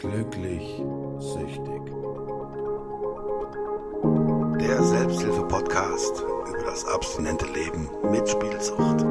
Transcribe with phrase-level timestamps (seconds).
[0.00, 0.82] Glücklich
[1.20, 1.82] süchtig.
[4.60, 9.04] Der Selbsthilfe-Podcast über das abstinente Leben mit Spielsucht.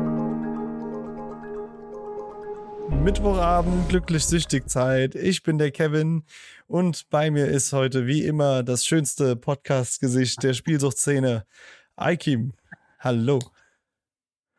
[3.04, 5.16] Mittwochabend, glücklich süchtig Zeit.
[5.16, 6.24] Ich bin der Kevin
[6.68, 11.48] und bei mir ist heute wie immer das schönste Podcast-Gesicht der Spielsuchtszene,
[11.96, 12.54] Aikim.
[13.00, 13.40] Hallo.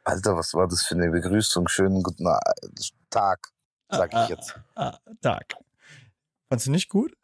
[0.02, 1.68] Alter, was war das für eine Begrüßung?
[1.68, 2.26] Schönen guten
[3.10, 3.52] Tag,
[3.88, 4.58] sag ich jetzt.
[4.74, 5.65] Ah, ah, Tag.
[6.48, 7.16] Fandst du nicht gut?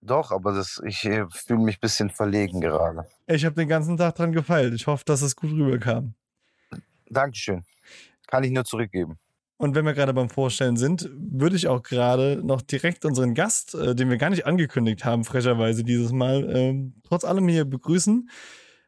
[0.00, 3.06] Doch, aber das, ich äh, fühle mich ein bisschen verlegen gerade.
[3.26, 4.74] Ich habe den ganzen Tag dran gefeilt.
[4.74, 6.14] Ich hoffe, dass es gut rüberkam.
[7.08, 7.64] Dankeschön.
[8.26, 9.18] Kann ich nur zurückgeben.
[9.56, 13.74] Und wenn wir gerade beim Vorstellen sind, würde ich auch gerade noch direkt unseren Gast,
[13.74, 18.28] äh, den wir gar nicht angekündigt haben, frecherweise dieses Mal, ähm, trotz allem hier begrüßen.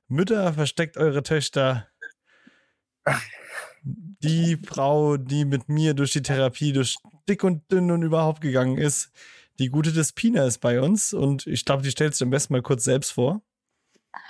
[0.09, 1.89] Mütter, versteckt eure Töchter.
[3.89, 6.97] Die Frau, die mit mir durch die Therapie, durch
[7.29, 9.13] dick und dünn und überhaupt gegangen ist,
[9.61, 12.63] die gute Despina ist bei uns und ich glaube, die stellt sich am besten mal
[12.63, 13.43] kurz selbst vor.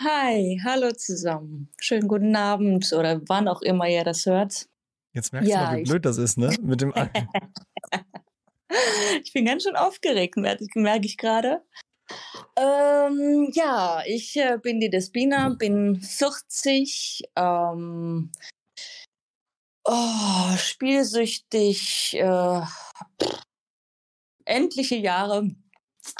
[0.01, 1.71] Hi, hallo zusammen.
[1.81, 4.69] Schönen guten Abend oder wann auch immer ihr das hört.
[5.15, 6.55] Jetzt merkst Ja, du mal, wie blöd das ist, ne?
[6.61, 6.93] Mit dem
[9.25, 11.63] Ich bin ganz schön aufgeregt, merke merke ich gerade.
[12.57, 18.31] Ähm, ja, ich äh, bin die Despina, bin 40, ähm,
[19.87, 22.61] oh, spielsüchtig, äh,
[24.45, 25.51] endliche Jahre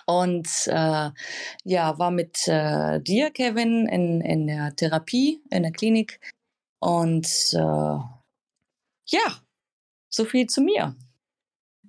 [0.07, 1.11] und äh,
[1.65, 6.21] ja, war mit äh, dir, Kevin, in, in der Therapie, in der Klinik
[6.81, 7.99] und äh,
[9.09, 9.43] ja,
[10.09, 10.97] so viel zu mir.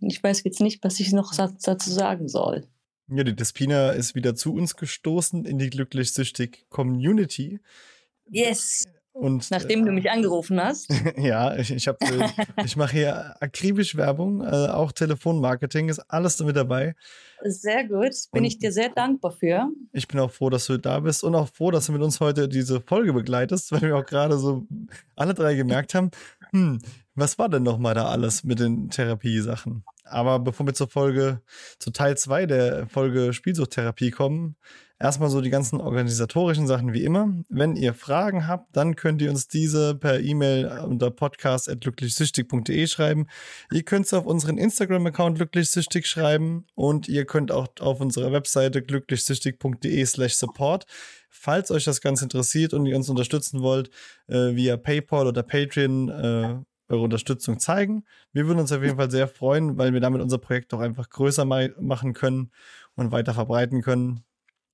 [0.02, 2.68] Ich weiß jetzt nicht, was ich noch dazu sagen soll.
[3.10, 7.60] Ja, die Despina ist wieder zu uns gestoßen in die glücklich-süchtig Community.
[8.30, 8.86] Yes.
[9.20, 10.94] Und Nachdem du mich angerufen hast.
[11.18, 11.98] ja, ich, ich habe,
[12.66, 16.96] ich mache hier akribisch Werbung, äh, auch Telefonmarketing ist alles damit dabei.
[17.44, 18.14] Sehr gut.
[18.32, 19.70] Bin Und- ich dir sehr dankbar für.
[19.92, 22.20] Ich bin auch froh, dass du da bist und auch froh, dass du mit uns
[22.20, 24.68] heute diese Folge begleitest, weil wir auch gerade so
[25.16, 26.12] alle drei gemerkt haben,
[26.52, 26.80] hm,
[27.16, 29.84] was war denn noch mal da alles mit den Therapiesachen?
[30.04, 31.42] Aber bevor wir zur Folge,
[31.80, 34.56] zu Teil zwei der Folge Spielsuchttherapie kommen,
[35.00, 37.34] erstmal so die ganzen organisatorischen Sachen wie immer.
[37.50, 43.28] Wenn ihr Fragen habt, dann könnt ihr uns diese per E-Mail unter podcast.glücklichsüchtig.de schreiben.
[43.72, 48.82] Ihr könnt es auf unseren Instagram-Account glücklichsüchtig schreiben und ihr könnt auch auf unserer Webseite
[48.82, 50.86] glücklichsüchtig.de slash support.
[51.30, 53.90] Falls euch das Ganze interessiert und ihr uns unterstützen wollt,
[54.28, 56.56] äh, via PayPal oder Patreon äh,
[56.90, 58.06] eure Unterstützung zeigen.
[58.32, 61.10] Wir würden uns auf jeden Fall sehr freuen, weil wir damit unser Projekt auch einfach
[61.10, 62.52] größer ma machen können
[62.96, 64.24] und weiter verbreiten können.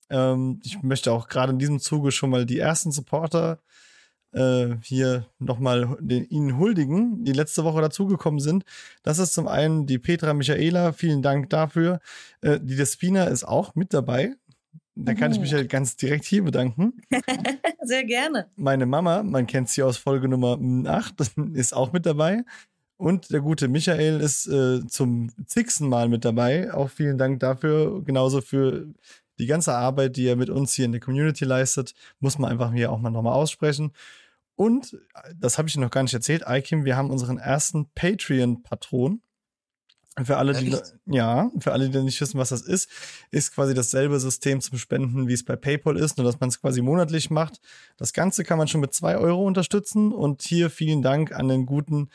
[0.09, 3.59] Ähm, ich möchte auch gerade in diesem Zuge schon mal die ersten Supporter
[4.34, 8.66] äh, hier nochmal ihnen huldigen, die letzte Woche dazugekommen sind.
[9.03, 12.00] Das ist zum einen die Petra Michaela, vielen Dank dafür.
[12.41, 14.34] Äh, die Despina ist auch mit dabei.
[14.96, 16.94] Da kann ich mich ja ganz direkt hier bedanken.
[17.81, 18.47] Sehr gerne.
[18.56, 21.16] Meine Mama, man kennt sie aus Folge Nummer 8,
[21.53, 22.44] ist auch mit dabei.
[22.97, 26.74] Und der gute Michael ist äh, zum zigsten Mal mit dabei.
[26.74, 28.03] Auch vielen Dank dafür.
[28.06, 28.88] Genauso für
[29.40, 32.74] die ganze Arbeit, die er mit uns hier in der Community leistet, muss man einfach
[32.74, 33.92] hier auch mal nochmal aussprechen.
[34.56, 34.98] Und,
[35.36, 39.22] das habe ich noch gar nicht erzählt, Ikim, wir haben unseren ersten Patreon-Patron.
[40.24, 40.96] Für alle, die, Echt?
[41.08, 42.88] ja, für alle, die nicht wissen, was das ist,
[43.32, 46.62] ist quasi dasselbe System zum Spenden, wie es bei PayPal ist, nur dass man es
[46.62, 47.60] quasi monatlich macht.
[47.98, 51.66] Das Ganze kann man schon mit zwei Euro unterstützen und hier vielen Dank an den
[51.66, 52.10] guten,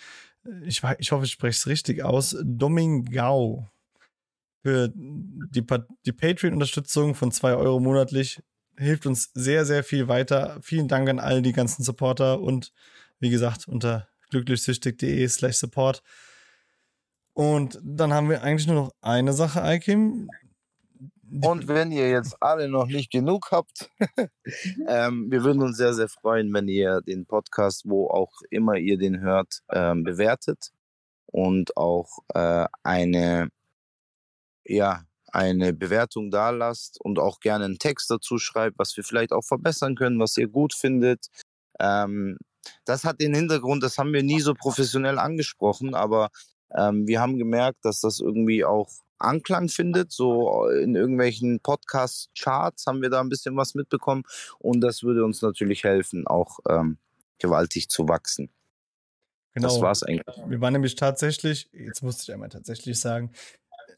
[0.63, 3.69] ich, ich hoffe, ich spreche es richtig aus, Domingau
[4.63, 5.65] für die,
[6.07, 8.43] die Patreon-Unterstützung von zwei Euro monatlich.
[8.77, 10.59] Hilft uns sehr, sehr viel weiter.
[10.63, 12.73] Vielen Dank an all die ganzen Supporter und
[13.21, 16.03] wie gesagt, unter glücklichsüchtig.de slash support.
[17.35, 20.29] Und dann haben wir eigentlich nur noch eine Sache, Aikim.
[21.43, 23.91] Und wenn ihr jetzt alle noch nicht genug habt,
[24.89, 28.97] ähm, wir würden uns sehr, sehr freuen, wenn ihr den Podcast, wo auch immer ihr
[28.97, 30.71] den hört, ähm, bewertet
[31.27, 33.49] und auch äh, eine,
[34.69, 39.33] ja, eine Bewertung da lasst und auch gerne einen Text dazu schreibt, was wir vielleicht
[39.33, 41.27] auch verbessern können, was ihr gut findet.
[41.79, 42.39] Ähm,
[42.85, 46.31] das hat den Hintergrund, das haben wir nie so professionell angesprochen, aber
[46.77, 50.13] ähm, wir haben gemerkt, dass das irgendwie auch Anklang findet.
[50.13, 54.23] So in irgendwelchen Podcast-Charts haben wir da ein bisschen was mitbekommen
[54.59, 56.99] und das würde uns natürlich helfen, auch ähm,
[57.39, 58.51] gewaltig zu wachsen.
[59.55, 59.69] Genau.
[59.69, 60.37] Das war's eigentlich.
[60.47, 63.33] Wir waren nämlich tatsächlich, jetzt musste ich einmal tatsächlich sagen,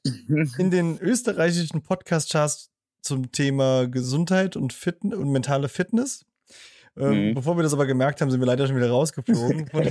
[0.05, 2.71] in den österreichischen Podcast-Charts
[3.03, 6.25] zum Thema Gesundheit und, Fit und mentale Fitness.
[6.97, 7.35] Ähm, mhm.
[7.35, 9.67] Bevor wir das aber gemerkt haben, sind wir leider schon wieder rausgeflogen.
[9.71, 9.85] Von,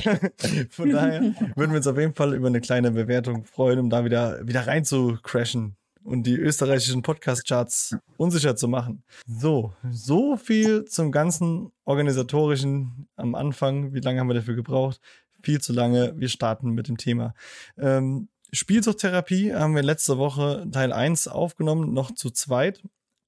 [0.69, 1.21] von, daher
[1.55, 4.67] würden wir uns auf jeden Fall über eine kleine Bewertung freuen, um da wieder, wieder
[4.67, 9.03] rein zu crashen und die österreichischen Podcast-Charts unsicher zu machen.
[9.25, 13.93] So, so viel zum ganzen organisatorischen am Anfang.
[13.93, 14.99] Wie lange haben wir dafür gebraucht?
[15.41, 16.13] Viel zu lange.
[16.17, 17.33] Wir starten mit dem Thema.
[17.77, 22.81] Ähm, Spielsuchttherapie haben wir letzte Woche Teil 1 aufgenommen, noch zu zweit.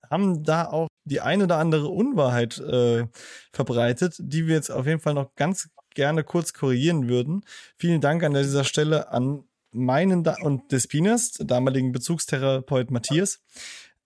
[0.10, 3.08] Haben da auch die eine oder andere Unwahrheit äh,
[3.54, 7.44] verbreitet, die wir jetzt auf jeden Fall noch ganz gerne kurz korrigieren würden.
[7.76, 13.42] Vielen Dank an dieser Stelle an meinen da und Despinas, damaligen Bezugstherapeut Matthias.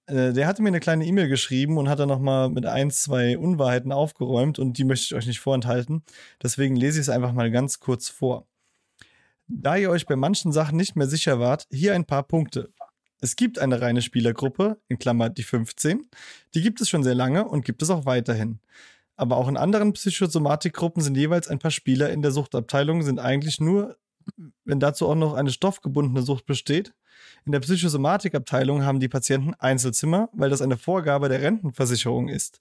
[0.08, 3.38] Äh, der hatte mir eine kleine E-Mail geschrieben und hat dann nochmal mit ein, zwei
[3.38, 6.04] Unwahrheiten aufgeräumt und die möchte ich euch nicht vorenthalten.
[6.42, 8.48] Deswegen lese ich es einfach mal ganz kurz vor.
[9.48, 12.74] Da ihr euch bei manchen Sachen nicht mehr sicher wart, hier ein paar Punkte.
[13.22, 16.08] Es gibt eine reine Spielergruppe, in Klammer die 15,
[16.54, 18.60] die gibt es schon sehr lange und gibt es auch weiterhin.
[19.16, 23.60] Aber auch in anderen Psychosomatikgruppen sind jeweils ein paar Spieler in der Suchtabteilung, sind eigentlich
[23.60, 23.98] nur,
[24.66, 26.94] wenn dazu auch noch eine stoffgebundene Sucht besteht.
[27.46, 32.60] In der Psychosomatikabteilung haben die Patienten Einzelzimmer, weil das eine Vorgabe der Rentenversicherung ist.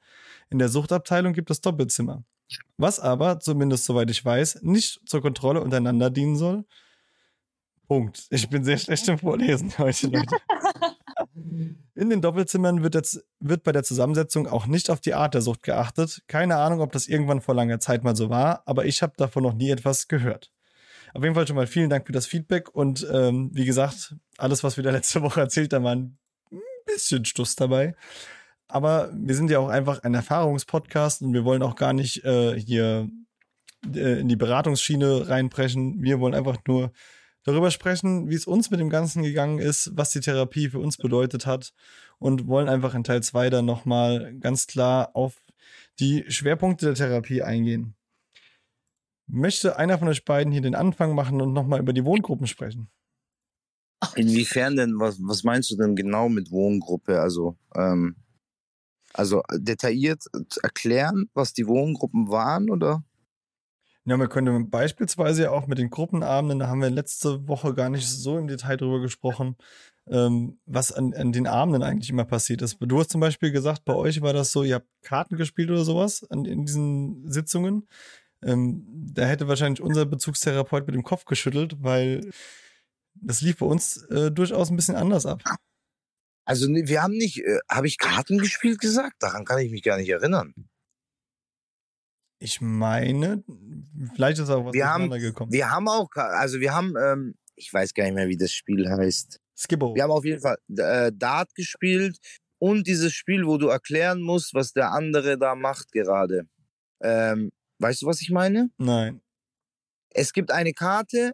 [0.51, 2.25] In der Suchtabteilung gibt es Doppelzimmer.
[2.77, 6.65] Was aber, zumindest soweit ich weiß, nicht zur Kontrolle untereinander dienen soll.
[7.87, 8.27] Punkt.
[8.31, 10.37] Ich bin sehr schlecht im Vorlesen heute, Leute.
[11.95, 15.43] In den Doppelzimmern wird, jetzt, wird bei der Zusammensetzung auch nicht auf die Art der
[15.43, 16.23] Sucht geachtet.
[16.27, 19.43] Keine Ahnung, ob das irgendwann vor langer Zeit mal so war, aber ich habe davon
[19.43, 20.51] noch nie etwas gehört.
[21.13, 24.65] Auf jeden Fall schon mal vielen Dank für das Feedback und ähm, wie gesagt, alles,
[24.65, 26.19] was wir da letzte Woche erzählt haben, war ein
[26.87, 27.95] bisschen Stuss dabei.
[28.69, 32.59] Aber wir sind ja auch einfach ein Erfahrungspodcast und wir wollen auch gar nicht äh,
[32.59, 33.09] hier
[33.95, 36.03] äh, in die Beratungsschiene reinbrechen.
[36.03, 36.93] Wir wollen einfach nur
[37.45, 40.97] darüber sprechen, wie es uns mit dem Ganzen gegangen ist, was die Therapie für uns
[40.97, 41.73] bedeutet hat
[42.19, 45.43] und wollen einfach in Teil 2 dann nochmal ganz klar auf
[46.01, 47.95] die Schwerpunkte der Therapie eingehen.
[49.27, 52.91] Möchte einer von euch beiden hier den Anfang machen und nochmal über die Wohngruppen sprechen?
[54.17, 57.21] Inwiefern denn, was, was meinst du denn genau mit Wohngruppe?
[57.21, 58.17] Also, ähm,
[59.15, 60.25] also detailliert
[60.63, 63.05] erklären, was die Wohngruppen waren, oder?
[64.07, 68.07] Ja, wir können beispielsweise auch mit den Gruppenabenden, da haben wir letzte Woche gar nicht
[68.07, 69.57] so im Detail drüber gesprochen,
[70.09, 72.77] ähm, was an, an, den Abenden eigentlich immer passiert ist.
[72.81, 75.85] Du hast zum Beispiel gesagt, bei euch war das so, ihr habt Karten gespielt oder
[75.85, 77.89] sowas an, in diesen Sitzungen.
[78.43, 78.85] Ähm,
[79.15, 82.31] da hätte wahrscheinlich unser Bezugstherapeut mit dem Kopf geschüttelt, weil
[83.15, 85.43] das lief bei uns äh, durchaus ein bisschen anders ab.
[86.45, 89.17] Also wir haben nicht, äh, habe ich Karten gespielt gesagt?
[89.21, 90.55] Daran kann ich mich gar nicht erinnern.
[92.39, 93.43] Ich meine,
[94.15, 95.51] vielleicht ist auch was wir haben, gekommen.
[95.51, 98.89] Wir haben auch, also wir haben, ähm, ich weiß gar nicht mehr, wie das Spiel
[98.89, 99.41] heißt.
[99.57, 99.95] Skibbo.
[99.95, 102.19] Wir haben auf jeden Fall äh, Dart gespielt
[102.59, 106.47] und dieses Spiel, wo du erklären musst, was der andere da macht gerade.
[107.03, 108.71] Ähm, weißt du, was ich meine?
[108.79, 109.23] Nein.
[110.11, 111.33] Es gibt eine Karte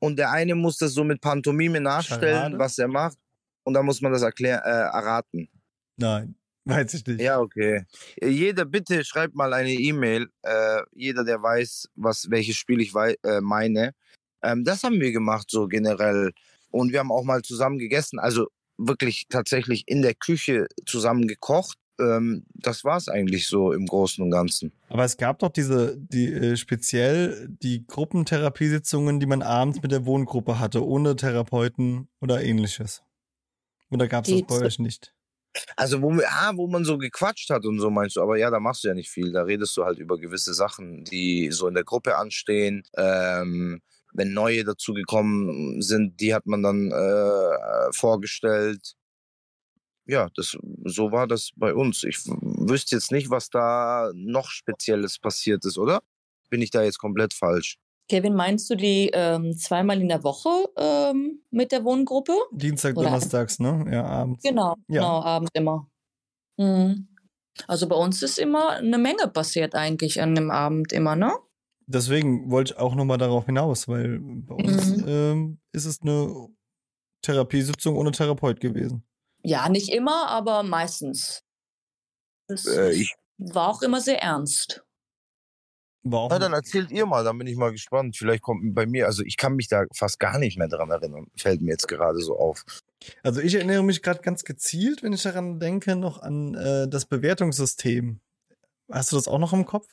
[0.00, 2.58] und der eine muss das so mit Pantomime nachstellen, Scharade?
[2.58, 3.18] was er macht.
[3.64, 5.48] Und dann muss man das erklären, äh, erraten.
[5.96, 6.34] Nein.
[6.64, 7.20] Weiß ich nicht.
[7.20, 7.84] Ja, okay.
[8.22, 10.28] Jeder, bitte schreibt mal eine E-Mail.
[10.42, 13.94] Äh, jeder, der weiß, was, welches Spiel ich wei äh, meine.
[14.42, 16.32] Ähm, das haben wir gemacht, so generell.
[16.70, 18.18] Und wir haben auch mal zusammen gegessen.
[18.18, 21.78] Also wirklich tatsächlich in der Küche zusammen gekocht.
[21.98, 24.72] Ähm, das war es eigentlich so im Großen und Ganzen.
[24.88, 30.06] Aber es gab doch diese, die äh, speziell die Gruppentherapiesitzungen, die man abends mit der
[30.06, 33.02] Wohngruppe hatte, ohne Therapeuten oder ähnliches.
[33.90, 35.12] Oder gab es das bei euch nicht?
[35.76, 38.60] Also, wo, ah, wo man so gequatscht hat und so meinst du, aber ja, da
[38.60, 39.32] machst du ja nicht viel.
[39.32, 42.84] Da redest du halt über gewisse Sachen, die so in der Gruppe anstehen.
[42.96, 43.82] Ähm,
[44.12, 48.94] wenn neue dazugekommen sind, die hat man dann äh, vorgestellt.
[50.06, 52.02] Ja, das, so war das bei uns.
[52.04, 56.02] Ich wüsste jetzt nicht, was da noch Spezielles passiert ist, oder?
[56.48, 57.76] Bin ich da jetzt komplett falsch?
[58.10, 62.32] Kevin, meinst du die ähm, zweimal in der Woche ähm, mit der Wohngruppe?
[62.50, 63.86] Dienstag, Oder Donnerstags, ne?
[63.88, 64.42] Ja, abends.
[64.42, 65.00] Genau, ja.
[65.00, 65.88] genau, abends immer.
[66.56, 67.06] Mhm.
[67.68, 71.32] Also bei uns ist immer eine Menge passiert eigentlich an dem Abend immer, ne?
[71.86, 75.04] Deswegen wollte ich auch nochmal darauf hinaus, weil bei uns mhm.
[75.06, 76.48] ähm, ist es eine
[77.22, 79.04] Therapiesitzung ohne Therapeut gewesen.
[79.44, 81.44] Ja, nicht immer, aber meistens.
[82.48, 84.84] Das äh, ich war auch immer sehr ernst.
[86.02, 86.28] Warum?
[86.30, 88.16] Na, dann erzählt ihr mal, dann bin ich mal gespannt.
[88.16, 91.26] Vielleicht kommt bei mir, also ich kann mich da fast gar nicht mehr dran erinnern.
[91.36, 92.64] Fällt mir jetzt gerade so auf.
[93.22, 97.06] Also ich erinnere mich gerade ganz gezielt, wenn ich daran denke, noch an äh, das
[97.06, 98.20] Bewertungssystem.
[98.90, 99.86] Hast du das auch noch im Kopf?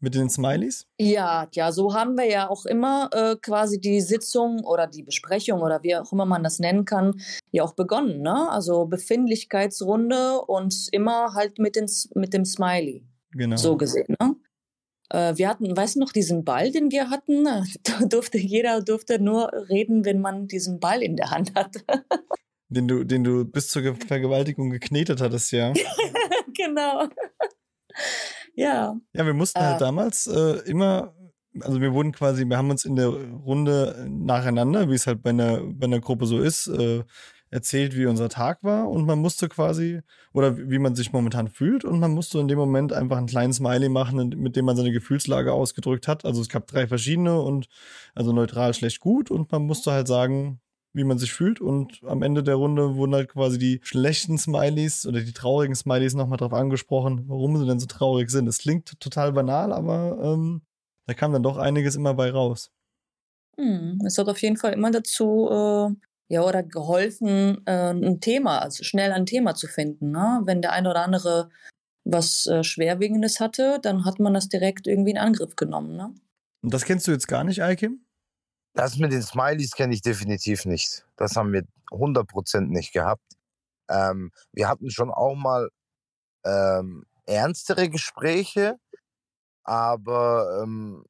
[0.00, 0.88] Mit den Smileys?
[0.98, 5.60] Ja, ja, so haben wir ja auch immer äh, quasi die Sitzung oder die Besprechung
[5.60, 7.20] oder wie auch immer man das nennen kann,
[7.52, 8.20] ja auch begonnen.
[8.20, 8.50] Ne?
[8.50, 11.86] Also Befindlichkeitsrunde und immer halt mit, den,
[12.16, 13.04] mit dem Smiley.
[13.30, 13.56] Genau.
[13.56, 14.34] So gesehen, ne?
[15.10, 17.44] Äh, wir hatten, weißt du noch, diesen Ball, den wir hatten?
[17.82, 21.82] Da durfte jeder durfte nur reden, wenn man diesen Ball in der Hand hatte.
[22.72, 25.72] Den du, den du bis zur Vergewaltigung geknetet hattest, ja.
[26.56, 27.08] genau.
[28.54, 28.94] ja.
[29.12, 29.80] Ja, wir mussten halt Äh.
[29.80, 31.12] damals äh, immer,
[31.62, 35.30] also wir wurden quasi, wir haben uns in der Runde nacheinander, wie es halt bei
[35.30, 37.02] einer, bei einer Gruppe so ist, äh,
[37.50, 40.00] erzählt, wie unser Tag war und man musste quasi,
[40.32, 43.52] oder wie man sich momentan fühlt und man musste in dem Moment einfach einen kleinen
[43.52, 46.24] Smiley machen, mit dem man seine Gefühlslage ausgedrückt hat.
[46.24, 47.68] Also es gab drei verschiedene und
[48.14, 50.60] also neutral, schlecht, gut und man musste halt sagen,
[50.92, 55.06] wie man sich fühlt und am Ende der Runde wurden halt quasi die schlechten Smileys
[55.06, 58.48] oder die traurigen Smileys nochmal drauf angesprochen, warum sie denn so traurig sind.
[58.48, 60.62] Es klingt total banal, aber ähm,
[61.06, 62.72] da kam dann doch einiges immer bei raus.
[63.56, 65.94] Hm, es hat auf jeden Fall immer dazu, äh,
[66.30, 70.12] ja, oder geholfen, äh, ein Thema, also schnell ein Thema zu finden.
[70.12, 70.42] Ne?
[70.44, 71.50] Wenn der eine oder andere
[72.04, 75.96] was äh, Schwerwiegendes hatte, dann hat man das direkt irgendwie in Angriff genommen.
[75.96, 76.14] Ne?
[76.62, 78.06] Und das kennst du jetzt gar nicht, Eikim?
[78.74, 81.04] Das mit den Smileys kenne ich definitiv nicht.
[81.16, 83.24] Das haben wir 100% nicht gehabt.
[83.88, 85.68] Ähm, wir hatten schon auch mal
[86.44, 88.76] ähm, ernstere Gespräche,
[89.64, 91.04] aber ähm,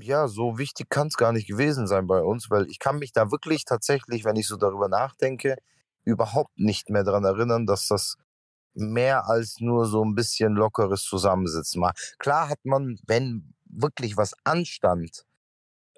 [0.00, 3.12] ja, so wichtig kann es gar nicht gewesen sein bei uns, weil ich kann mich
[3.12, 5.56] da wirklich tatsächlich, wenn ich so darüber nachdenke,
[6.04, 8.16] überhaupt nicht mehr daran erinnern, dass das
[8.74, 11.92] mehr als nur so ein bisschen lockeres Zusammensitzen war.
[12.18, 15.24] Klar hat man, wenn wirklich was anstand,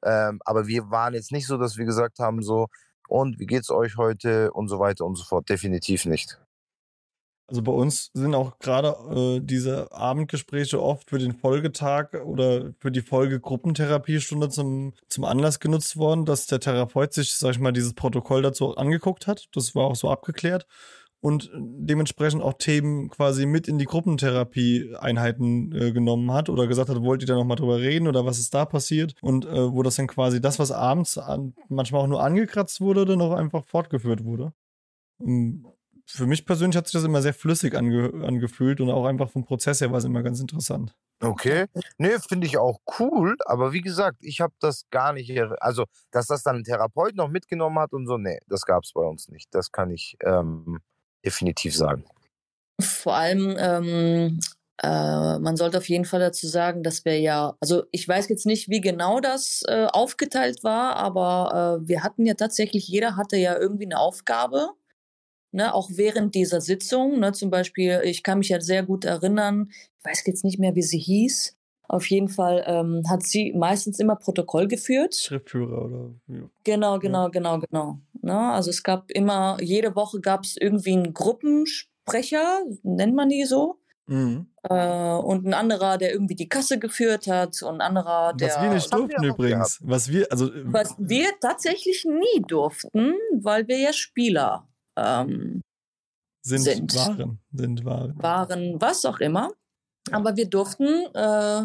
[0.03, 2.69] ähm, aber wir waren jetzt nicht so, dass wir gesagt haben, so,
[3.09, 5.49] und wie geht's euch heute und so weiter und so fort.
[5.49, 6.39] Definitiv nicht.
[7.47, 12.91] Also bei uns sind auch gerade äh, diese Abendgespräche oft für den Folgetag oder für
[12.91, 17.93] die Folgegruppentherapiestunde zum, zum Anlass genutzt worden, dass der Therapeut sich, sag ich mal, dieses
[17.93, 19.49] Protokoll dazu angeguckt hat.
[19.53, 20.67] Das war auch so abgeklärt.
[21.21, 27.01] Und dementsprechend auch Themen quasi mit in die Gruppentherapie-Einheiten äh, genommen hat oder gesagt hat,
[27.01, 29.15] wollt ihr da nochmal drüber reden oder was ist da passiert?
[29.23, 33.07] Und äh, wo das dann quasi das, was abends an, manchmal auch nur angekratzt wurde,
[33.07, 34.53] dann auch einfach fortgeführt wurde.
[35.19, 35.67] Um,
[36.07, 39.45] für mich persönlich hat sich das immer sehr flüssig ange angefühlt und auch einfach vom
[39.45, 40.95] Prozess her war es immer ganz interessant.
[41.21, 41.67] Okay.
[41.97, 45.31] Nee, finde ich auch cool, aber wie gesagt, ich habe das gar nicht,
[45.61, 48.93] also, dass das dann ein Therapeut noch mitgenommen hat und so, nee, das gab es
[48.93, 49.55] bei uns nicht.
[49.55, 50.81] Das kann ich ähm,
[51.25, 52.05] definitiv sagen.
[52.81, 54.41] Vor allem, ähm,
[54.83, 58.45] äh, man sollte auf jeden Fall dazu sagen, dass wir ja, also ich weiß jetzt
[58.45, 63.37] nicht, wie genau das äh, aufgeteilt war, aber äh, wir hatten ja tatsächlich, jeder hatte
[63.37, 64.71] ja irgendwie eine Aufgabe.
[65.55, 69.69] Ne, auch während dieser Sitzung, ne, zum Beispiel, ich kann mich ja sehr gut erinnern,
[69.71, 71.57] ich weiß jetzt nicht mehr, wie sie hieß.
[71.87, 75.15] Auf jeden Fall ähm, hat sie meistens immer Protokoll geführt.
[75.15, 76.51] Schriftführer oder ja.
[76.65, 77.99] Genau, genau, genau, genau.
[78.21, 78.37] Ne?
[78.37, 83.79] Also es gab immer, jede Woche gab es irgendwie einen Gruppensprecher, nennt man die so.
[84.07, 84.49] Mhm.
[84.65, 88.49] Äh, und ein anderer, der irgendwie die Kasse geführt hat und ein anderer, der.
[88.49, 89.79] Was wir nicht durften wir übrigens.
[89.85, 95.61] Was wir, also äh, Was wir tatsächlich nie durften, weil wir ja Spieler ähm,
[96.43, 96.95] sind, sind.
[96.95, 97.41] Waren.
[97.53, 98.23] Sind Waren.
[98.23, 99.51] waren, was auch immer.
[100.11, 101.63] Aber wir durften äh,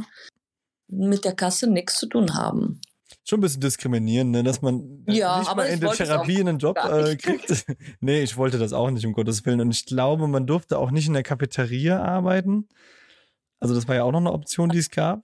[0.87, 2.79] mit der Kasse nichts zu tun haben.
[3.27, 4.43] Schon ein bisschen diskriminierend, ne?
[4.43, 7.65] dass man Ja, nicht aber mal in der Therapie einen Job äh, kriegt.
[7.99, 9.61] nee, ich wollte das auch nicht, um Gottes Willen.
[9.61, 12.69] Und ich glaube, man durfte auch nicht in der Cafeteria arbeiten.
[13.59, 15.23] Also das war ja auch noch eine Option, die es gab.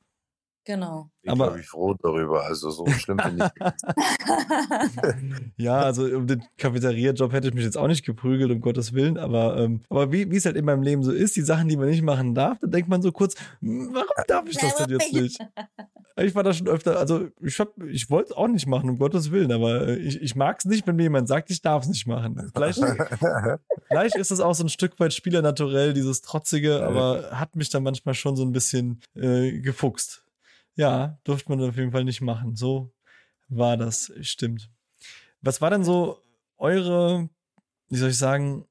[0.65, 1.09] Genau.
[1.21, 2.43] Ich Aber- bin ich froh darüber.
[2.43, 3.65] Also so schlimm finde ich.
[5.57, 9.17] Ja, also um den Cafeteria-Job hätte ich mich jetzt auch nicht geprügelt, um Gottes Willen.
[9.17, 11.77] Aber, ähm, aber wie wie es halt in meinem Leben so ist, die Sachen, die
[11.77, 14.89] man nicht machen darf, da denkt man so kurz, "Hm, warum darf ich das denn
[14.89, 15.39] jetzt nicht?
[16.17, 18.97] Ich war da schon öfter, also ich, hab- ich wollte es auch nicht machen, um
[18.97, 21.83] Gottes Willen, aber äh, ich, ich mag es nicht, wenn mir jemand sagt, ich darf
[21.83, 22.51] es nicht machen.
[22.55, 22.79] Vielleicht,
[23.89, 27.83] vielleicht ist es auch so ein Stück weit spielernaturell, dieses Trotzige, aber hat mich dann
[27.83, 30.21] manchmal schon so ein bisschen äh, gefuchst.
[30.75, 32.55] Ja, durfte man auf jeden Fall nicht machen.
[32.55, 32.93] So
[33.47, 34.69] war das, stimmt.
[35.41, 36.21] Was war denn so
[36.57, 37.29] eure,
[37.89, 38.65] wie soll ich sagen,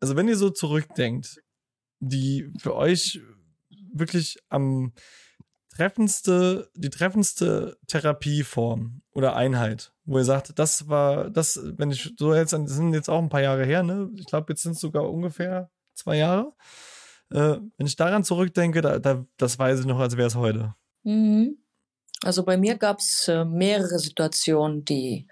[0.00, 1.42] also wenn ihr so zurückdenkt,
[2.00, 3.20] die für euch
[3.92, 4.92] wirklich am
[5.70, 12.34] treffendste, die treffendste Therapieform oder Einheit, wo ihr sagt, das war, das, wenn ich so
[12.34, 14.10] jetzt, das sind jetzt auch ein paar Jahre her, ne?
[14.14, 16.52] Ich glaube, jetzt sind es sogar ungefähr zwei Jahre.
[17.30, 20.74] Äh, wenn ich daran zurückdenke, da, da, das weiß ich noch, als wäre es heute.
[21.06, 21.62] Mhm.
[22.24, 25.28] Also bei mir gab es äh, mehrere Situationen, die,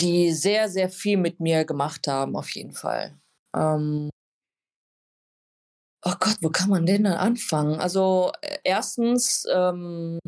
[0.00, 3.20] die sehr, sehr viel mit mir gemacht haben, auf jeden Fall.
[3.54, 4.10] Ähm
[6.04, 7.78] oh Gott, wo kann man denn dann anfangen?
[7.80, 10.18] Also äh, erstens ähm,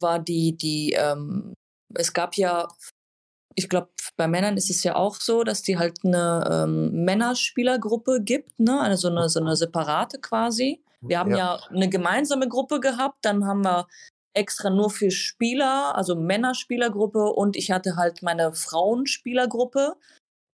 [0.00, 1.54] war die, die, ähm,
[1.94, 2.68] es gab ja,
[3.54, 8.22] ich glaube, bei Männern ist es ja auch so, dass die halt eine ähm, Männerspielergruppe
[8.22, 8.80] gibt, ne?
[8.80, 10.83] Also eine, so eine separate quasi.
[11.08, 11.36] Wir haben ja.
[11.36, 13.86] ja eine gemeinsame Gruppe gehabt, dann haben wir
[14.34, 19.96] extra nur für Spieler, also Männerspielergruppe und ich hatte halt meine Frauenspielergruppe.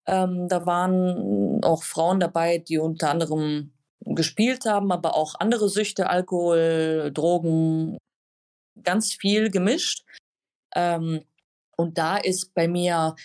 [0.07, 3.73] Ähm, da waren auch Frauen dabei, die unter anderem
[4.05, 7.97] gespielt haben, aber auch andere Süchte, Alkohol, Drogen,
[8.83, 10.05] ganz viel gemischt.
[10.75, 11.23] Ähm,
[11.75, 13.15] und da ist bei mir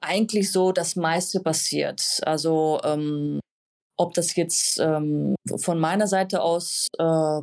[0.00, 2.20] eigentlich so das meiste passiert.
[2.22, 3.40] Also ähm,
[3.96, 7.40] ob das jetzt ähm, von meiner Seite aus, äh,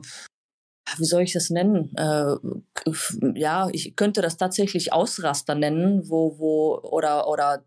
[0.98, 1.96] wie soll ich das nennen?
[1.96, 2.36] Äh,
[3.36, 7.64] ja, ich könnte das tatsächlich Ausraster nennen, wo, wo, oder, oder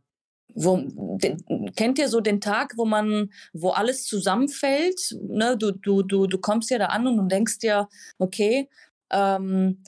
[0.54, 0.78] wo,
[1.18, 5.16] den, kennt ihr so den Tag, wo man, wo alles zusammenfällt?
[5.20, 5.56] Ne?
[5.58, 7.88] Du, du, du, du kommst ja da an und denkst dir,
[8.18, 8.68] okay,
[9.10, 9.82] ähm,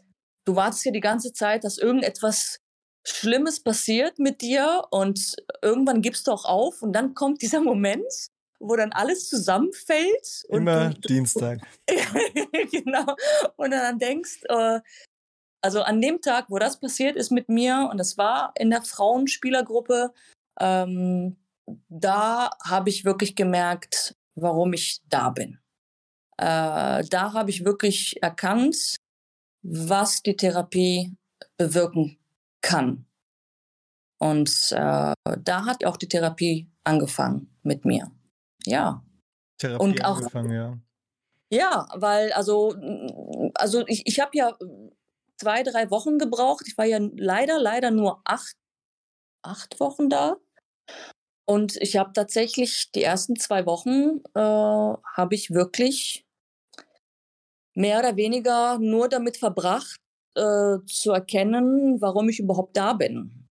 [0.44, 2.60] du wartest ja die ganze Zeit, dass irgendetwas
[3.06, 8.12] Schlimmes passiert mit dir und irgendwann gibst du auch auf und dann kommt dieser Moment,
[8.60, 10.44] wo dann alles zusammenfällt.
[10.48, 11.60] Immer du, Dienstag.
[12.70, 13.14] genau.
[13.56, 14.80] Und dann denkst, äh,
[15.60, 18.82] also an dem Tag, wo das passiert ist mit mir, und das war in der
[18.82, 20.12] Frauenspielergruppe,
[20.60, 21.36] ähm,
[21.88, 25.58] da habe ich wirklich gemerkt, warum ich da bin.
[26.36, 28.96] Äh, da habe ich wirklich erkannt,
[29.62, 31.16] was die Therapie
[31.56, 32.18] bewirken
[32.60, 33.06] kann.
[34.20, 38.10] Und äh, da hat auch die Therapie angefangen mit mir.
[38.64, 39.04] Ja.
[39.58, 40.78] Therapie und auch, angefangen, ja.
[41.50, 42.74] Ja, weil also,
[43.54, 44.56] also ich, ich habe ja
[45.38, 46.64] zwei, drei Wochen gebraucht.
[46.66, 48.54] Ich war ja leider, leider nur acht,
[49.42, 50.36] acht Wochen da.
[51.46, 54.40] Und ich habe tatsächlich die ersten zwei Wochen äh,
[55.16, 56.26] habe ich wirklich
[57.74, 60.00] mehr oder weniger nur damit verbracht,
[60.34, 63.47] äh, zu erkennen, warum ich überhaupt da bin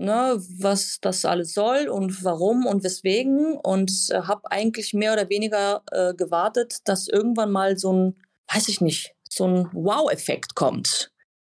[0.00, 5.28] ne, was das alles soll und warum und weswegen und äh, habe eigentlich mehr oder
[5.28, 8.16] weniger äh, gewartet, dass irgendwann mal so ein,
[8.52, 11.12] weiß ich nicht, so ein Wow-Effekt kommt.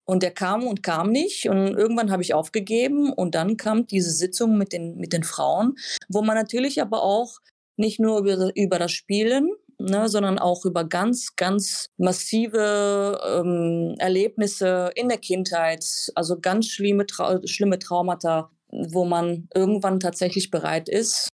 [0.06, 4.10] Und der kam und kam nicht und irgendwann habe ich aufgegeben und dann kam diese
[4.10, 5.76] Sitzung mit den, mit den Frauen,
[6.08, 7.38] wo man natürlich aber auch
[7.76, 14.90] nicht nur über, über das Spielen, ne, sondern auch über ganz, ganz massive ähm, Erlebnisse
[14.94, 15.84] in der Kindheit,
[16.14, 21.28] also ganz schlimme, Trau schlimme Traumata, wo man irgendwann tatsächlich bereit ist,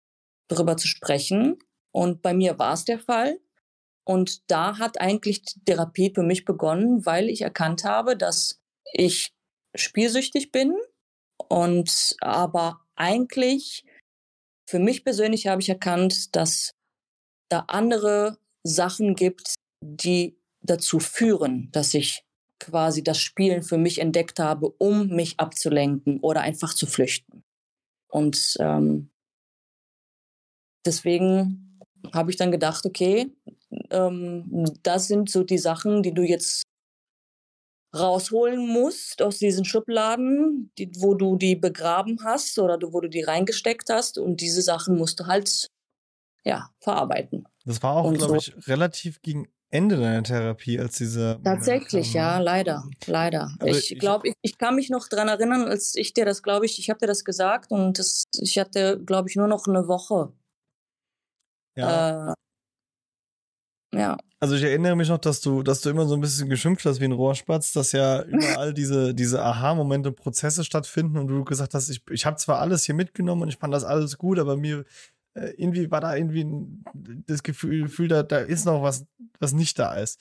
[0.47, 1.58] darüber zu sprechen.
[1.91, 3.39] Und bei mir war es der Fall.
[4.06, 8.60] Und da hat eigentlich die Therapie für mich begonnen, weil ich erkannt habe, dass
[8.91, 9.32] ich
[9.75, 10.73] spielsüchtig bin
[11.47, 13.86] und aber eigentlich
[14.67, 16.73] für mich persönlich habe ich erkannt, dass
[17.49, 22.23] da andere Sachen gibt, die dazu führen, dass ich
[22.59, 27.43] quasi das Spielen für mich entdeckt habe, um mich abzulenken oder einfach zu flüchten.
[28.09, 29.09] Und ähm,
[30.85, 31.79] deswegen
[32.13, 33.31] habe ich dann gedacht, okay,
[33.91, 36.63] ähm, das sind so die Sachen, die du jetzt
[37.95, 43.23] rausholen musst aus diesen Schubladen, die, wo du die begraben hast oder wo du die
[43.23, 44.17] reingesteckt hast.
[44.17, 45.67] Und diese Sachen musst du halt
[46.43, 47.47] ja, verarbeiten.
[47.65, 48.54] Das war auch, glaube so.
[48.58, 51.39] ich, relativ gegen Ende deiner Therapie, als diese.
[51.43, 53.52] Tatsächlich, ja, leider, leider.
[53.60, 56.65] Aber ich glaube, ich, ich, kann mich noch dran erinnern, als ich dir das, glaube
[56.65, 59.88] ich, ich habe dir das gesagt und das, ich hatte, glaube ich, nur noch eine
[59.88, 60.34] Woche.
[61.78, 62.32] Ja.
[62.32, 62.34] Äh,
[63.95, 64.17] ja.
[64.39, 67.02] Also ich erinnere mich noch, dass du, dass du immer so ein bisschen geschimpft hast
[67.02, 71.89] wie ein Rohrspatz, dass ja überall diese, diese Aha-Momente, Prozesse stattfinden und du gesagt hast,
[71.89, 74.86] ich, ich habe zwar alles hier mitgenommen und ich fand das alles gut, aber mir
[75.58, 76.45] irgendwie war da irgendwie
[77.28, 79.06] das Gefühl, Gefühl da, da ist noch was,
[79.39, 80.19] was nicht da ist.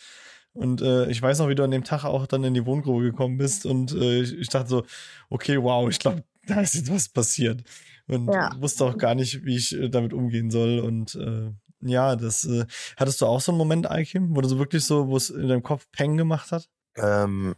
[0.53, 3.03] Und äh, ich weiß noch, wie du an dem Tag auch dann in die Wohngrube
[3.03, 4.85] gekommen bist und äh, ich, ich dachte so,
[5.31, 7.63] okay, wow, ich glaube, da ist jetzt was passiert.
[8.09, 8.51] Und ja.
[8.59, 10.81] wusste auch gar nicht, wie ich äh, damit umgehen soll.
[10.81, 12.65] Und äh, ja, das äh,
[12.97, 15.49] hattest du auch so einen Moment, Aikim, wo du so wirklich so, wo es in
[15.49, 16.69] deinem Kopf Peng gemacht hat?
[16.97, 17.55] Ähm,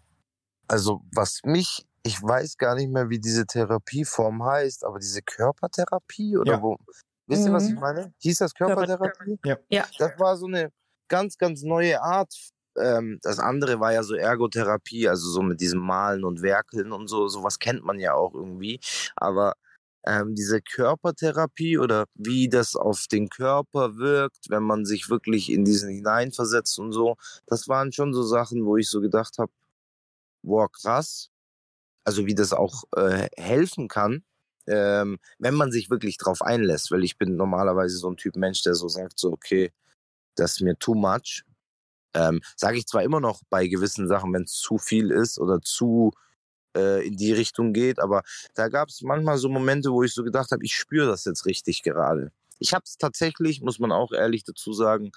[0.66, 6.36] also, was mich, ich weiß gar nicht mehr, wie diese Therapieform heißt, aber diese Körpertherapie
[6.36, 6.62] oder ja.
[6.62, 6.76] wo,
[7.30, 7.80] Wisst ihr, was ich mhm.
[7.80, 8.12] meine?
[8.18, 9.38] Hieß das Körpertherapie?
[9.44, 9.56] Ja.
[9.68, 9.86] ja.
[9.98, 10.72] Das war so eine
[11.08, 12.34] ganz, ganz neue Art.
[12.76, 17.06] Ähm, das andere war ja so Ergotherapie, also so mit diesem Malen und Werkeln und
[17.06, 17.28] so.
[17.28, 18.80] Sowas kennt man ja auch irgendwie.
[19.14, 19.54] Aber
[20.04, 25.64] ähm, diese Körpertherapie oder wie das auf den Körper wirkt, wenn man sich wirklich in
[25.64, 27.16] diesen hineinversetzt und so,
[27.46, 29.52] das waren schon so Sachen, wo ich so gedacht habe,
[30.42, 31.30] boah, krass.
[32.04, 34.24] Also wie das auch äh, helfen kann
[34.66, 38.62] ähm, wenn man sich wirklich drauf einlässt, weil ich bin normalerweise so ein Typ Mensch,
[38.62, 39.72] der so sagt, so, okay,
[40.36, 41.44] das ist mir too much.
[42.14, 45.60] Ähm, Sage ich zwar immer noch bei gewissen Sachen, wenn es zu viel ist oder
[45.60, 46.12] zu
[46.76, 48.22] äh, in die Richtung geht, aber
[48.54, 51.46] da gab es manchmal so Momente, wo ich so gedacht habe, ich spüre das jetzt
[51.46, 52.32] richtig gerade.
[52.58, 55.12] Ich habe es tatsächlich, muss man auch ehrlich dazu sagen,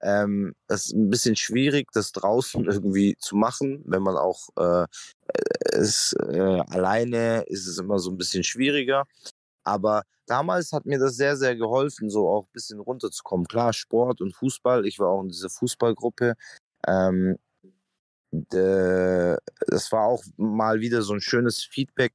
[0.00, 4.86] Ähm, es ist ein bisschen schwierig, das draußen irgendwie zu machen, wenn man auch äh,
[5.72, 9.04] ist äh, alleine ist es immer so ein bisschen schwieriger.
[9.64, 13.46] Aber damals hat mir das sehr, sehr geholfen, so auch ein bisschen runterzukommen.
[13.46, 14.86] Klar, Sport und Fußball.
[14.86, 16.34] Ich war auch in dieser Fußballgruppe.
[16.86, 17.36] Ähm,
[18.30, 22.12] das war auch mal wieder so ein schönes Feedback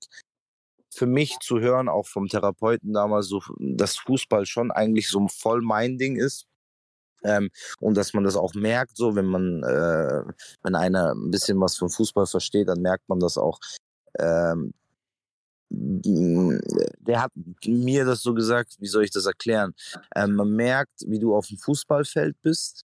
[0.90, 5.62] für mich zu hören, auch vom Therapeuten damals, so, dass Fußball schon eigentlich so voll
[5.62, 6.46] mein Ding ist.
[7.24, 10.24] Ähm, und dass man das auch merkt, so wenn man, äh,
[10.64, 13.60] wenn einer ein bisschen was vom Fußball versteht, dann merkt man das auch.
[14.20, 14.74] Ähm,
[15.70, 17.32] der hat
[17.66, 19.74] mir das so gesagt, wie soll ich das erklären?
[20.16, 22.84] Ähm, man merkt, wie du auf dem Fußballfeld bist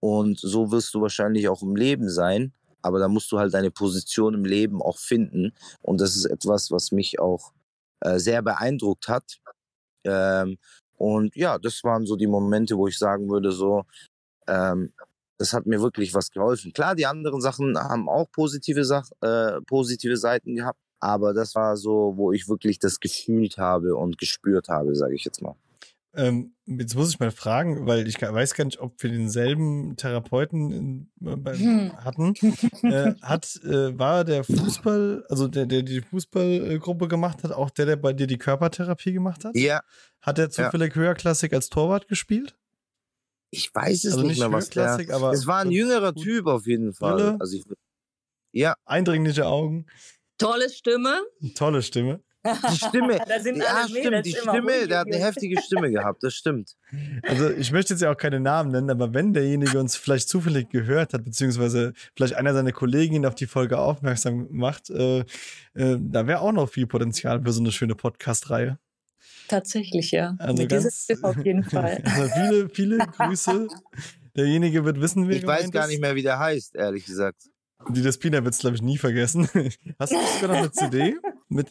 [0.00, 3.70] und so wirst du wahrscheinlich auch im Leben sein, aber da musst du halt deine
[3.70, 5.52] Position im Leben auch finden
[5.82, 7.52] und das ist etwas, was mich auch
[8.00, 9.38] äh, sehr beeindruckt hat.
[10.04, 10.58] Ähm,
[10.96, 13.84] und ja, das waren so die Momente, wo ich sagen würde, so,
[14.48, 14.92] ähm,
[15.38, 16.72] das hat mir wirklich was geholfen.
[16.72, 21.76] Klar, die anderen Sachen haben auch positive, Sach äh, positive Seiten gehabt, aber das war
[21.76, 25.56] so, wo ich wirklich das gefühlt habe und gespürt habe, sage ich jetzt mal.
[26.16, 30.72] Ähm, jetzt muss ich mal fragen, weil ich weiß gar nicht, ob wir denselben Therapeuten
[30.72, 31.92] in, äh, hm.
[32.04, 32.34] hatten.
[32.82, 37.84] äh, hat, äh, war der Fußball, also der, der die Fußballgruppe gemacht hat, auch der,
[37.84, 39.54] der bei dir die Körpertherapie gemacht hat?
[39.54, 39.82] Ja.
[40.22, 41.02] Hat er zufällig ja.
[41.02, 42.56] Höherklassik als Torwart gespielt?
[43.50, 44.98] Ich weiß es also nicht, nicht mehr, was der...
[45.14, 46.24] Aber es war ein jüngerer gut.
[46.24, 47.36] Typ auf jeden Fall.
[47.38, 47.64] Also ich,
[48.52, 48.74] ja.
[48.86, 49.86] Eindringliche Augen.
[50.38, 51.20] Tolle Stimme.
[51.54, 52.22] Tolle Stimme.
[52.70, 53.18] Die Stimme,
[53.58, 56.76] ja, stimmt, die Stimme, der hat eine heftige Stimme gehabt, das stimmt.
[57.22, 60.70] Also ich möchte jetzt ja auch keine Namen nennen, aber wenn derjenige uns vielleicht zufällig
[60.70, 65.20] gehört hat, beziehungsweise vielleicht einer seiner Kollegen ihn auf die Folge aufmerksam macht, äh,
[65.74, 68.78] äh, da wäre auch noch viel Potenzial für so eine schöne Podcast-Reihe.
[69.48, 70.34] Tatsächlich, ja.
[70.38, 72.02] Also Mit ganz, auf jeden Fall.
[72.04, 73.68] Also viele, viele Grüße.
[74.36, 77.48] Derjenige wird wissen, wie Ich weiß gar nicht mehr, wie der heißt, ehrlich gesagt.
[77.90, 79.48] Die Despina wird es, glaube ich, nie vergessen.
[79.98, 81.16] Hast du sogar noch eine CD?
[81.48, 81.70] Mit,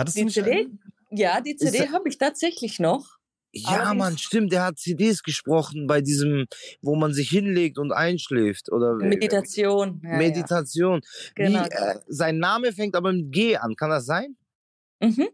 [0.00, 0.50] Hattest die du CD?
[0.50, 0.80] Einen?
[1.10, 3.20] Ja, die CD habe ich tatsächlich noch.
[3.52, 4.52] Ja, Mann, stimmt.
[4.52, 6.46] Der hat CDs gesprochen bei diesem,
[6.82, 8.70] wo man sich hinlegt und einschläft.
[8.70, 10.00] Oder Meditation.
[10.04, 11.00] Ja, Meditation.
[11.02, 11.46] Ja.
[11.46, 11.64] Genau.
[11.64, 13.74] Wie, äh, sein Name fängt aber mit G an.
[13.74, 14.36] Kann das sein?
[15.00, 15.28] Mhm.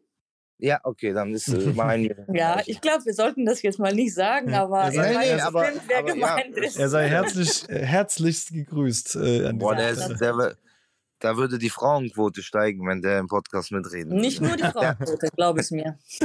[0.58, 2.10] Ja, okay, dann ist äh, mein.
[2.32, 5.68] ja, ich glaube, wir sollten das jetzt mal nicht sagen, aber er sei, nee, aber,
[5.86, 6.62] wer aber, gemeint ja.
[6.62, 6.78] ist.
[6.78, 9.16] Er sei herzlich, äh, herzlichst gegrüßt.
[9.16, 10.56] Äh, Boah, der, ist, der,
[11.20, 14.20] da würde die Frauenquote steigen, wenn der im Podcast mitreden würde.
[14.20, 15.98] Nicht nur die Frauenquote, glaub es mir.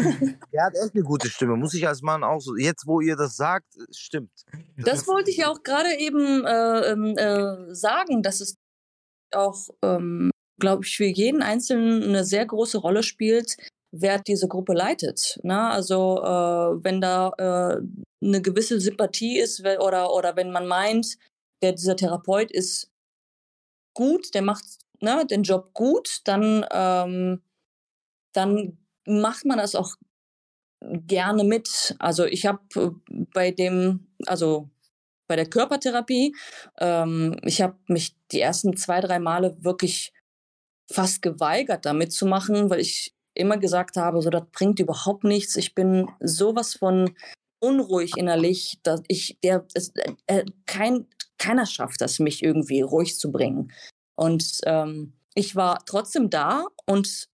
[0.54, 2.56] Der hat echt eine gute Stimme, muss ich als Mann auch so.
[2.58, 4.32] Jetzt, wo ihr das sagt, stimmt.
[4.77, 8.58] Das wollte ich ja auch gerade eben äh, ähm, äh, sagen, dass es
[9.34, 13.56] auch, ähm, glaube ich, für jeden Einzelnen eine sehr große Rolle spielt,
[13.91, 15.39] wer diese Gruppe leitet.
[15.43, 15.69] Ne?
[15.69, 17.82] Also äh, wenn da äh,
[18.23, 21.17] eine gewisse Sympathie ist oder, oder wenn man meint,
[21.62, 22.89] der, dieser Therapeut ist
[23.93, 24.65] gut, der macht
[25.02, 27.42] ne, den Job gut, dann, ähm,
[28.34, 29.96] dann macht man das auch
[30.82, 31.96] gerne mit.
[32.00, 32.90] Also ich habe äh,
[33.34, 34.70] bei dem, also
[35.28, 36.36] bei der Körpertherapie,
[36.80, 40.14] ähm, ich habe mich die ersten zwei, drei Male wirklich
[40.92, 45.56] fast geweigert, damit zu machen, weil ich immer gesagt habe, so das bringt überhaupt nichts.
[45.56, 47.16] Ich bin sowas von
[47.60, 49.94] unruhig innerlich, dass ich der es,
[50.28, 53.72] äh, kein keiner schafft das, mich irgendwie ruhig zu bringen.
[54.15, 57.30] Und ähm, ich war trotzdem da und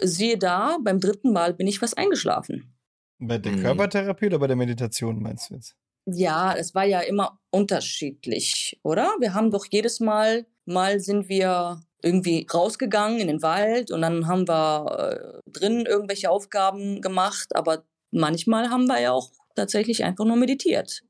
[0.00, 2.74] siehe da, beim dritten Mal bin ich was eingeschlafen.
[3.18, 3.62] Bei der mhm.
[3.62, 5.76] Körpertherapie oder bei der Meditation meinst du jetzt?
[6.06, 9.14] Ja, es war ja immer unterschiedlich, oder?
[9.20, 14.26] Wir haben doch jedes Mal, mal sind wir irgendwie rausgegangen in den Wald und dann
[14.26, 20.24] haben wir äh, drin irgendwelche Aufgaben gemacht, aber manchmal haben wir ja auch tatsächlich einfach
[20.24, 21.02] nur meditiert.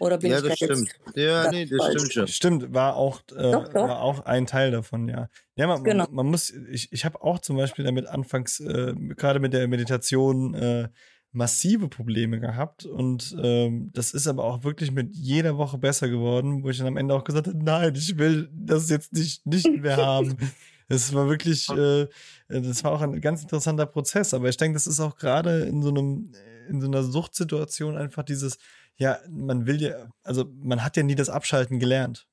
[0.00, 0.90] Oder bin ja, ich das stimmt.
[1.14, 1.92] Ja, nee, das falsch?
[1.92, 2.26] stimmt schon.
[2.28, 3.74] Stimmt, war auch, äh, doch, doch.
[3.74, 5.28] war auch ein Teil davon, ja.
[5.56, 6.04] Ja, man, genau.
[6.04, 9.68] man, man muss, ich, ich habe auch zum Beispiel damit anfangs, äh, gerade mit der
[9.68, 10.88] Meditation, äh,
[11.32, 16.64] massive Probleme gehabt und ähm, das ist aber auch wirklich mit jeder Woche besser geworden,
[16.64, 19.70] wo ich dann am Ende auch gesagt habe, nein, ich will das jetzt nicht, nicht
[19.70, 20.36] mehr haben.
[20.88, 22.08] Es war wirklich, äh,
[22.48, 25.82] das war auch ein ganz interessanter Prozess, aber ich denke, das ist auch gerade in
[25.82, 26.32] so einem,
[26.68, 28.58] in so einer Suchtsituation einfach dieses,
[29.00, 32.28] ja, man will ja, also man hat ja nie das Abschalten gelernt.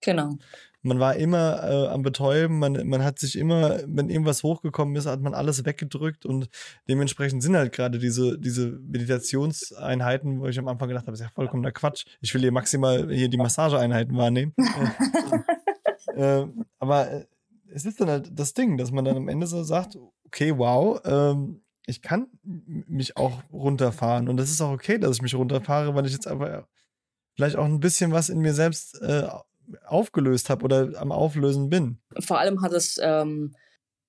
[0.00, 0.36] Genau.
[0.82, 5.06] Man war immer äh, am Betäuben, man, man hat sich immer, wenn irgendwas hochgekommen ist,
[5.06, 6.48] hat man alles weggedrückt und
[6.88, 11.28] dementsprechend sind halt gerade diese, diese Meditationseinheiten, wo ich am Anfang gedacht habe, ist ja
[11.28, 12.04] vollkommener Quatsch.
[12.20, 14.54] Ich will hier maximal hier die Massageeinheiten wahrnehmen.
[16.16, 16.46] äh,
[16.80, 17.26] aber äh,
[17.72, 21.00] es ist dann halt das Ding, dass man dann am Ende so sagt, okay, wow,
[21.04, 24.28] ähm, ich kann mich auch runterfahren.
[24.28, 26.68] Und das ist auch okay, dass ich mich runterfahre, weil ich jetzt aber
[27.34, 29.26] vielleicht auch ein bisschen was in mir selbst äh,
[29.86, 31.98] aufgelöst habe oder am Auflösen bin.
[32.20, 33.54] Vor allem hat es ähm,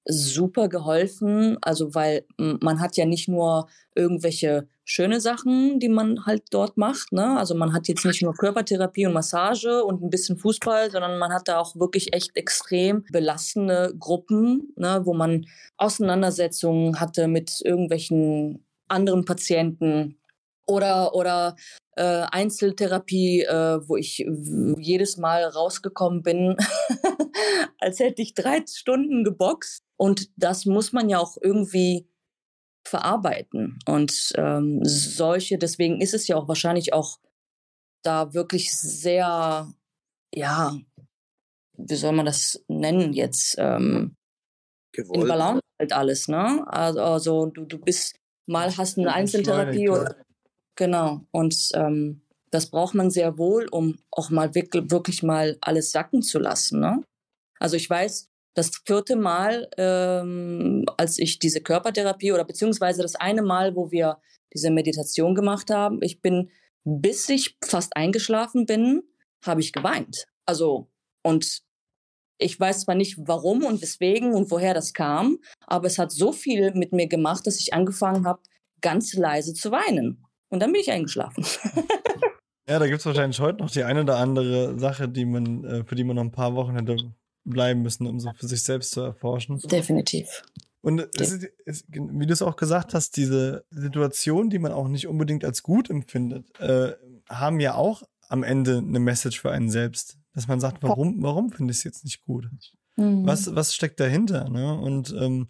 [0.05, 6.43] super geholfen, also weil man hat ja nicht nur irgendwelche schöne Sachen, die man halt
[6.51, 7.37] dort macht, ne?
[7.37, 11.31] Also man hat jetzt nicht nur Körpertherapie und Massage und ein bisschen Fußball, sondern man
[11.33, 15.45] hat da auch wirklich echt extrem belastende Gruppen, ne, wo man
[15.77, 20.17] Auseinandersetzungen hatte mit irgendwelchen anderen Patienten
[20.65, 21.55] oder oder
[21.95, 24.25] äh, Einzeltherapie, äh, wo ich
[24.77, 26.57] jedes Mal rausgekommen bin,
[27.79, 29.83] als hätte ich drei Stunden geboxt.
[29.97, 32.07] Und das muss man ja auch irgendwie
[32.85, 33.79] verarbeiten.
[33.85, 37.19] Und ähm, solche, deswegen ist es ja auch wahrscheinlich auch
[38.03, 39.71] da wirklich sehr,
[40.33, 40.77] ja,
[41.77, 43.55] wie soll man das nennen jetzt?
[43.57, 44.15] Ähm,
[44.91, 45.21] Gewollt.
[45.21, 46.65] in Balance halt alles, ne?
[46.67, 48.15] Also, also du, du bist,
[48.45, 50.15] mal hast eine Einzeltherapie oder
[50.75, 51.21] Genau.
[51.31, 56.21] Und ähm, das braucht man sehr wohl, um auch mal wirklich, wirklich mal alles sacken
[56.21, 56.79] zu lassen.
[56.79, 57.03] Ne?
[57.59, 63.41] Also ich weiß, das vierte Mal, ähm, als ich diese Körpertherapie oder beziehungsweise das eine
[63.41, 64.17] Mal, wo wir
[64.53, 66.51] diese Meditation gemacht haben, ich bin,
[66.83, 69.03] bis ich fast eingeschlafen bin,
[69.43, 70.27] habe ich geweint.
[70.45, 70.89] Also,
[71.23, 71.61] und
[72.37, 76.31] ich weiß zwar nicht, warum und weswegen und woher das kam, aber es hat so
[76.31, 78.41] viel mit mir gemacht, dass ich angefangen habe,
[78.81, 80.25] ganz leise zu weinen.
[80.49, 81.45] Und dann bin ich eingeschlafen.
[82.69, 85.83] ja, da gibt es wahrscheinlich heute noch die eine oder andere Sache, die man, äh,
[85.85, 86.97] für die man noch ein paar Wochen hätte
[87.43, 89.60] bleiben müssen, um so für sich selbst zu erforschen.
[89.60, 90.43] Definitiv.
[90.82, 94.89] Und es ist, es, wie du es auch gesagt hast, diese Situation, die man auch
[94.89, 96.93] nicht unbedingt als gut empfindet, äh,
[97.29, 100.17] haben ja auch am Ende eine Message für einen selbst.
[100.34, 102.49] Dass man sagt, warum, warum finde ich es jetzt nicht gut?
[102.97, 103.25] Mhm.
[103.25, 104.49] Was, was steckt dahinter?
[104.49, 104.77] Ne?
[104.77, 105.47] Und ähm,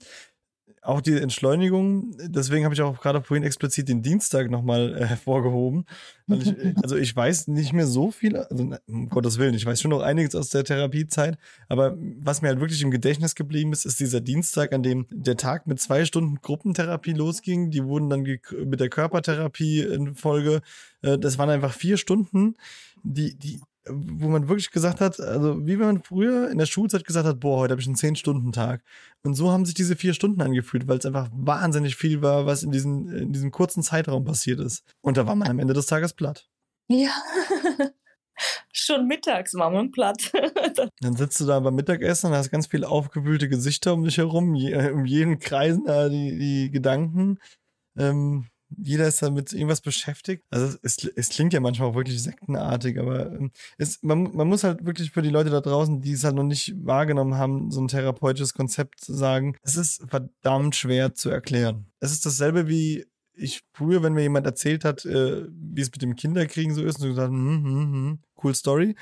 [0.83, 5.85] auch die Entschleunigung, deswegen habe ich auch gerade vorhin explizit den Dienstag nochmal äh, hervorgehoben.
[6.27, 9.81] Ich, äh, also ich weiß nicht mehr so viel, also um Gottes Willen, ich weiß
[9.81, 11.37] schon noch einiges aus der Therapiezeit,
[11.69, 15.37] aber was mir halt wirklich im Gedächtnis geblieben ist, ist dieser Dienstag, an dem der
[15.37, 17.71] Tag mit zwei Stunden Gruppentherapie losging.
[17.71, 20.61] Die wurden dann mit der Körpertherapie in Folge,
[21.01, 22.55] äh, das waren einfach vier Stunden,
[23.03, 27.05] die, die wo man wirklich gesagt hat, also wie wenn man früher in der Schulzeit
[27.05, 28.81] gesagt hat, boah, heute habe ich einen 10-Stunden-Tag.
[29.23, 32.63] Und so haben sich diese vier Stunden angefühlt, weil es einfach wahnsinnig viel war, was
[32.63, 34.83] in, diesen, in diesem kurzen Zeitraum passiert ist.
[35.01, 36.49] Und da war man am Ende des Tages platt.
[36.87, 37.11] Ja.
[38.71, 40.31] Schon mittags war man platt.
[41.01, 44.55] Dann sitzt du da beim Mittagessen und hast ganz viele aufgewühlte Gesichter um dich herum,
[44.55, 47.37] je, um jeden kreisen da die, die Gedanken.
[47.97, 50.43] Ähm, jeder ist damit irgendwas beschäftigt.
[50.49, 54.63] Also es, es klingt ja manchmal auch wirklich sektenartig, aber ähm, es, man, man muss
[54.63, 57.81] halt wirklich für die Leute da draußen, die es halt noch nicht wahrgenommen haben, so
[57.81, 61.87] ein therapeutisches Konzept sagen, es ist verdammt schwer zu erklären.
[61.99, 63.05] Es ist dasselbe wie
[63.35, 66.97] ich früher, wenn mir jemand erzählt hat, äh, wie es mit dem Kinderkriegen so ist,
[66.97, 68.95] und so gesagt, hm, hm, hm, cool Story.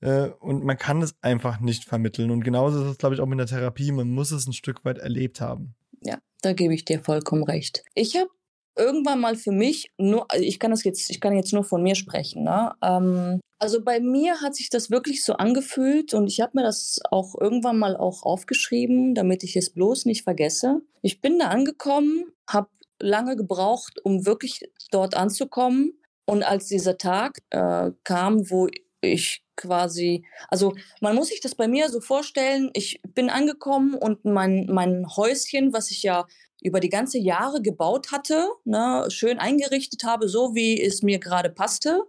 [0.00, 2.30] Äh, und man kann es einfach nicht vermitteln.
[2.30, 3.92] Und genauso ist es, glaube ich, auch mit der Therapie.
[3.92, 5.74] Man muss es ein Stück weit erlebt haben.
[6.00, 7.84] Ja, da gebe ich dir vollkommen recht.
[7.94, 8.30] Ich habe
[8.76, 11.82] irgendwann mal für mich nur, also ich kann das jetzt, ich kann jetzt nur von
[11.82, 12.44] mir sprechen.
[12.44, 12.72] Ne?
[12.82, 17.00] Ähm, also bei mir hat sich das wirklich so angefühlt und ich habe mir das
[17.10, 20.80] auch irgendwann mal auch aufgeschrieben, damit ich es bloß nicht vergesse.
[21.00, 25.92] Ich bin da angekommen, habe lange gebraucht, um wirklich dort anzukommen.
[26.24, 28.68] Und als dieser Tag äh, kam, wo
[29.00, 34.24] ich quasi, also man muss sich das bei mir so vorstellen, ich bin angekommen und
[34.24, 36.26] mein, mein Häuschen, was ich ja
[36.62, 41.50] über die ganze Jahre gebaut hatte, ne, schön eingerichtet habe, so wie es mir gerade
[41.50, 42.04] passte.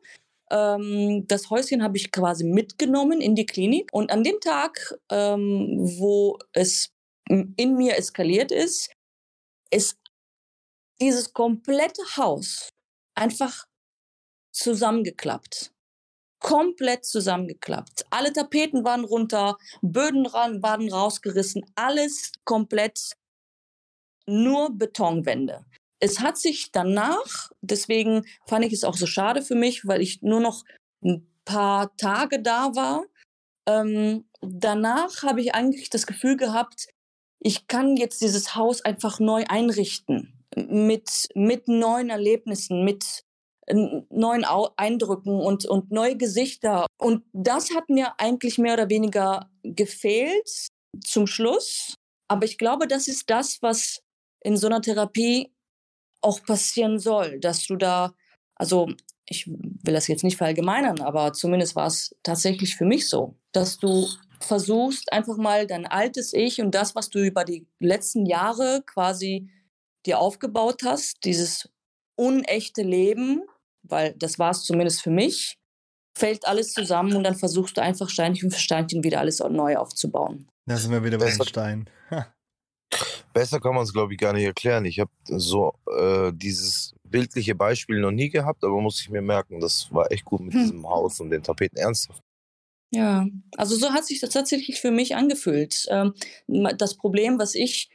[0.52, 3.90] Ähm, das Häuschen habe ich quasi mitgenommen in die Klinik.
[3.92, 6.90] Und an dem Tag, ähm, wo es
[7.28, 8.92] in mir eskaliert ist,
[9.72, 9.98] ist
[11.02, 12.70] dieses komplette Haus
[13.16, 13.66] einfach
[14.52, 15.72] zusammengeklappt.
[16.40, 18.06] Komplett zusammengeklappt.
[18.10, 23.14] Alle Tapeten waren runter, Böden waren rausgerissen, alles komplett
[24.28, 25.66] nur Betonwände.
[26.00, 30.22] Es hat sich danach, deswegen fand ich es auch so schade für mich, weil ich
[30.22, 30.64] nur noch
[31.04, 33.06] ein paar Tage da war.
[33.68, 36.88] Ähm, danach habe ich eigentlich das Gefühl gehabt,
[37.40, 40.40] ich kann jetzt dieses Haus einfach neu einrichten.
[40.56, 43.24] Mit, mit neuen Erlebnissen, mit
[43.72, 46.86] neuen Eindrücken und, und neue Gesichter.
[47.00, 50.68] Und das hat mir eigentlich mehr oder weniger gefehlt
[51.04, 51.96] zum Schluss.
[52.28, 54.03] Aber ich glaube, das ist das, was
[54.44, 55.54] in so einer Therapie
[56.22, 58.14] auch passieren soll, dass du da,
[58.56, 58.90] also
[59.26, 63.78] ich will das jetzt nicht verallgemeinern, aber zumindest war es tatsächlich für mich so, dass
[63.78, 64.08] du
[64.40, 69.50] versuchst einfach mal dein altes Ich und das, was du über die letzten Jahre quasi
[70.06, 71.70] dir aufgebaut hast, dieses
[72.16, 73.44] unechte Leben,
[73.84, 75.58] weil das war es zumindest für mich,
[76.18, 80.48] fällt alles zusammen und dann versuchst du einfach Steinchen für Steinchen wieder alles neu aufzubauen.
[80.66, 81.90] Da sind wir wieder bei den Steinen.
[83.34, 84.86] Besser kann man es, glaube ich, gar nicht erklären.
[84.86, 89.60] Ich habe so äh, dieses bildliche Beispiel noch nie gehabt, aber muss ich mir merken,
[89.60, 90.62] das war echt gut mit hm.
[90.62, 92.22] diesem Haus und den Tapeten ernsthaft.
[92.92, 93.26] Ja,
[93.58, 95.88] also so hat sich das tatsächlich für mich angefühlt.
[95.90, 96.14] Ähm,
[96.78, 97.90] das Problem, was ich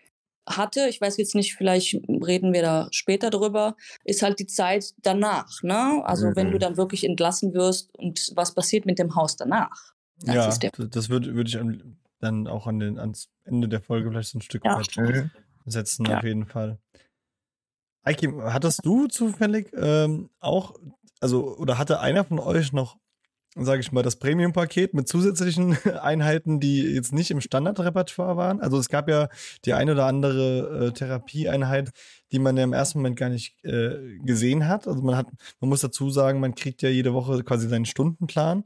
[0.48, 4.94] hatte, ich weiß jetzt nicht, vielleicht reden wir da später drüber, ist halt die Zeit
[5.02, 5.62] danach.
[5.62, 6.02] Ne?
[6.04, 6.37] Also mhm.
[6.37, 6.61] wenn du mhm.
[6.61, 9.94] dann wirklich entlassen wirst und was passiert mit dem Haus danach?
[10.20, 11.58] Das ja, das würde würd ich
[12.20, 14.76] dann auch an den, ans Ende der Folge vielleicht so ein Stück ja.
[14.76, 15.31] weit
[15.66, 16.18] setzen, ja.
[16.18, 16.78] auf jeden Fall.
[18.02, 20.74] Eiki, hattest du zufällig ähm, auch,
[21.20, 22.96] also, oder hatte einer von euch noch
[23.54, 28.61] sage ich mal, das Premium-Paket mit zusätzlichen Einheiten, die jetzt nicht im Standardrepertoire waren.
[28.61, 29.28] Also es gab ja
[29.64, 31.90] die ein oder andere äh, Therapieeinheit,
[32.33, 34.87] die man ja im ersten Moment gar nicht äh, gesehen hat.
[34.87, 35.26] Also man hat,
[35.61, 38.64] man muss dazu sagen, man kriegt ja jede Woche quasi seinen Stundenplan.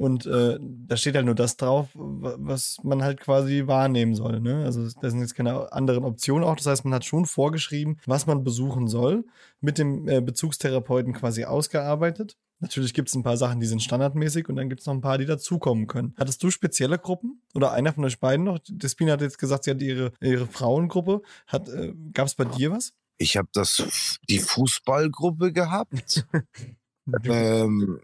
[0.00, 4.40] Und äh, da steht halt nur das drauf, was man halt quasi wahrnehmen soll.
[4.40, 4.64] Ne?
[4.64, 6.56] Also da sind jetzt keine anderen Optionen auch.
[6.56, 9.26] Das heißt, man hat schon vorgeschrieben, was man besuchen soll,
[9.60, 12.38] mit dem äh, Bezugstherapeuten quasi ausgearbeitet.
[12.60, 15.02] Natürlich gibt es ein paar Sachen, die sind standardmäßig und dann gibt es noch ein
[15.02, 16.14] paar, die dazukommen können.
[16.16, 17.42] Hattest du spezielle Gruppen?
[17.54, 18.58] Oder einer von euch beiden noch?
[18.70, 21.20] Despina hat jetzt gesagt, sie hat ihre, ihre Frauengruppe.
[21.46, 22.94] Hat, äh, Gab es bei dir was?
[23.18, 26.26] Ich habe das die Fußballgruppe gehabt.
[27.24, 28.00] ähm,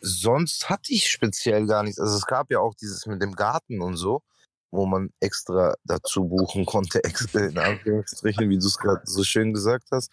[0.00, 1.98] sonst hatte ich speziell gar nichts.
[1.98, 4.22] Also es gab ja auch dieses mit dem Garten und so,
[4.70, 9.52] wo man extra dazu buchen konnte, extra in Anführungsstrichen, wie du es gerade so schön
[9.52, 10.10] gesagt hast.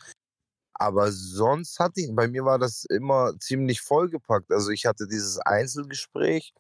[0.74, 4.52] Aber sonst hatte ich, bei mir war das immer ziemlich vollgepackt.
[4.52, 6.54] Also ich hatte dieses Einzelgespräch,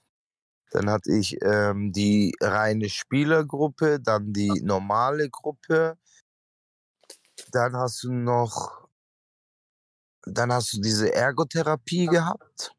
[0.71, 5.97] dann hatte ich ähm, die reine Spielergruppe, dann die normale Gruppe.
[7.51, 8.87] Dann hast du noch,
[10.25, 12.74] dann hast du diese Ergotherapie gehabt.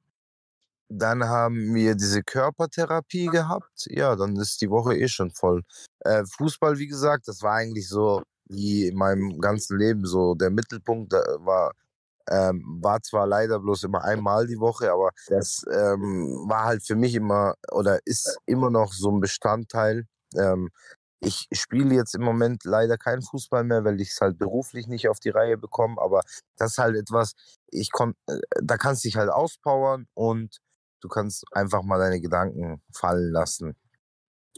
[0.88, 3.86] Dann haben wir diese Körpertherapie gehabt.
[3.88, 5.62] Ja, dann ist die Woche eh schon voll.
[6.00, 10.50] Äh, Fußball, wie gesagt, das war eigentlich so wie in meinem ganzen Leben so der
[10.50, 11.72] Mittelpunkt war
[12.28, 16.96] ähm, war zwar leider bloß immer einmal die Woche, aber das ähm, war halt für
[16.96, 20.06] mich immer oder ist immer noch so ein Bestandteil.
[20.36, 20.70] Ähm,
[21.20, 25.08] ich spiele jetzt im Moment leider keinen Fußball mehr, weil ich es halt beruflich nicht
[25.08, 26.20] auf die Reihe bekomme, aber
[26.56, 27.32] das ist halt etwas,
[27.70, 30.58] ich komm, äh, da kannst du dich halt auspowern und
[31.00, 33.76] du kannst einfach mal deine Gedanken fallen lassen.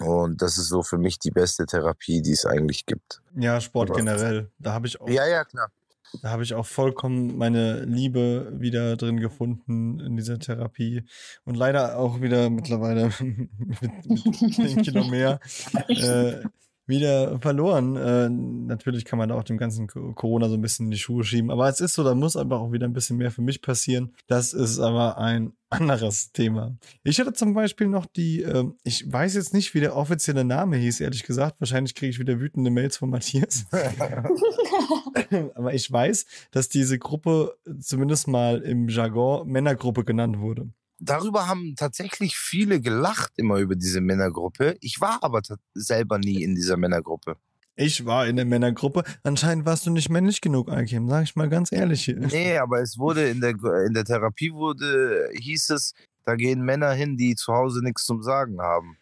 [0.00, 3.20] Und das ist so für mich die beste Therapie, die es eigentlich gibt.
[3.36, 4.50] Ja, Sport generell.
[4.58, 5.08] Da habe ich auch.
[5.08, 5.72] Ja, ja, klar.
[6.22, 11.04] Da habe ich auch vollkommen meine Liebe wieder drin gefunden in dieser Therapie.
[11.44, 15.40] Und leider auch wieder mittlerweile mit, mit 10 Kilo mehr.
[15.88, 16.44] äh,
[16.88, 17.96] wieder verloren.
[17.96, 21.22] Äh, natürlich kann man da auch dem ganzen Corona so ein bisschen in die Schuhe
[21.22, 21.50] schieben.
[21.50, 24.14] Aber es ist so, da muss einfach auch wieder ein bisschen mehr für mich passieren.
[24.26, 26.76] Das ist aber ein anderes Thema.
[27.04, 30.76] Ich hatte zum Beispiel noch die, äh, ich weiß jetzt nicht, wie der offizielle Name
[30.76, 31.60] hieß, ehrlich gesagt.
[31.60, 33.66] Wahrscheinlich kriege ich wieder wütende Mails von Matthias.
[35.54, 41.74] aber ich weiß, dass diese Gruppe zumindest mal im Jargon Männergruppe genannt wurde darüber haben
[41.76, 44.76] tatsächlich viele gelacht immer über diese Männergruppe.
[44.80, 45.42] Ich war aber
[45.74, 47.36] selber nie in dieser Männergruppe.
[47.76, 49.04] Ich war in der Männergruppe.
[49.22, 52.08] Anscheinend warst du nicht männlich genug, Alkim, sag ich mal ganz ehrlich.
[52.08, 53.54] Nee, aber es wurde in der,
[53.86, 58.22] in der Therapie wurde, hieß es, da gehen Männer hin, die zu Hause nichts zum
[58.22, 58.98] Sagen haben.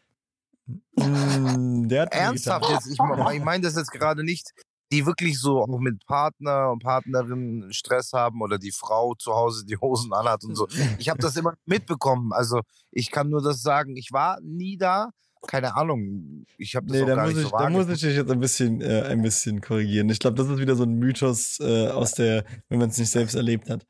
[0.96, 4.52] Mm, Ernsthaft jetzt, ich, ich meine das jetzt gerade nicht
[4.92, 9.64] die wirklich so auch mit Partner und Partnerin Stress haben oder die Frau zu Hause
[9.66, 10.66] die Hosen anhat und so.
[10.98, 12.32] Ich habe das immer mitbekommen.
[12.32, 13.96] Also ich kann nur das sagen.
[13.96, 15.10] Ich war nie da.
[15.46, 16.44] Keine Ahnung.
[16.58, 18.40] Ich habe das nee, auch gar nicht ich, so Da muss ich dich jetzt ein
[18.40, 20.08] bisschen, äh, ein bisschen korrigieren.
[20.08, 23.10] Ich glaube, das ist wieder so ein Mythos äh, aus der, wenn man es nicht
[23.10, 23.86] selbst erlebt hat.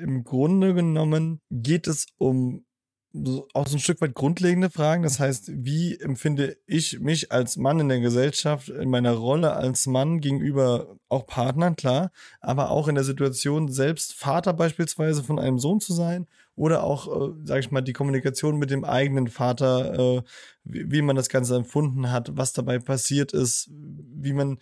[0.00, 2.64] Im Grunde genommen geht es um
[3.54, 5.02] auch so ein Stück weit grundlegende Fragen.
[5.02, 9.86] Das heißt, wie empfinde ich mich als Mann in der Gesellschaft, in meiner Rolle als
[9.86, 15.58] Mann gegenüber auch Partnern, klar, aber auch in der Situation, selbst Vater beispielsweise von einem
[15.58, 20.18] Sohn zu sein oder auch, äh, sage ich mal, die Kommunikation mit dem eigenen Vater,
[20.18, 20.22] äh,
[20.64, 24.58] wie, wie man das Ganze empfunden hat, was dabei passiert ist, wie man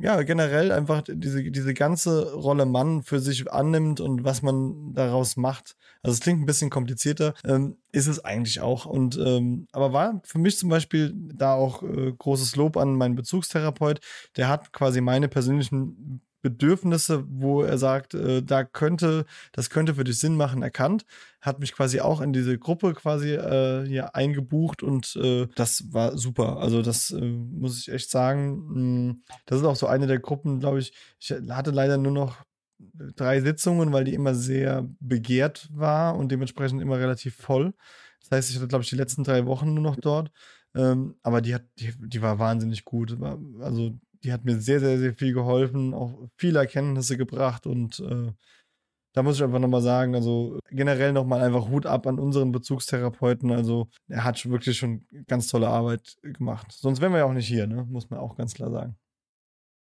[0.00, 5.36] ja, generell einfach diese, diese ganze Rolle Mann für sich annimmt und was man daraus
[5.36, 5.76] macht.
[6.02, 8.86] Also es klingt ein bisschen komplizierter, ähm, ist es eigentlich auch.
[8.86, 13.16] Und ähm, aber war für mich zum Beispiel da auch äh, großes Lob an meinen
[13.16, 14.00] Bezugstherapeut.
[14.36, 20.04] Der hat quasi meine persönlichen Bedürfnisse, wo er sagt, äh, da könnte, das könnte für
[20.04, 21.04] dich Sinn machen, erkannt.
[21.40, 26.16] Hat mich quasi auch in diese Gruppe quasi äh, hier eingebucht und äh, das war
[26.18, 26.58] super.
[26.58, 28.66] Also das äh, muss ich echt sagen.
[28.68, 30.92] Mh, hm, das ist auch so eine der Gruppen, glaube ich.
[31.18, 32.44] Ich hatte leider nur noch
[33.16, 37.74] drei Sitzungen, weil die immer sehr begehrt war und dementsprechend immer relativ voll.
[38.20, 40.30] Das heißt, ich hatte, glaube ich, die letzten drei Wochen nur noch dort.
[40.74, 43.16] Ähm, aber die hat, die, die war wahnsinnig gut.
[43.60, 48.32] Also die hat mir sehr, sehr, sehr viel geholfen, auch viele Erkenntnisse gebracht und äh,
[49.14, 53.50] da muss ich einfach nochmal sagen, also generell nochmal einfach Hut ab an unseren Bezugstherapeuten.
[53.50, 56.70] Also er hat wirklich schon ganz tolle Arbeit gemacht.
[56.72, 57.86] Sonst wären wir ja auch nicht hier, ne?
[57.88, 58.98] muss man auch ganz klar sagen.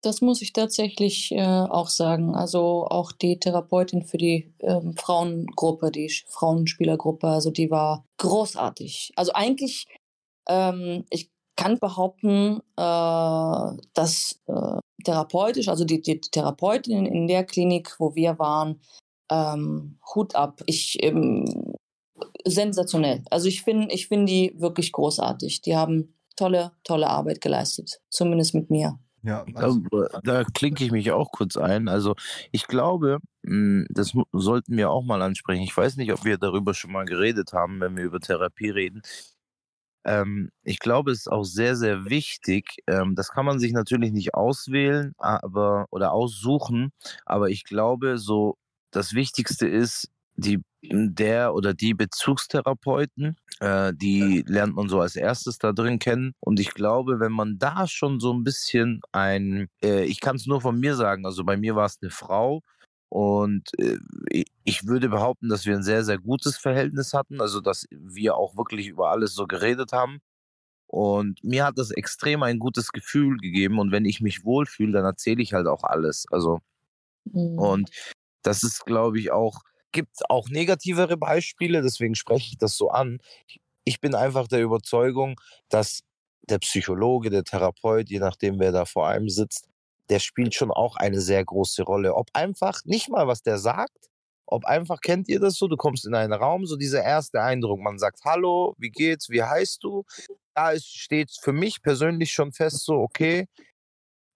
[0.00, 2.34] Das muss ich tatsächlich äh, auch sagen.
[2.34, 9.12] Also auch die Therapeutin für die ähm, Frauengruppe, die Frauenspielergruppe, also die war großartig.
[9.16, 9.86] Also eigentlich,
[10.48, 17.96] ähm, ich kann behaupten, äh, dass äh, therapeutisch, also die, die Therapeutin in der Klinik,
[17.98, 18.80] wo wir waren,
[19.30, 20.62] ähm, Hut ab.
[20.64, 21.74] Ich ähm,
[22.46, 23.22] sensationell.
[23.30, 25.60] Also ich finde, ich finde die wirklich großartig.
[25.60, 28.98] Die haben tolle, tolle Arbeit geleistet, zumindest mit mir.
[29.22, 31.88] Ja, also da, da klinke ich mich auch kurz ein.
[31.88, 32.14] Also
[32.52, 35.62] ich glaube, hm, das sollten wir auch mal ansprechen.
[35.62, 39.02] Ich weiß nicht, ob wir darüber schon mal geredet haben, wenn wir über Therapie reden.
[40.04, 42.82] Ähm, ich glaube, es ist auch sehr, sehr wichtig.
[42.86, 46.92] Ähm, das kann man sich natürlich nicht auswählen, aber oder aussuchen.
[47.26, 48.56] Aber ich glaube, so
[48.90, 55.58] das Wichtigste ist, die der oder die Bezugstherapeuten, äh, die lernt man so als erstes
[55.58, 56.32] da drin kennen.
[56.40, 60.46] Und ich glaube, wenn man da schon so ein bisschen ein, äh, ich kann es
[60.46, 62.62] nur von mir sagen, also bei mir war es eine Frau,
[63.10, 63.98] und äh,
[64.62, 68.56] ich würde behaupten, dass wir ein sehr, sehr gutes Verhältnis hatten, also dass wir auch
[68.56, 70.20] wirklich über alles so geredet haben.
[70.86, 73.80] Und mir hat das extrem ein gutes Gefühl gegeben.
[73.80, 76.26] Und wenn ich mich wohlfühle, dann erzähle ich halt auch alles.
[76.30, 76.60] Also,
[77.24, 77.58] mhm.
[77.58, 77.90] und
[78.42, 79.60] das ist, glaube ich, auch,
[79.92, 83.18] gibt auch negativere Beispiele, deswegen spreche ich das so an.
[83.84, 86.02] Ich bin einfach der Überzeugung, dass
[86.48, 89.68] der Psychologe, der Therapeut, je nachdem, wer da vor einem sitzt,
[90.10, 92.14] der spielt schon auch eine sehr große Rolle.
[92.14, 94.10] Ob einfach nicht mal, was der sagt,
[94.46, 97.80] ob einfach, kennt ihr das so, du kommst in einen Raum, so dieser erste Eindruck,
[97.80, 100.04] man sagt, hallo, wie geht's, wie heißt du?
[100.54, 103.46] Da ist, steht für mich persönlich schon fest, so, okay,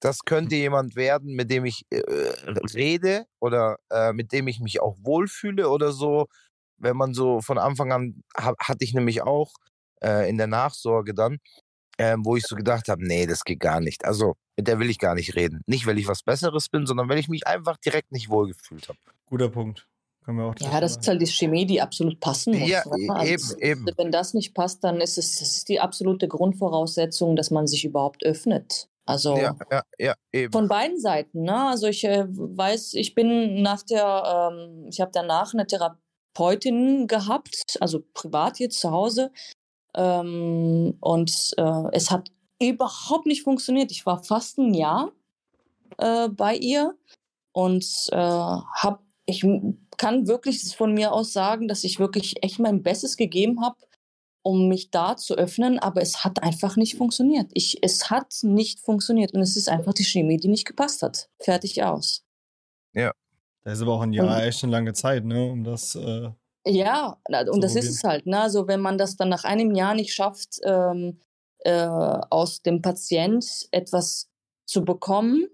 [0.00, 2.02] das könnte jemand werden, mit dem ich äh,
[2.74, 6.26] rede oder äh, mit dem ich mich auch wohlfühle oder so.
[6.76, 9.52] Wenn man so von Anfang an, ha, hatte ich nämlich auch
[10.02, 11.38] äh, in der Nachsorge dann,
[11.98, 14.04] ähm, wo ich so gedacht habe, nee, das geht gar nicht.
[14.04, 15.62] Also mit der will ich gar nicht reden.
[15.66, 18.98] Nicht, weil ich was Besseres bin, sondern weil ich mich einfach direkt nicht wohlgefühlt habe.
[19.26, 19.86] Guter Punkt.
[20.26, 22.68] ja, das ist halt die Chemie, die absolut passen muss.
[22.68, 23.96] Ja, e-, also, eben, eben.
[23.96, 28.24] Wenn das nicht passt, dann ist es ist die absolute Grundvoraussetzung, dass man sich überhaupt
[28.24, 28.88] öffnet.
[29.06, 30.52] Also ja, ja, ja, eben.
[30.52, 31.42] von beiden Seiten.
[31.42, 31.66] Ne?
[31.66, 37.76] Also ich äh, weiß, ich bin nach der, ähm, ich habe danach eine Therapeutin gehabt,
[37.80, 39.30] also privat jetzt zu Hause.
[39.96, 42.30] Ähm, und äh, es hat
[42.60, 43.90] überhaupt nicht funktioniert.
[43.90, 45.12] Ich war fast ein Jahr
[45.98, 46.96] äh, bei ihr
[47.52, 49.46] und äh, habe, ich
[49.96, 53.76] kann wirklich von mir aus sagen, dass ich wirklich echt mein Bestes gegeben habe,
[54.42, 57.50] um mich da zu öffnen, aber es hat einfach nicht funktioniert.
[57.54, 61.30] Ich, es hat nicht funktioniert und es ist einfach die Chemie, die nicht gepasst hat.
[61.40, 62.24] Fertig aus.
[62.92, 63.12] Ja.
[63.62, 65.94] Das ist aber auch ein Jahr und, echt eine lange Zeit, ne, um das.
[65.94, 66.30] Äh,
[66.66, 67.18] ja,
[67.50, 68.26] und das ist es halt.
[68.26, 68.40] Ne?
[68.40, 71.20] Also wenn man das dann nach einem Jahr nicht schafft, ähm,
[71.60, 74.28] äh, aus dem Patient etwas
[74.66, 75.48] zu bekommen,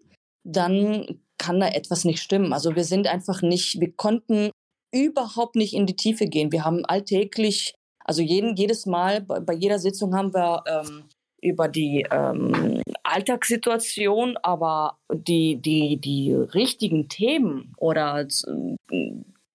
[0.45, 2.53] dann kann da etwas nicht stimmen.
[2.53, 4.51] Also wir sind einfach nicht, wir konnten
[4.93, 6.53] überhaupt nicht in die Tiefe gehen.
[6.53, 11.05] Wir haben alltäglich, also jeden, jedes Mal, bei, bei jeder Sitzung haben wir ähm,
[11.43, 18.27] über die ähm, Alltagssituation, aber die, die, die richtigen Themen oder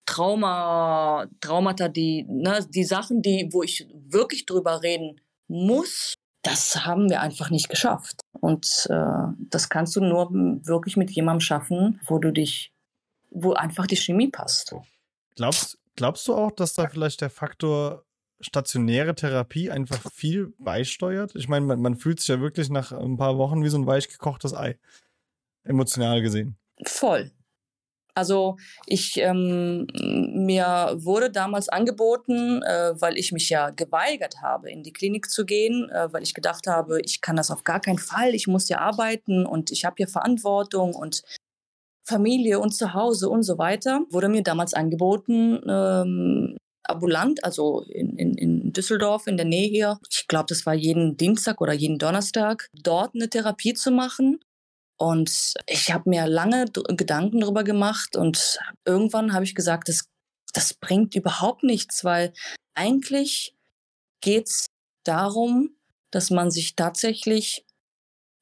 [0.06, 7.10] Trauma, Traumata, die, ne, die Sachen, die, wo ich wirklich drüber reden muss, das haben
[7.10, 8.22] wir einfach nicht geschafft.
[8.40, 12.72] Und äh, das kannst du nur wirklich mit jemandem schaffen, wo du dich,
[13.32, 14.76] wo einfach die Chemie passt.
[15.36, 18.06] Glaubst, glaubst du auch, dass da vielleicht der Faktor
[18.40, 21.36] stationäre Therapie einfach viel beisteuert?
[21.36, 23.88] Ich meine, man, man fühlt sich ja wirklich nach ein paar Wochen wie so ein
[23.88, 24.78] weich gekochtes Ei.
[25.64, 26.58] Emotional gesehen.
[26.84, 27.32] Voll.
[28.16, 28.56] Also
[28.86, 34.94] ich ähm, mir wurde damals angeboten, äh, weil ich mich ja geweigert habe, in die
[34.94, 38.34] Klinik zu gehen, äh, weil ich gedacht habe, ich kann das auf gar keinen Fall,
[38.34, 41.24] ich muss ja arbeiten und ich habe ja Verantwortung und
[42.08, 44.02] Familie und Zuhause und so weiter.
[44.10, 50.00] Wurde mir damals angeboten, ähm, ambulant, also in, in, in Düsseldorf in der Nähe hier.
[50.10, 54.40] Ich glaube, das war jeden Dienstag oder jeden Donnerstag, dort eine Therapie zu machen
[54.98, 60.08] Und ich habe mir lange Gedanken darüber gemacht und irgendwann habe ich gesagt, das,
[60.54, 62.34] das bringt überhaupt nichts, weil
[62.76, 63.56] eigentlich
[64.22, 64.68] geht es
[65.04, 65.76] darum,
[66.12, 67.66] dass man sich tatsächlich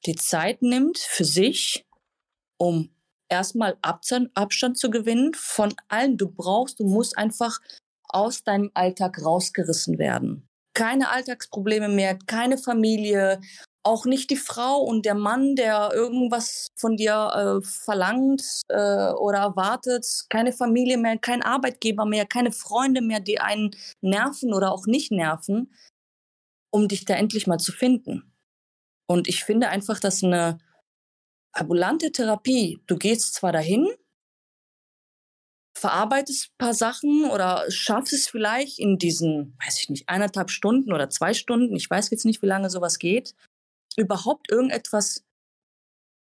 [0.06, 1.84] die Zeit nimmt für sich,
[2.56, 2.94] um
[3.28, 6.16] erstmal Abstand zu gewinnen von allen.
[6.16, 7.58] Du brauchst, du musst einfach
[8.04, 10.46] aus deinem Alltag rausgerissen werden.
[10.74, 13.40] Keine Alltagsprobleme mehr, keine Familie,
[13.84, 19.38] auch nicht die Frau und der Mann, der irgendwas von dir äh, verlangt äh, oder
[19.38, 24.86] erwartet, keine Familie mehr, kein Arbeitgeber mehr, keine Freunde mehr, die einen nerven oder auch
[24.86, 25.74] nicht nerven,
[26.72, 28.32] um dich da endlich mal zu finden.
[29.06, 30.58] Und ich finde einfach, dass eine
[31.52, 33.88] ambulante Therapie, du gehst zwar dahin,
[35.76, 40.92] verarbeitest ein paar Sachen oder schaffst es vielleicht in diesen, weiß ich nicht, eineinhalb Stunden
[40.92, 43.34] oder zwei Stunden, ich weiß jetzt nicht, wie lange sowas geht,
[43.96, 45.24] überhaupt irgendetwas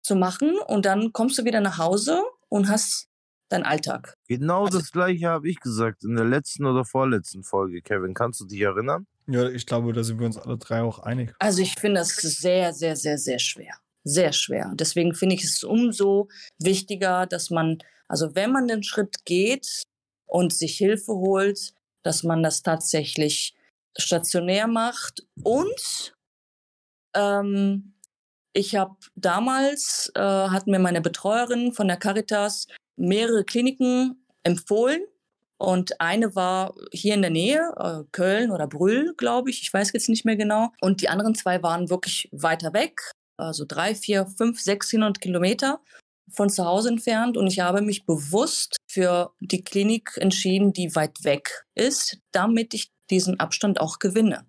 [0.04, 3.08] zu machen und dann kommst du wieder nach Hause und hast
[3.50, 4.14] deinen Alltag.
[4.28, 8.14] Genau also, das gleiche habe ich gesagt in der letzten oder vorletzten Folge, Kevin.
[8.14, 9.08] Kannst du dich erinnern?
[9.28, 11.34] Ja, ich glaube, da sind wir uns alle drei auch einig.
[11.40, 13.76] Also ich finde das sehr, sehr, sehr, sehr schwer.
[14.04, 14.72] Sehr schwer.
[14.76, 16.30] Deswegen finde ich es umso
[16.60, 19.84] wichtiger, dass man also wenn man den Schritt geht
[20.26, 23.54] und sich Hilfe holt, dass man das tatsächlich
[23.98, 25.26] stationär macht.
[25.44, 26.16] Und
[27.18, 27.94] ähm,
[28.54, 35.02] ich habe damals, äh, hat mir meine Betreuerin von der Caritas mehrere Kliniken empfohlen.
[35.60, 39.62] Und eine war hier in der Nähe, äh, Köln oder Brühl, glaube ich.
[39.62, 40.72] Ich weiß jetzt nicht mehr genau.
[40.82, 43.02] Und die anderen zwei waren wirklich weiter weg,
[43.38, 45.82] also drei, vier, fünf, 600 Kilometer
[46.30, 51.24] von zu Hause entfernt und ich habe mich bewusst für die Klinik entschieden, die weit
[51.24, 54.46] weg ist, damit ich diesen Abstand auch gewinne.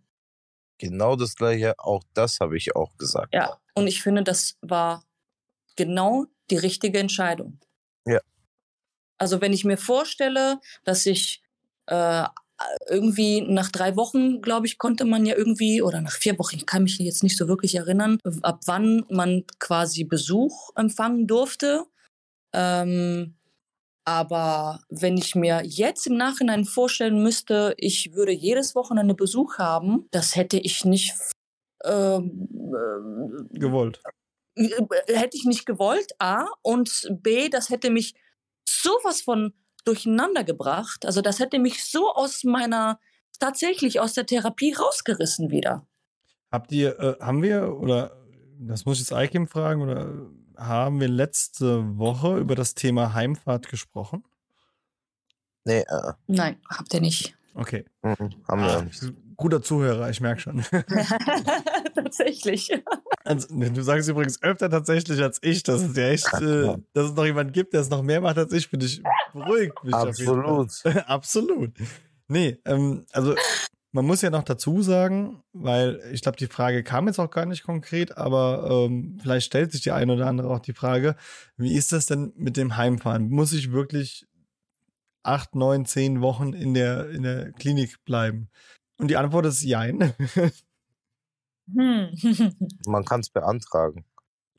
[0.79, 3.35] Genau das gleiche, auch das habe ich auch gesagt.
[3.35, 5.05] Ja, und ich finde, das war
[5.77, 7.59] genau die richtige Entscheidung.
[8.07, 8.21] Ja.
[9.19, 11.43] Also wenn ich mir vorstelle, dass ich
[11.87, 12.25] äh,
[12.89, 16.67] irgendwie nach drei Wochen, glaube ich, konnte man ja irgendwie, oder nach vier Wochen, ich
[16.67, 21.85] kann mich jetzt nicht so wirklich erinnern, ab wann man quasi Besuch empfangen durfte.
[22.53, 23.38] Ähm,
[24.09, 30.09] aber wenn ich mir jetzt im Nachhinein vorstellen müsste, ich würde jedes Wochenende Besuch haben,
[30.13, 31.13] das hätte ich nicht
[31.85, 34.01] ähm, äh, gewollt.
[34.57, 36.47] Hätte ich nicht gewollt, A.
[36.63, 38.15] Und B, das hätte mich
[38.67, 39.53] sowas von
[39.85, 41.05] durcheinander gebracht.
[41.05, 42.99] Also das hätte mich so aus meiner,
[43.39, 45.87] tatsächlich aus der Therapie rausgerissen wieder.
[46.51, 48.17] Habt ihr, äh, haben wir, oder
[48.59, 53.69] das muss ich jetzt Eikim fragen, oder haben wir letzte Woche über das Thema Heimfahrt
[53.69, 54.25] gesprochen?
[55.65, 56.13] Nee, äh.
[56.27, 57.37] Nein, habt ihr nicht.
[57.55, 57.85] Okay.
[58.03, 59.13] Mhm, haben wir ah, nicht.
[59.37, 60.65] Guter Zuhörer, ich merke schon.
[61.95, 62.71] tatsächlich.
[63.25, 67.15] Also, du sagst übrigens öfter tatsächlich als ich, dass es ja echt, äh, dass es
[67.15, 69.03] noch jemand gibt, der es noch mehr macht als ich, bin ich
[69.33, 69.85] beruhigt.
[69.85, 70.71] Mich Absolut.
[71.07, 71.73] Absolut.
[72.29, 73.35] Nee, ähm, also
[73.99, 77.47] man muss ja noch dazu sagen, weil ich glaube, die Frage kam jetzt auch gar
[77.47, 81.17] nicht konkret, aber ähm, vielleicht stellt sich die eine oder andere auch die Frage,
[81.57, 83.29] wie ist das denn mit dem Heimfahren?
[83.29, 84.25] Muss ich wirklich
[85.25, 88.51] acht, neun, zehn Wochen in der, in der Klinik bleiben?
[88.99, 90.15] Und die Antwort ist Jein.
[91.75, 92.15] Hm.
[92.87, 94.05] man kann es beantragen.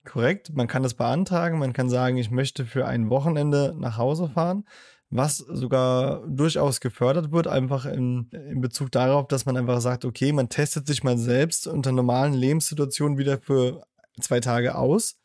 [0.04, 4.28] Korrekt, man kann es beantragen, man kann sagen, ich möchte für ein Wochenende nach Hause
[4.28, 4.66] fahren,
[5.10, 10.32] was sogar durchaus gefördert wird, einfach in, in Bezug darauf, dass man einfach sagt, okay,
[10.32, 13.84] man testet sich mal selbst unter normalen Lebenssituationen wieder für
[14.22, 15.18] zwei Tage aus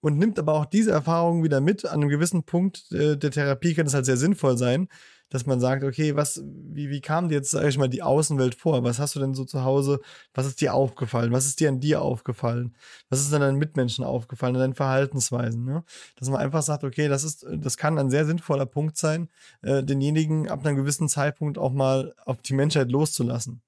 [0.00, 1.84] und nimmt aber auch diese Erfahrungen wieder mit.
[1.84, 4.88] An einem gewissen Punkt äh, der Therapie kann es halt sehr sinnvoll sein,
[5.28, 8.54] dass man sagt, okay, was, wie, wie kam dir jetzt, sag ich mal, die Außenwelt
[8.54, 8.84] vor?
[8.84, 10.00] Was hast du denn so zu Hause?
[10.34, 11.32] Was ist dir aufgefallen?
[11.32, 12.76] Was ist dir an dir aufgefallen?
[13.10, 15.64] Was ist an deinen Mitmenschen aufgefallen, an deinen Verhaltensweisen?
[15.64, 15.84] Ne?
[16.16, 19.28] Dass man einfach sagt, okay, das ist, das kann ein sehr sinnvoller Punkt sein,
[19.62, 23.62] äh, denjenigen ab einem gewissen Zeitpunkt auch mal auf die Menschheit loszulassen.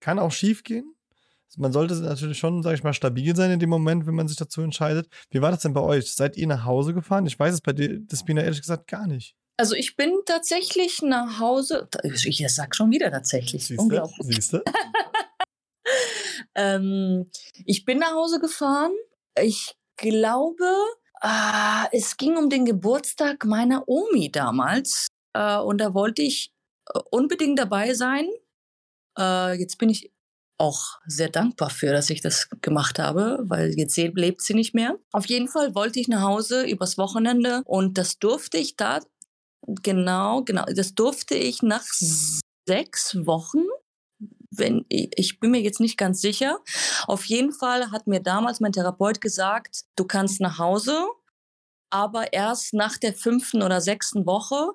[0.00, 0.94] Kann auch schief gehen.
[1.56, 4.36] Man sollte natürlich schon, sag ich mal, stabil sein in dem Moment, wenn man sich
[4.36, 5.08] dazu entscheidet.
[5.30, 6.12] Wie war das denn bei euch?
[6.12, 7.26] Seid ihr nach Hause gefahren?
[7.26, 9.37] Ich weiß es bei dir, das bin ehrlich gesagt gar nicht.
[9.60, 13.82] Also ich bin tatsächlich nach Hause, ich sag schon wieder tatsächlich, Siehste?
[13.82, 14.36] unglaublich.
[14.36, 14.62] Siehst du?
[16.54, 17.28] ähm,
[17.66, 18.92] ich bin nach Hause gefahren.
[19.42, 20.64] Ich glaube,
[21.22, 25.08] äh, es ging um den Geburtstag meiner Omi damals.
[25.32, 26.52] Äh, und da wollte ich
[26.94, 28.28] äh, unbedingt dabei sein.
[29.18, 30.12] Äh, jetzt bin ich
[30.56, 34.98] auch sehr dankbar für, dass ich das gemacht habe, weil jetzt lebt sie nicht mehr.
[35.12, 39.00] Auf jeden Fall wollte ich nach Hause übers Wochenende und das durfte ich da
[39.66, 40.64] Genau, genau.
[40.74, 41.84] Das durfte ich nach
[42.66, 43.64] sechs Wochen,
[44.50, 46.60] wenn ich bin mir jetzt nicht ganz sicher.
[47.06, 51.06] Auf jeden Fall hat mir damals mein Therapeut gesagt, du kannst nach Hause,
[51.90, 54.72] aber erst nach der fünften oder sechsten Woche.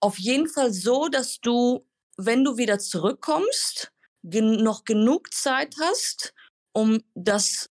[0.00, 6.34] Auf jeden Fall so, dass du, wenn du wieder zurückkommst, gen noch genug Zeit hast,
[6.72, 7.70] um das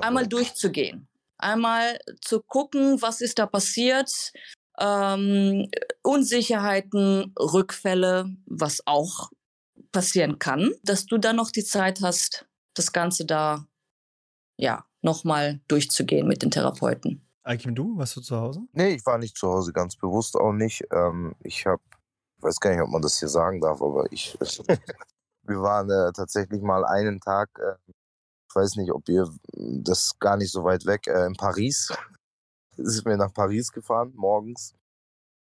[0.00, 1.08] einmal durchzugehen.
[1.38, 4.32] Einmal zu gucken, was ist da passiert,
[4.78, 5.68] ähm,
[6.02, 9.30] Unsicherheiten, Rückfälle, was auch
[9.92, 13.66] passieren kann, dass du dann noch die Zeit hast, das Ganze da
[14.58, 17.24] ja nochmal durchzugehen mit den Therapeuten.
[17.44, 18.62] Aikim, du, warst du zu Hause?
[18.72, 20.82] Nee, ich war nicht zu Hause, ganz bewusst auch nicht.
[20.90, 21.82] Ähm, ich habe,
[22.40, 24.36] weiß gar nicht, ob man das hier sagen darf, aber ich,
[25.42, 27.92] wir waren äh, tatsächlich mal einen Tag, äh,
[28.48, 31.92] ich weiß nicht, ob ihr, das gar nicht so weit weg, äh, in Paris.
[32.76, 34.74] Sind wir nach Paris gefahren, morgens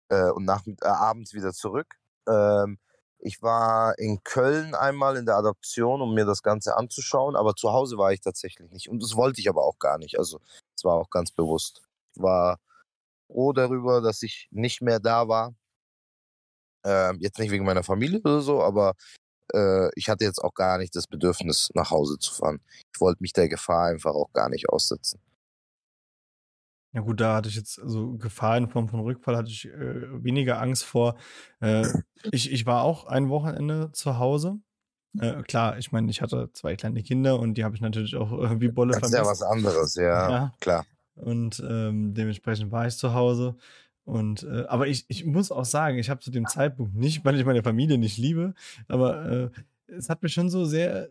[0.09, 1.95] äh, und nach, äh, abends wieder zurück.
[2.27, 2.77] Ähm,
[3.19, 7.71] ich war in Köln einmal in der Adoption, um mir das Ganze anzuschauen, aber zu
[7.71, 8.89] Hause war ich tatsächlich nicht.
[8.89, 10.17] Und das wollte ich aber auch gar nicht.
[10.17, 10.39] Also
[10.75, 11.81] es war auch ganz bewusst.
[12.15, 12.59] Ich war
[13.27, 15.53] froh darüber, dass ich nicht mehr da war.
[16.85, 18.95] Äh, jetzt nicht wegen meiner Familie oder so, aber
[19.53, 22.59] äh, ich hatte jetzt auch gar nicht das Bedürfnis, nach Hause zu fahren.
[22.93, 25.19] Ich wollte mich der Gefahr einfach auch gar nicht aussetzen.
[26.93, 30.23] Ja gut, da hatte ich jetzt, also Gefahr in Form von Rückfall hatte ich äh,
[30.23, 31.15] weniger Angst vor.
[31.61, 31.85] Äh,
[32.31, 34.59] ich, ich war auch ein Wochenende zu Hause.
[35.19, 38.31] Äh, klar, ich meine, ich hatte zwei kleine Kinder und die habe ich natürlich auch
[38.59, 39.19] wie Bolle das vermisst.
[39.19, 40.53] Das ist ja was anderes, ja, ja.
[40.59, 40.85] klar.
[41.15, 43.55] Und ähm, dementsprechend war ich zu Hause.
[44.03, 47.37] Und äh, aber ich, ich muss auch sagen, ich habe zu dem Zeitpunkt nicht, weil
[47.37, 48.53] ich meine Familie nicht liebe,
[48.87, 49.49] aber äh,
[49.87, 51.09] es hat mich schon so sehr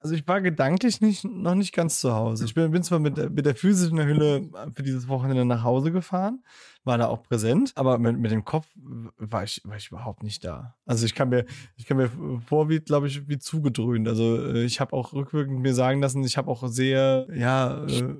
[0.00, 2.44] also ich war gedanklich nicht, noch nicht ganz zu Hause.
[2.44, 6.44] Ich bin, bin zwar mit, mit der physischen Hülle für dieses Wochenende nach Hause gefahren,
[6.84, 10.44] war da auch präsent, aber mit, mit dem Kopf war ich, war ich überhaupt nicht
[10.44, 10.76] da.
[10.86, 11.46] Also ich kann mir,
[11.76, 12.10] ich kann mir
[12.46, 14.06] vor, wie, glaube ich, wie zugedröhnt.
[14.06, 18.14] Also äh, ich habe auch rückwirkend mir sagen lassen, ich habe auch sehr, ja, äh,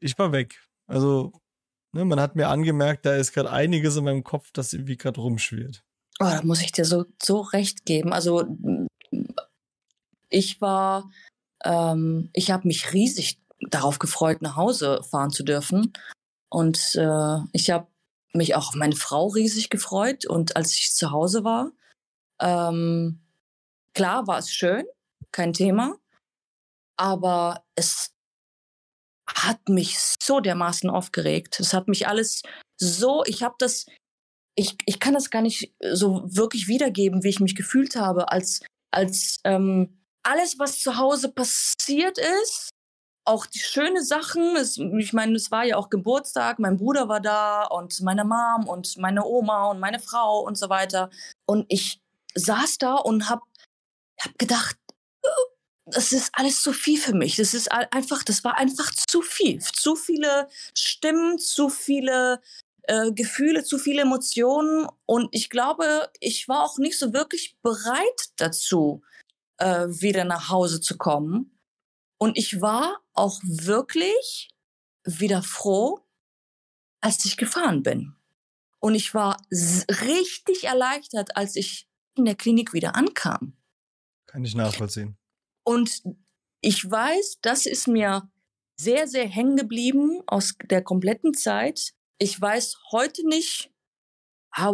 [0.00, 0.60] ich war weg.
[0.86, 1.32] Also
[1.92, 5.20] ne, man hat mir angemerkt, da ist gerade einiges in meinem Kopf, das irgendwie gerade
[5.20, 5.84] rumschwirrt.
[6.20, 8.12] Oh, da muss ich dir so, so recht geben.
[8.12, 8.46] Also
[10.34, 11.10] ich war,
[11.64, 15.92] ähm, ich habe mich riesig darauf gefreut, nach Hause fahren zu dürfen.
[16.50, 17.86] Und äh, ich habe
[18.32, 20.26] mich auch auf meine Frau riesig gefreut.
[20.26, 21.70] Und als ich zu Hause war,
[22.40, 23.20] ähm,
[23.94, 24.84] klar war es schön,
[25.32, 25.96] kein Thema.
[26.96, 28.12] Aber es
[29.26, 31.60] hat mich so dermaßen aufgeregt.
[31.60, 32.42] Es hat mich alles
[32.76, 33.86] so, ich habe das,
[34.56, 38.60] ich, ich kann das gar nicht so wirklich wiedergeben, wie ich mich gefühlt habe, als,
[38.90, 42.70] als ähm, alles, was zu Hause passiert ist,
[43.26, 47.20] auch die schönen Sachen, es, ich meine, es war ja auch Geburtstag, mein Bruder war
[47.20, 51.10] da und meine Mom und meine Oma und meine Frau und so weiter.
[51.46, 52.00] Und ich
[52.34, 53.40] saß da und hab,
[54.20, 54.76] hab gedacht,
[55.86, 57.36] das ist alles zu viel für mich.
[57.36, 59.60] Das ist einfach, das war einfach zu viel.
[59.60, 62.40] Zu viele Stimmen, zu viele
[62.84, 64.86] äh, Gefühle, zu viele Emotionen.
[65.06, 69.02] Und ich glaube, ich war auch nicht so wirklich bereit dazu,
[69.58, 71.58] äh, wieder nach Hause zu kommen.
[72.18, 74.50] Und ich war auch wirklich
[75.04, 76.00] wieder froh,
[77.00, 78.16] als ich gefahren bin.
[78.80, 83.56] Und ich war richtig erleichtert, als ich in der Klinik wieder ankam.
[84.26, 85.16] Kann ich nachvollziehen.
[85.64, 86.02] Und
[86.60, 88.30] ich weiß, das ist mir
[88.76, 91.92] sehr, sehr hängen geblieben aus der kompletten Zeit.
[92.18, 93.70] Ich weiß heute nicht,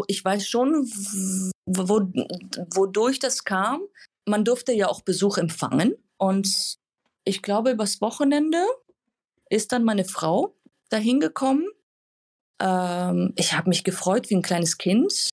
[0.09, 0.85] ich weiß schon,
[1.66, 3.83] wodurch das kam,
[4.27, 5.95] man durfte ja auch Besuch empfangen.
[6.16, 6.79] Und
[7.25, 8.64] ich glaube, übers Wochenende
[9.49, 10.55] ist dann meine Frau
[10.89, 11.66] dahin gekommen.
[12.61, 15.31] Ähm, ich habe mich gefreut wie ein kleines Kind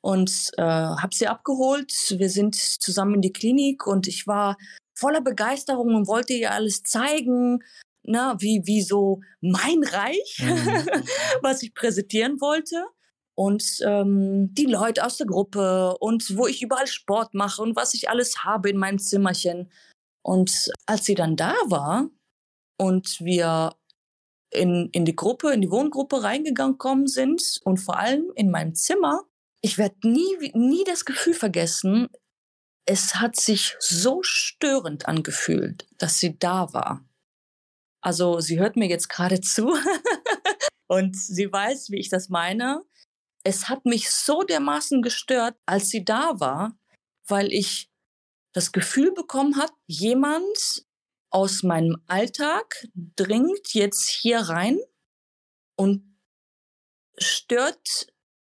[0.00, 1.92] und äh, habe sie abgeholt.
[2.10, 4.56] Wir sind zusammen in die Klinik und ich war
[4.94, 7.62] voller Begeisterung und wollte ihr alles zeigen,
[8.02, 10.86] na, wie, wie so mein Reich, mhm.
[11.42, 12.84] was ich präsentieren wollte
[13.34, 17.94] und ähm, die Leute aus der Gruppe und wo ich überall Sport mache und was
[17.94, 19.70] ich alles habe in meinem Zimmerchen.
[20.22, 22.08] Und als sie dann da war
[22.78, 23.74] und wir
[24.50, 29.22] in, in die Gruppe, in die Wohngruppe reingegangen sind und vor allem in meinem Zimmer,
[29.60, 32.08] ich werde nie, nie das Gefühl vergessen,
[32.86, 37.04] es hat sich so störend angefühlt, dass sie da war.
[38.00, 39.74] Also sie hört mir jetzt gerade zu
[40.86, 42.82] und sie weiß, wie ich das meine
[43.44, 46.76] es hat mich so dermaßen gestört, als sie da war,
[47.28, 47.90] weil ich
[48.52, 50.86] das Gefühl bekommen hat, jemand
[51.30, 52.86] aus meinem Alltag
[53.16, 54.78] dringt jetzt hier rein
[55.76, 56.16] und
[57.18, 58.06] stört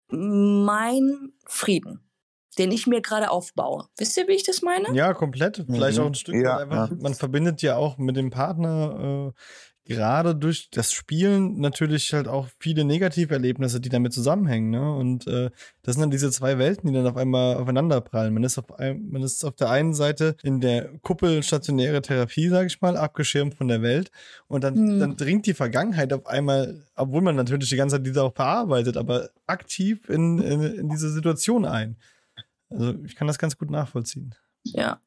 [0.09, 2.07] mein Frieden.
[2.59, 3.89] den ich mir gerade aufbaue.
[3.97, 4.93] Wisst ihr, wie ich das meine?
[4.95, 5.65] Ja, komplett.
[5.67, 6.03] Vielleicht Mhm.
[6.05, 6.91] auch ein Stück Ja, ja.
[6.99, 9.41] Man verbindet ja auch mit dem Partner äh,
[9.85, 14.71] gerade durch das Spielen natürlich halt auch viele Negativerlebnisse, die damit zusammenhängen.
[14.71, 14.95] Ne?
[14.95, 15.51] Und äh,
[15.83, 18.35] das sind dann diese zwei Welten, die dann auf einmal aufeinander prallen.
[18.35, 22.49] Man ist auf, ein, man ist auf der einen Seite in der Kuppel stationäre Therapie,
[22.49, 24.11] sage ich mal, abgeschirmt von der Welt.
[24.47, 24.99] Und dann, Hm.
[25.01, 28.97] dann dringt die Vergangenheit auf einmal, obwohl man natürlich die ganze Zeit diese auch verarbeitet,
[28.97, 31.97] aber aktiv in, in, in diese Situation ein.
[32.69, 34.35] Also ich kann das ganz gut nachvollziehen.
[34.63, 35.01] Ja.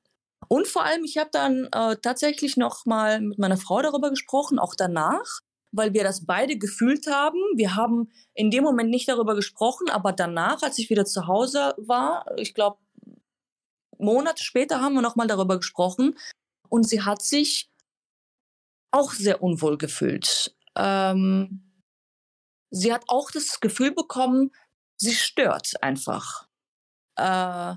[0.47, 4.59] Und vor allem, ich habe dann äh, tatsächlich noch mal mit meiner Frau darüber gesprochen,
[4.59, 5.39] auch danach,
[5.71, 7.39] weil wir das beide gefühlt haben.
[7.55, 11.73] Wir haben in dem Moment nicht darüber gesprochen, aber danach, als ich wieder zu Hause
[11.77, 12.77] war, ich glaube,
[13.97, 16.17] Monate später haben wir noch mal darüber gesprochen.
[16.69, 17.69] Und sie hat sich
[18.91, 20.55] auch sehr unwohl gefühlt.
[20.75, 21.71] Ähm,
[22.69, 24.51] sie hat auch das Gefühl bekommen,
[24.97, 26.47] sie stört einfach.
[27.15, 27.75] Äh,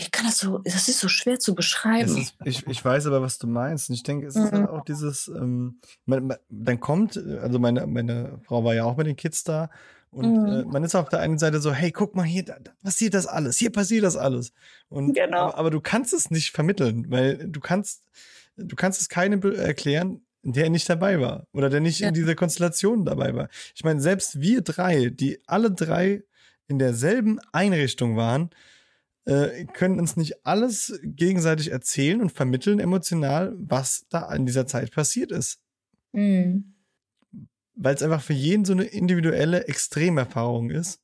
[0.00, 2.16] ich kann das so, das ist so schwer zu Es beschreiben.
[2.16, 3.88] ist, ich, ich weiß aber, was du meinst.
[3.90, 4.56] Und ich denke, es ist Mhm.
[4.58, 8.96] halt auch dieses, ähm, man, man, dann kommt, also meine, meine Frau war ja auch
[8.96, 9.70] mit den Kids da.
[10.10, 10.46] Und Mhm.
[10.48, 13.14] äh, man ist auf der einen Seite so, hey, guck mal, hier da, da passiert
[13.14, 14.52] das alles, hier passiert das alles.
[14.88, 15.38] Und, Genau.
[15.50, 18.02] aber, aber du kannst es nicht vermitteln, weil du kannst,
[18.56, 22.08] du kannst es keinem erklären, der nicht dabei war oder der nicht Ja.
[22.08, 23.48] in dieser Konstellation dabei war.
[23.74, 26.22] Ich meine, selbst wir drei, die alle drei
[26.66, 28.50] in derselben Einrichtung waren,
[29.26, 34.92] äh, können uns nicht alles gegenseitig erzählen und vermitteln emotional, was da in dieser Zeit
[34.92, 35.60] passiert ist.
[36.12, 36.74] Mhm.
[37.74, 41.00] Weil es einfach für jeden so eine individuelle Extremerfahrung ist,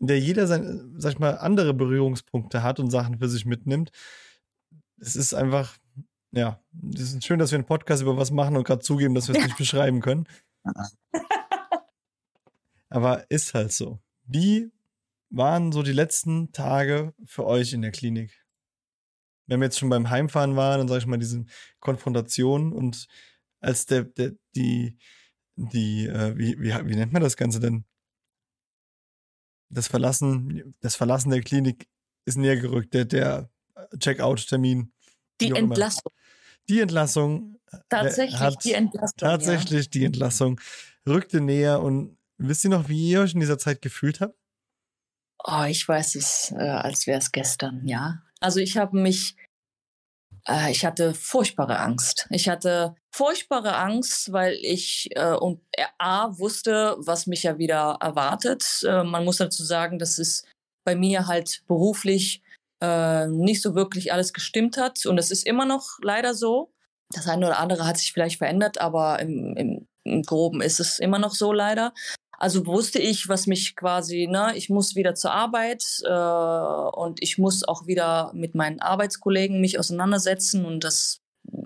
[0.00, 3.90] in der jeder seine, sag ich mal, andere Berührungspunkte hat und Sachen für sich mitnimmt.
[4.98, 5.76] Es ist einfach,
[6.32, 6.60] ja,
[6.94, 9.36] es ist schön, dass wir einen Podcast über was machen und gerade zugeben, dass wir
[9.36, 10.26] es nicht beschreiben können.
[12.88, 13.98] Aber ist halt so.
[14.26, 14.70] Wie
[15.36, 18.44] waren so die letzten Tage für euch in der Klinik?
[19.46, 23.06] Wenn wir jetzt schon beim Heimfahren waren und sag ich mal, diesen Konfrontationen und
[23.60, 24.98] als der, der die,
[25.56, 27.84] die, äh, wie, wie, wie nennt man das Ganze denn?
[29.70, 31.88] Das Verlassen, das Verlassen der Klinik
[32.26, 33.50] ist näher gerückt, der, der
[33.98, 34.92] Check-out-Termin.
[35.40, 35.58] Die immer.
[35.58, 36.12] Entlassung.
[36.68, 39.18] Die Entlassung äh, Tatsächlich hat die Entlassung.
[39.18, 40.60] tatsächlich die Entlassung
[41.06, 44.38] rückte näher und wisst ihr noch, wie ihr euch in dieser Zeit gefühlt habt?
[45.46, 48.22] Oh, ich weiß es, äh, als wäre es gestern, ja.
[48.40, 49.36] Also ich habe mich,
[50.48, 52.26] äh, ich hatte furchtbare Angst.
[52.30, 57.98] Ich hatte furchtbare Angst, weil ich äh, und äh, A wusste, was mich ja wieder
[58.00, 58.64] erwartet.
[58.88, 60.44] Äh, man muss dazu sagen, dass es
[60.84, 62.42] bei mir halt beruflich
[62.80, 65.04] äh, nicht so wirklich alles gestimmt hat.
[65.04, 66.72] Und es ist immer noch leider so.
[67.10, 70.98] Das eine oder andere hat sich vielleicht verändert, aber im, im, im Groben ist es
[70.98, 71.92] immer noch so leider.
[72.38, 77.38] Also wusste ich, was mich quasi, ne, ich muss wieder zur Arbeit äh, und ich
[77.38, 81.20] muss auch wieder mit meinen Arbeitskollegen mich auseinandersetzen und das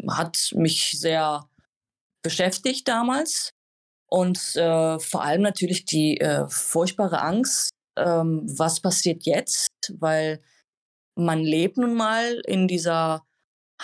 [0.08, 1.48] hat mich sehr
[2.22, 3.52] beschäftigt damals
[4.08, 10.40] und äh, vor allem natürlich die äh, furchtbare Angst, ähm, was passiert jetzt, weil
[11.14, 13.22] man lebt nun mal in dieser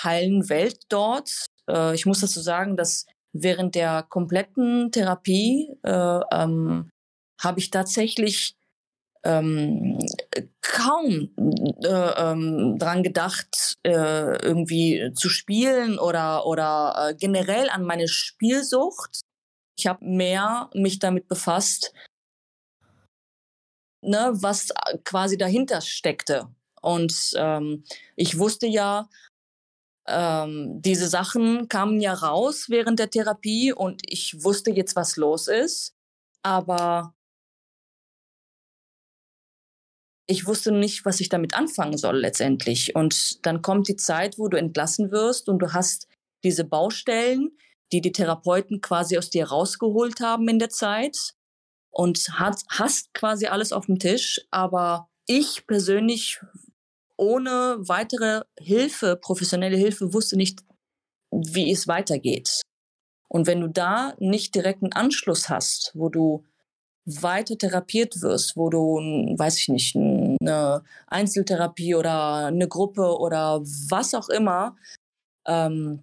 [0.02, 1.46] heilen Welt dort.
[1.68, 6.88] Äh, ich muss dazu sagen, dass während der kompletten Therapie äh, ähm,
[7.42, 8.56] habe ich tatsächlich
[9.24, 9.98] ähm,
[10.60, 11.30] kaum
[11.82, 19.22] äh, ähm, dran gedacht, äh, irgendwie zu spielen oder oder äh, generell an meine Spielsucht.
[19.76, 21.92] Ich habe mehr mich damit befasst,
[24.02, 24.68] ne, was
[25.04, 26.48] quasi dahinter steckte.
[26.80, 29.08] Und ähm, ich wusste ja,
[30.06, 35.48] ähm, diese Sachen kamen ja raus während der Therapie und ich wusste jetzt, was los
[35.48, 35.94] ist.
[36.42, 37.14] Aber
[40.26, 42.94] ich wusste nicht, was ich damit anfangen soll letztendlich.
[42.94, 46.08] Und dann kommt die Zeit, wo du entlassen wirst und du hast
[46.42, 47.56] diese Baustellen,
[47.92, 51.34] die die Therapeuten quasi aus dir rausgeholt haben in der Zeit
[51.90, 54.40] und hat, hast quasi alles auf dem Tisch.
[54.50, 56.40] Aber ich persönlich
[57.16, 60.60] ohne weitere Hilfe, professionelle Hilfe, wusste nicht,
[61.30, 62.62] wie es weitergeht.
[63.28, 66.44] Und wenn du da nicht direkt einen Anschluss hast, wo du
[67.06, 68.96] weiter therapiert wirst, wo du,
[69.36, 74.76] weiß ich nicht, eine Einzeltherapie oder eine Gruppe oder was auch immer,
[75.46, 76.02] ähm,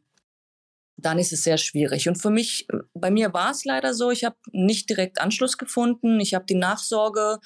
[0.97, 2.07] dann ist es sehr schwierig.
[2.07, 6.19] Und für mich, bei mir war es leider so, ich habe nicht direkt Anschluss gefunden.
[6.19, 7.39] Ich habe die Nachsorge,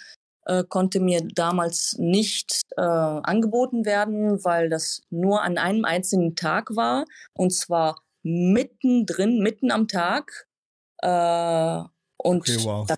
[0.45, 6.75] äh, konnte mir damals nicht äh, angeboten werden, weil das nur an einem einzigen Tag
[6.75, 7.05] war.
[7.33, 10.47] Und zwar mittendrin, mitten am Tag.
[11.01, 11.83] Äh,
[12.17, 12.87] und Okay, wow.
[12.87, 12.95] da,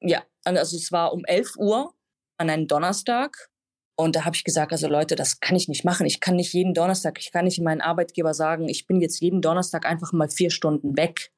[0.00, 1.92] ja, also es war um 11 Uhr
[2.38, 3.50] an einem Donnerstag.
[3.98, 6.06] Und da habe ich gesagt, also Leute, das kann ich nicht machen.
[6.06, 9.40] Ich kann nicht jeden Donnerstag, ich kann nicht meinen Arbeitgeber sagen, ich bin jetzt jeden
[9.40, 11.32] Donnerstag einfach mal vier Stunden weg.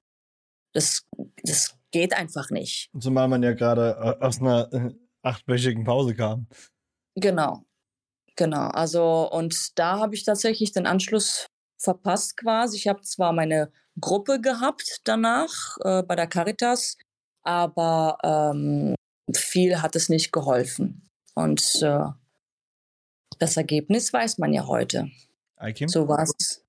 [0.74, 1.06] Das,
[1.44, 2.90] das geht einfach nicht.
[2.98, 4.90] Zumal man ja gerade äh, aus einer äh,
[5.28, 6.46] achtwöchigen Pause kam.
[7.14, 7.64] Genau.
[8.36, 8.68] Genau.
[8.68, 11.46] Also, und da habe ich tatsächlich den Anschluss
[11.78, 12.76] verpasst quasi.
[12.76, 16.96] Ich habe zwar meine Gruppe gehabt danach äh, bei der Caritas,
[17.42, 18.94] aber ähm,
[19.34, 21.08] viel hat es nicht geholfen.
[21.34, 22.04] Und äh,
[23.38, 25.10] das Ergebnis weiß man ja heute.
[25.86, 26.64] So war es.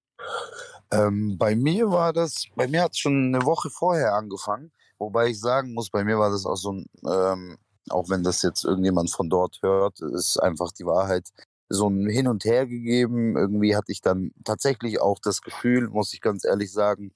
[0.91, 5.27] Ähm, bei mir war das, bei mir hat es schon eine Woche vorher angefangen, wobei
[5.27, 7.57] ich sagen muss, bei mir war das auch so ein, ähm,
[7.91, 11.29] auch wenn das jetzt irgendjemand von dort hört, ist einfach die Wahrheit,
[11.69, 13.37] so ein Hin und Her gegeben.
[13.37, 17.13] Irgendwie hatte ich dann tatsächlich auch das Gefühl, muss ich ganz ehrlich sagen,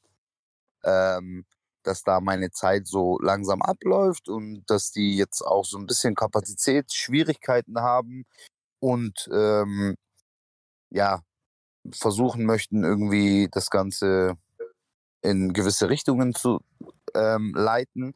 [0.83, 1.45] ähm,
[1.83, 6.15] dass da meine Zeit so langsam abläuft und dass die jetzt auch so ein bisschen
[6.15, 8.25] Kapazitätsschwierigkeiten haben
[8.79, 9.95] und ähm,
[10.91, 11.21] ja,
[11.91, 14.37] versuchen möchten, irgendwie das Ganze
[15.21, 16.61] in gewisse Richtungen zu
[17.15, 18.13] ähm, leiten.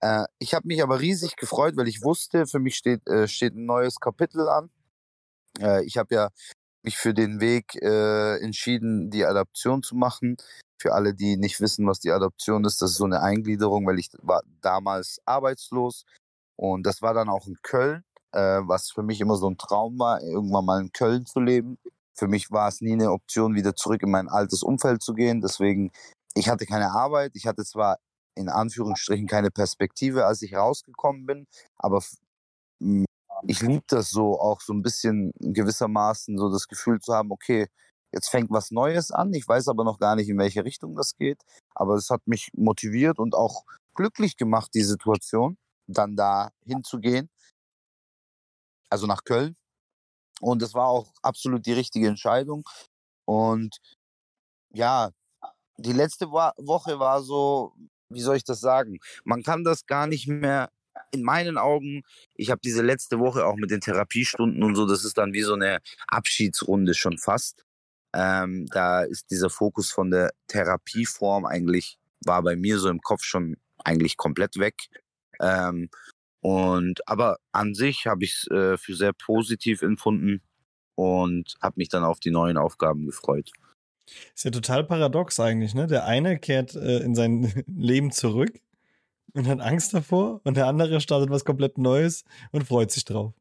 [0.00, 3.54] Äh, ich habe mich aber riesig gefreut, weil ich wusste, für mich steht, äh, steht
[3.54, 4.70] ein neues Kapitel an.
[5.60, 6.30] Äh, ich habe ja
[6.82, 10.36] mich für den Weg äh, entschieden, die Adaption zu machen.
[10.80, 13.98] Für alle, die nicht wissen, was die Adoption ist, das ist so eine Eingliederung, weil
[13.98, 16.06] ich war damals arbeitslos
[16.56, 19.98] und das war dann auch in Köln, äh, was für mich immer so ein Traum
[19.98, 21.78] war, irgendwann mal in Köln zu leben.
[22.14, 25.40] Für mich war es nie eine Option, wieder zurück in mein altes Umfeld zu gehen.
[25.42, 25.90] Deswegen,
[26.34, 27.32] ich hatte keine Arbeit.
[27.34, 27.98] Ich hatte zwar
[28.40, 31.46] in Anführungsstrichen keine Perspektive, als ich rausgekommen bin,
[31.78, 32.02] aber
[33.46, 37.68] ich liebe das so, auch so ein bisschen gewissermaßen so das Gefühl zu haben, okay,
[38.12, 39.32] jetzt fängt was Neues an.
[39.34, 41.40] Ich weiß aber noch gar nicht, in welche Richtung das geht.
[41.74, 43.64] Aber es hat mich motiviert und auch
[43.94, 47.30] glücklich gemacht, die Situation, dann da hinzugehen.
[48.90, 49.56] Also nach Köln.
[50.40, 52.64] Und es war auch absolut die richtige Entscheidung.
[53.26, 53.78] Und
[54.72, 55.10] ja,
[55.76, 57.74] die letzte Woche war so,
[58.10, 58.98] wie soll ich das sagen?
[59.24, 60.70] Man kann das gar nicht mehr
[61.12, 62.02] in meinen Augen,
[62.34, 65.42] ich habe diese letzte Woche auch mit den Therapiestunden und so, das ist dann wie
[65.42, 67.64] so eine Abschiedsrunde schon fast.
[68.12, 73.22] Ähm, da ist dieser Fokus von der Therapieform eigentlich, war bei mir so im Kopf
[73.22, 74.74] schon eigentlich komplett weg.
[75.40, 75.88] Ähm,
[76.40, 80.42] und aber an sich habe ich es äh, für sehr positiv empfunden
[80.94, 83.50] und habe mich dann auf die neuen Aufgaben gefreut.
[84.34, 85.86] Ist ja total paradox eigentlich, ne?
[85.86, 88.60] Der eine kehrt äh, in sein Leben zurück
[89.34, 93.34] und hat Angst davor und der andere startet was komplett Neues und freut sich drauf.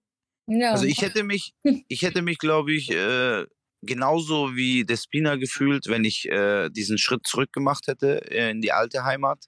[0.48, 0.72] Ja.
[0.72, 1.54] Also ich hätte mich,
[1.88, 3.46] ich hätte mich, glaube ich, äh,
[3.82, 8.72] genauso wie Despina gefühlt, wenn ich äh, diesen Schritt zurück gemacht hätte äh, in die
[8.72, 9.46] alte Heimat.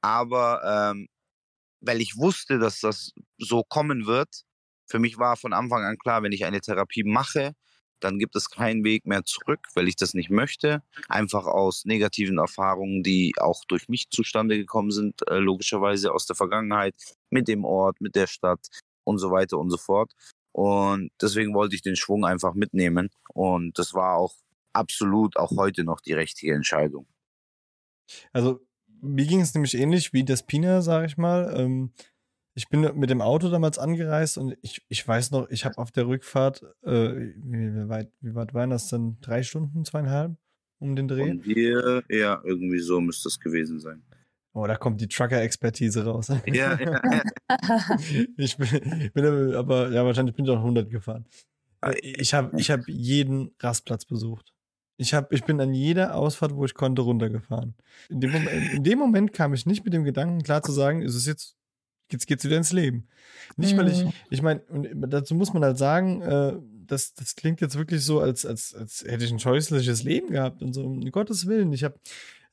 [0.00, 1.08] Aber ähm,
[1.80, 4.28] weil ich wusste, dass das so kommen wird,
[4.86, 7.52] für mich war von Anfang an klar, wenn ich eine Therapie mache,
[8.00, 10.82] dann gibt es keinen Weg mehr zurück, weil ich das nicht möchte.
[11.08, 16.36] Einfach aus negativen Erfahrungen, die auch durch mich zustande gekommen sind, äh, logischerweise aus der
[16.36, 16.94] Vergangenheit,
[17.30, 18.66] mit dem Ort, mit der Stadt
[19.04, 20.12] und so weiter und so fort.
[20.52, 23.10] Und deswegen wollte ich den Schwung einfach mitnehmen.
[23.34, 24.34] Und das war auch
[24.72, 27.06] absolut auch heute noch die richtige Entscheidung.
[28.32, 28.60] Also,
[29.00, 31.52] mir ging es nämlich ähnlich wie das Pina, sage ich mal.
[31.56, 31.92] Ähm,
[32.56, 35.92] ich bin mit dem Auto damals angereist und ich, ich weiß noch, ich habe auf
[35.92, 39.18] der Rückfahrt, äh, wie, weit, wie weit waren das denn?
[39.20, 40.36] Drei Stunden, zweieinhalb
[40.78, 41.28] um den Dreh?
[41.28, 44.02] Von hier, ja, irgendwie so müsste es gewesen sein.
[44.54, 46.32] Oh, da kommt die Trucker-Expertise raus.
[46.46, 47.22] Ja, ja, ja.
[48.38, 51.26] ich bin, bin, aber, ja, wahrscheinlich bin ich auch 100 gefahren.
[51.82, 54.54] Ah, ich habe ich hab jeden Rastplatz besucht.
[54.96, 57.74] Ich, hab, ich bin an jeder Ausfahrt, wo ich konnte, runtergefahren.
[58.08, 61.02] In dem, Moment, in dem Moment kam ich nicht mit dem Gedanken klar zu sagen,
[61.02, 61.55] ist es jetzt
[62.10, 63.08] jetzt geht's wieder ins Leben.
[63.56, 63.78] Nicht, mhm.
[63.78, 64.62] weil ich, ich meine,
[64.94, 66.54] dazu muss man halt sagen, äh,
[66.86, 70.62] das, das klingt jetzt wirklich so, als, als, als hätte ich ein scheußliches Leben gehabt
[70.62, 71.72] und so, um Gottes Willen.
[71.72, 71.98] Ich habe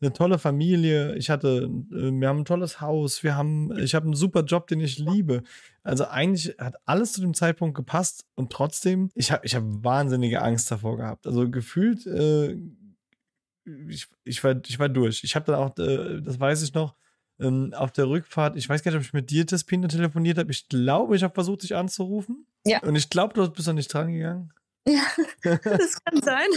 [0.02, 4.06] eine tolle Familie, ich hatte, äh, wir haben ein tolles Haus, wir haben, ich habe
[4.06, 5.44] einen super Job, den ich liebe.
[5.84, 10.42] Also eigentlich hat alles zu dem Zeitpunkt gepasst und trotzdem, ich habe ich hab wahnsinnige
[10.42, 11.26] Angst davor gehabt.
[11.26, 12.58] Also gefühlt, äh,
[13.88, 15.24] ich, ich, war, ich war durch.
[15.24, 16.96] Ich habe dann auch, äh, das weiß ich noch,
[17.40, 20.52] ähm, auf der Rückfahrt, ich weiß gar nicht, ob ich mit dir, Tespina, telefoniert habe.
[20.52, 22.46] Ich glaube, ich habe versucht, dich anzurufen.
[22.66, 22.82] Ja.
[22.84, 24.54] Und ich glaube, du bist noch nicht dran gegangen.
[24.88, 25.04] Ja,
[25.44, 26.48] das kann sein.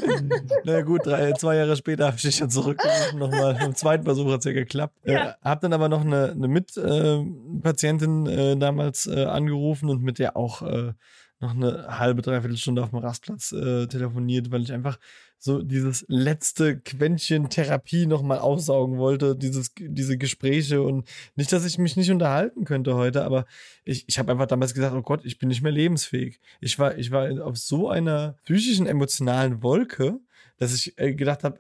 [0.65, 3.55] Na gut, drei, zwei Jahre später habe ich dich dann zurückgerufen nochmal.
[3.55, 4.97] Beim zweiten Versuch hat es ja geklappt.
[5.05, 5.31] Ja.
[5.31, 10.19] Äh, hab dann aber noch eine, eine Mitpatientin äh, äh, damals äh, angerufen und mit
[10.19, 10.93] der auch äh,
[11.39, 14.99] noch eine halbe, dreiviertel Stunde auf dem Rastplatz äh, telefoniert, weil ich einfach
[15.39, 21.79] so dieses letzte Quäntchen Therapie nochmal aufsaugen wollte, dieses, diese Gespräche und nicht, dass ich
[21.79, 23.47] mich nicht unterhalten könnte heute, aber
[23.85, 26.41] ich, ich habe einfach damals gesagt, oh Gott, ich bin nicht mehr lebensfähig.
[26.61, 30.21] Ich war, ich war auf so einer psychischen, emotionalen Wolke,
[30.59, 31.59] dass ich äh, gedacht habe,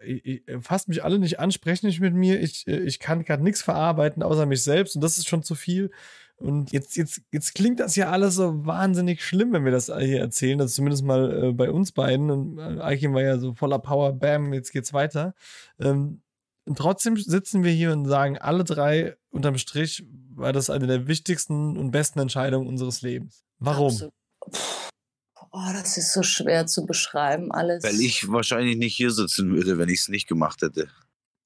[0.60, 3.62] fasst mich alle nicht an, sprecht nicht mit mir, ich, äh, ich kann gerade nichts
[3.62, 5.90] verarbeiten außer mich selbst und das ist schon zu viel.
[6.38, 10.20] Und jetzt, jetzt, jetzt klingt das ja alles so wahnsinnig schlimm, wenn wir das hier
[10.20, 10.58] erzählen.
[10.58, 12.30] Das ist zumindest mal äh, bei uns beiden.
[12.30, 15.34] Und äh, Aikim war ja so voller Power, bam, jetzt geht's weiter.
[15.80, 16.20] Ähm,
[16.66, 21.06] und trotzdem sitzen wir hier und sagen, alle drei unterm Strich war das eine der
[21.06, 23.44] wichtigsten und besten Entscheidungen unseres Lebens.
[23.58, 23.92] Warum?
[23.92, 24.12] Absolut.
[25.52, 27.82] Oh, das ist so schwer zu beschreiben, alles.
[27.82, 30.88] Weil ich wahrscheinlich nicht hier sitzen würde, wenn ich es nicht gemacht hätte.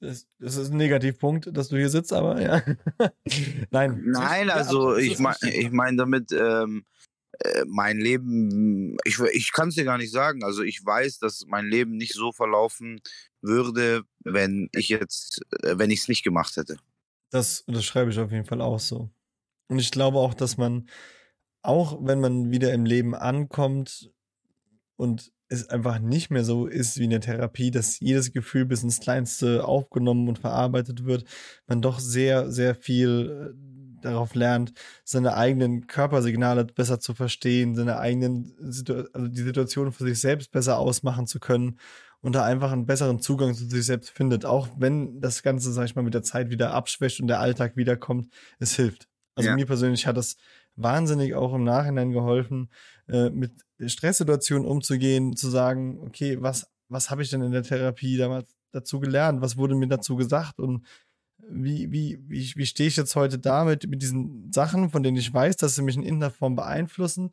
[0.01, 2.63] Das, das, ist ein Negativpunkt, dass du hier sitzt, aber ja.
[3.71, 4.03] Nein.
[4.07, 6.85] Nein, also ich meine ich mein damit, ähm,
[7.41, 10.43] äh, mein Leben, ich, ich kann es dir gar nicht sagen.
[10.43, 13.01] Also ich weiß, dass mein Leben nicht so verlaufen
[13.43, 16.79] würde, wenn ich jetzt, äh, wenn ich es nicht gemacht hätte.
[17.31, 19.11] Das, das schreibe ich auf jeden Fall auch so.
[19.69, 20.89] Und ich glaube auch, dass man,
[21.63, 24.11] auch wenn man wieder im Leben ankommt
[24.97, 28.83] und es einfach nicht mehr so ist wie in der Therapie, dass jedes Gefühl bis
[28.83, 31.25] ins Kleinste aufgenommen und verarbeitet wird,
[31.67, 34.73] man doch sehr, sehr viel äh, darauf lernt,
[35.05, 40.53] seine eigenen Körpersignale besser zu verstehen, seine eigenen, Situ also die Situation für sich selbst
[40.53, 41.79] besser ausmachen zu können
[42.21, 45.87] und da einfach einen besseren Zugang zu sich selbst findet, auch wenn das Ganze, sag
[45.87, 48.29] ich mal, mit der Zeit wieder abschwächt und der Alltag wiederkommt,
[48.61, 49.09] es hilft.
[49.35, 49.57] Also ja.
[49.57, 50.37] mir persönlich hat das
[50.77, 52.71] wahnsinnig auch im Nachhinein geholfen,
[53.09, 53.53] äh, mit
[53.87, 59.01] Stresssituationen umzugehen, zu sagen, okay, was, was habe ich denn in der Therapie damals dazu
[59.01, 59.41] gelernt?
[59.41, 60.59] Was wurde mir dazu gesagt?
[60.59, 60.87] Und
[61.49, 65.33] wie, wie, wie, wie stehe ich jetzt heute damit, mit diesen Sachen, von denen ich
[65.33, 67.31] weiß, dass sie mich in irgendeiner Form beeinflussen?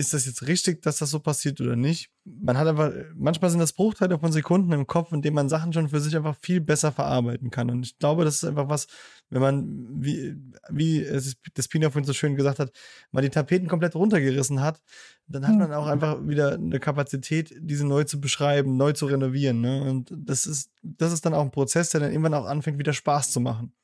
[0.00, 2.10] Ist das jetzt richtig, dass das so passiert oder nicht?
[2.24, 5.74] Man hat einfach, manchmal sind das Bruchteile von Sekunden im Kopf, in denen man Sachen
[5.74, 7.70] schon für sich einfach viel besser verarbeiten kann.
[7.70, 8.86] Und ich glaube, das ist einfach was,
[9.28, 10.36] wenn man, wie,
[10.70, 12.72] wie es das Pina vorhin so schön gesagt hat,
[13.10, 14.80] mal die Tapeten komplett runtergerissen hat,
[15.26, 19.60] dann hat man auch einfach wieder eine Kapazität, diese neu zu beschreiben, neu zu renovieren.
[19.60, 19.82] Ne?
[19.82, 22.94] Und das ist, das ist dann auch ein Prozess, der dann irgendwann auch anfängt, wieder
[22.94, 23.74] Spaß zu machen.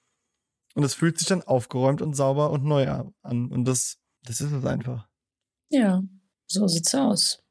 [0.74, 3.12] Und es fühlt sich dann aufgeräumt und sauber und neu an.
[3.22, 5.06] Und das, das ist es einfach.
[5.70, 6.02] Ja,
[6.46, 7.42] so sieht's aus.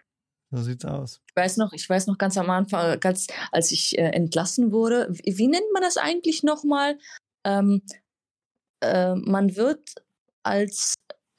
[0.51, 1.21] So sieht's aus.
[1.27, 5.07] Ich weiß noch, ich weiß noch ganz am Anfang, ganz, als ich äh, entlassen wurde,
[5.11, 6.97] wie, wie, nennt man das eigentlich nochmal?
[7.45, 7.81] Ähm,
[8.81, 9.95] äh, man wird
[10.43, 10.93] als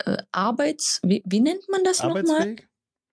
[0.04, 2.56] äh, Arbeits, wie, wie, nennt man das nochmal?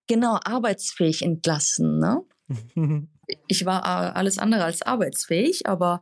[0.07, 1.99] Genau, arbeitsfähig entlassen.
[1.99, 2.25] Ne?
[3.47, 6.01] ich war äh, alles andere als arbeitsfähig, aber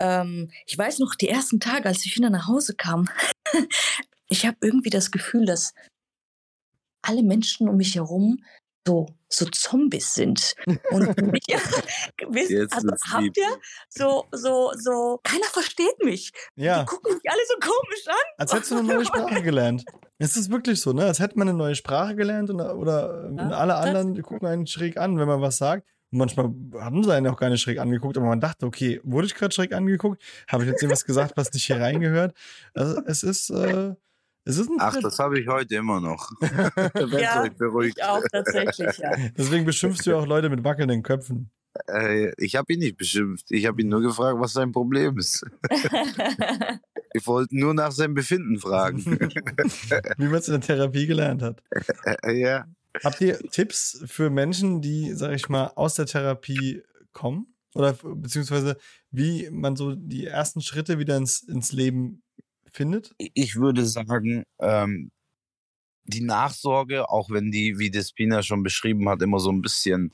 [0.00, 3.08] ähm, ich weiß noch, die ersten Tage, als ich wieder nach Hause kam,
[4.28, 5.74] ich habe irgendwie das Gefühl, dass
[7.02, 8.38] alle Menschen um mich herum
[8.86, 10.54] so, so Zombies sind.
[10.90, 11.58] Und mich, ja,
[12.28, 16.32] wisst, also, habt ihr so, so, so, keiner versteht mich.
[16.56, 16.80] Ja.
[16.80, 18.14] Die gucken mich alle so komisch an.
[18.38, 19.84] Als hättest du eine neue Sprache gelernt.
[20.18, 21.04] Es ist wirklich so, ne?
[21.04, 24.96] Als hätte man eine neue Sprache gelernt und, oder ja, alle anderen gucken einen schräg
[24.96, 25.86] an, wenn man was sagt.
[26.12, 26.46] Und manchmal
[26.82, 29.54] haben sie einen auch gar nicht schräg angeguckt, aber man dachte, okay, wurde ich gerade
[29.54, 30.20] schräg angeguckt?
[30.48, 32.34] Habe ich jetzt irgendwas gesagt, was nicht hier reingehört?
[32.74, 33.94] Also es ist, äh,
[34.78, 36.30] Ach, das habe ich heute immer noch.
[37.18, 37.98] ja, beruhigt.
[37.98, 39.12] Ich auch tatsächlich, ja.
[39.38, 41.50] Deswegen beschimpfst du auch Leute mit wackelnden Köpfen.
[41.86, 43.46] Äh, ich habe ihn nicht beschimpft.
[43.50, 45.44] Ich habe ihn nur gefragt, was sein Problem ist.
[47.12, 49.04] ich wollte nur nach seinem Befinden fragen.
[50.16, 51.62] Wie man es in der Therapie gelernt hat.
[52.22, 52.66] Äh, ja.
[53.04, 56.82] Habt ihr Tipps für Menschen, die, sag ich mal, aus der Therapie
[57.12, 57.54] kommen?
[57.74, 58.76] Oder beziehungsweise
[59.12, 62.22] wie man so die ersten Schritte wieder ins, ins Leben
[62.76, 63.12] findet?
[63.18, 65.10] Ich würde sagen, ähm,
[66.04, 70.12] die Nachsorge, auch wenn die, wie Despina schon beschrieben hat, immer so ein bisschen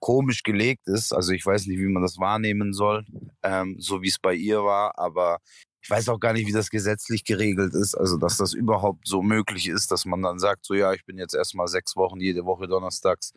[0.00, 1.12] komisch gelegt ist.
[1.12, 3.04] Also ich weiß nicht, wie man das wahrnehmen soll,
[3.42, 5.38] ähm, so wie es bei ihr war, aber
[5.82, 9.22] ich weiß auch gar nicht, wie das gesetzlich geregelt ist, also dass das überhaupt so
[9.22, 12.44] möglich ist, dass man dann sagt, so ja, ich bin jetzt erstmal sechs Wochen jede
[12.44, 13.32] Woche donnerstags.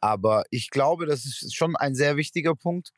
[0.00, 2.90] Aber ich glaube, das ist schon ein sehr wichtiger Punkt.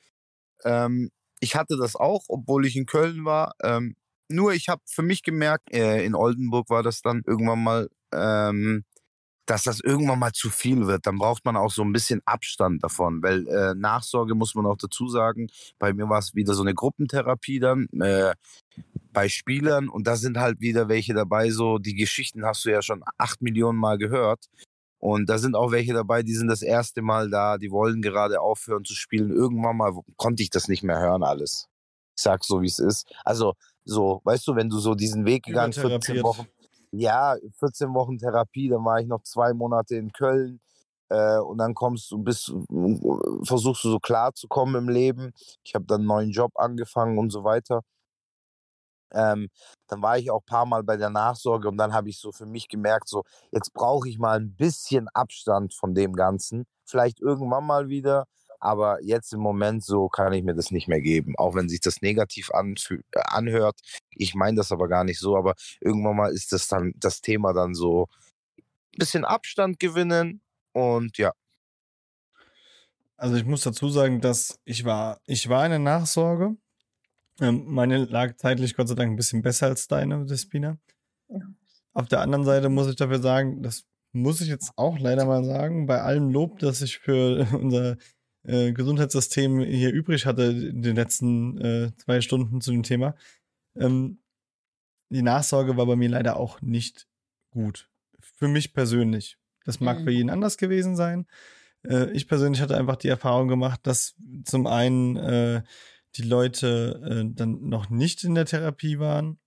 [0.65, 1.11] Ähm,
[1.41, 3.55] ich hatte das auch, obwohl ich in Köln war.
[3.63, 3.97] Ähm,
[4.31, 8.85] nur ich habe für mich gemerkt, äh, in Oldenburg war das dann irgendwann mal, ähm,
[9.47, 11.07] dass das irgendwann mal zu viel wird.
[11.07, 14.77] Dann braucht man auch so ein bisschen Abstand davon, weil äh, Nachsorge muss man auch
[14.77, 15.49] dazu sagen.
[15.79, 18.35] Bei mir war es wieder so eine Gruppentherapie dann äh,
[19.13, 21.51] bei Spielern und da sind halt wieder welche dabei.
[21.51, 24.47] So die Geschichten hast du ja schon acht Millionen Mal gehört.
[25.01, 28.41] Und da sind auch welche dabei, die sind das erste Mal da, die wollen gerade
[28.41, 29.31] aufhören zu spielen.
[29.31, 31.69] Irgendwann mal konnte ich das nicht mehr hören, alles.
[32.17, 33.11] Ich sag so, wie es ist.
[33.25, 33.55] Also
[33.91, 36.47] so, weißt du, wenn du so diesen Weg gegangen 14 Wochen.
[36.93, 40.61] Ja, 14 Wochen Therapie, dann war ich noch zwei Monate in Köln.
[41.09, 42.53] Äh, und dann kommst du, bist,
[43.45, 45.33] versuchst du so klar zu kommen im Leben.
[45.65, 47.83] Ich habe dann einen neuen Job angefangen und so weiter.
[49.13, 49.49] Ähm,
[49.89, 52.31] dann war ich auch ein paar Mal bei der Nachsorge und dann habe ich so
[52.31, 56.65] für mich gemerkt, so jetzt brauche ich mal ein bisschen Abstand von dem Ganzen.
[56.85, 58.27] Vielleicht irgendwann mal wieder,
[58.61, 61.81] aber jetzt im Moment so kann ich mir das nicht mehr geben, auch wenn sich
[61.81, 63.81] das negativ äh, anhört.
[64.11, 67.53] Ich meine das aber gar nicht so, aber irgendwann mal ist das dann das Thema
[67.53, 68.07] dann so
[68.59, 70.43] ein bisschen Abstand gewinnen
[70.73, 71.33] und ja.
[73.17, 76.57] Also ich muss dazu sagen, dass ich war, ich war in der Nachsorge.
[77.41, 80.79] Ähm, meine lag zeitlich Gott sei Dank ein bisschen besser als deine, Despina.
[81.29, 81.41] Ja.
[81.93, 85.45] Auf der anderen Seite muss ich dafür sagen, das muss ich jetzt auch leider mal
[85.45, 87.97] sagen, bei allem Lob, das ich für unser
[88.45, 93.15] äh, Gesundheitssystem hier übrig hatte in den letzten äh, zwei Stunden zu dem Thema.
[93.77, 94.19] Ähm,
[95.11, 97.09] die Nachsorge war bei mir leider auch nicht
[97.51, 97.89] gut.
[98.19, 99.39] Für mich persönlich.
[99.65, 100.05] Das mag mhm.
[100.05, 101.27] für jeden anders gewesen sein.
[101.83, 104.15] Äh, ich persönlich hatte einfach die Erfahrung gemacht, dass
[104.45, 105.63] zum einen äh,
[106.17, 109.39] die Leute äh, dann noch nicht in der Therapie waren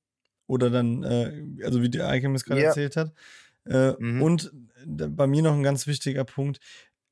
[0.48, 2.70] oder dann, äh, also wie die Eike gerade yeah.
[2.70, 3.14] erzählt hat.
[3.66, 4.22] Äh, mhm.
[4.22, 4.52] Und
[4.86, 6.60] bei mir noch ein ganz wichtiger Punkt.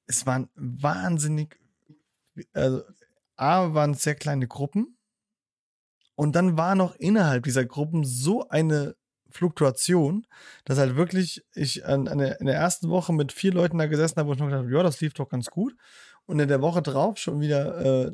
[0.05, 1.57] Es waren wahnsinnig
[2.53, 2.83] also
[3.35, 4.97] A waren sehr kleine Gruppen
[6.15, 8.95] und dann war noch innerhalb dieser Gruppen so eine
[9.31, 10.27] Fluktuation,
[10.65, 13.87] dass halt wirklich ich an, an der, in der ersten Woche mit vier Leuten da
[13.87, 15.75] gesessen habe, wo ich noch gedacht habe, ja, das lief doch ganz gut.
[16.25, 18.11] Und in der Woche drauf schon wieder äh,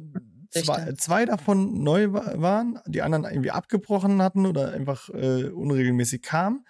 [0.51, 6.65] zwei, zwei davon neu waren, die anderen irgendwie abgebrochen hatten oder einfach äh, unregelmäßig kamen.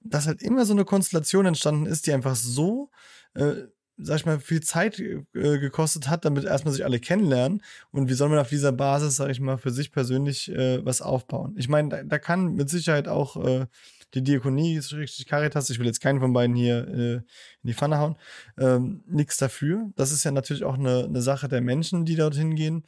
[0.00, 2.90] Dass halt immer so eine Konstellation entstanden ist, die einfach so
[3.34, 3.62] äh,
[4.02, 7.62] sag ich mal, viel Zeit äh, gekostet hat, damit erstmal sich alle kennenlernen.
[7.90, 11.02] Und wie soll man auf dieser Basis, sag ich mal, für sich persönlich äh, was
[11.02, 11.54] aufbauen?
[11.56, 13.66] Ich meine, da, da, kann mit Sicherheit auch äh,
[14.14, 17.24] die Diakonie, richtig Caritas, ich will jetzt keinen von beiden hier äh, in
[17.64, 18.16] die Pfanne hauen,
[18.58, 19.90] ähm, nichts dafür.
[19.96, 22.84] Das ist ja natürlich auch eine, eine Sache der Menschen, die dorthin gehen.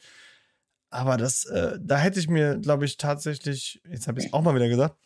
[0.90, 4.42] Aber das, äh, da hätte ich mir, glaube ich, tatsächlich, jetzt habe ich es auch
[4.42, 4.96] mal wieder gesagt,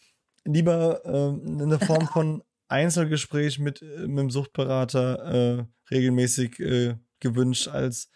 [0.44, 7.68] lieber äh, eine Form von Einzelgespräch mit, äh, mit dem Suchtberater äh, regelmäßig äh, gewünscht
[7.68, 8.10] als,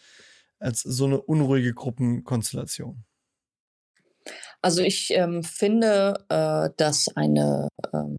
[0.58, 3.04] als so eine unruhige Gruppenkonstellation.
[4.60, 8.16] Also ich ähm, finde, äh, dass eine ähm,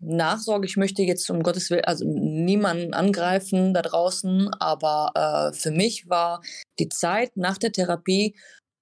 [0.00, 5.70] Nachsorge, ich möchte jetzt um Gottes Willen, also niemanden angreifen da draußen, aber äh, für
[5.70, 6.42] mich war
[6.78, 8.34] die Zeit nach der Therapie,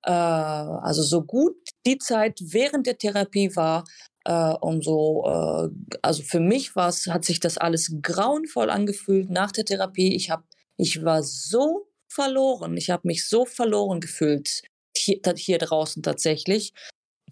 [0.05, 3.84] äh, also so gut die Zeit während der Therapie war,
[4.29, 5.70] äh, und so, äh,
[6.03, 10.14] also für mich war's, hat sich das alles grauenvoll angefühlt nach der Therapie.
[10.14, 10.45] Ich hab,
[10.76, 12.76] ich war so verloren.
[12.76, 14.62] Ich habe mich so verloren gefühlt
[14.95, 16.74] hier, hier draußen tatsächlich.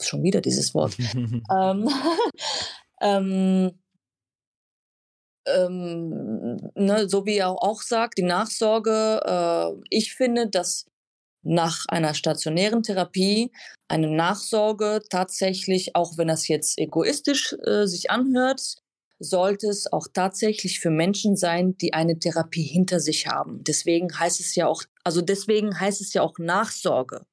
[0.01, 0.97] Schon wieder dieses Wort.
[0.99, 1.91] ähm,
[3.03, 3.79] ähm,
[5.47, 9.21] ähm, ne, so wie er auch sagt, die Nachsorge.
[9.23, 10.87] Äh, ich finde, dass
[11.47, 13.53] nach einer stationären Therapie
[13.89, 18.77] eine Nachsorge tatsächlich, auch wenn das jetzt egoistisch äh, sich anhört,
[19.19, 23.63] sollte es auch tatsächlich für Menschen sein, die eine Therapie hinter sich haben.
[23.65, 27.25] Deswegen heißt es ja auch, also deswegen heißt es ja auch Nachsorge.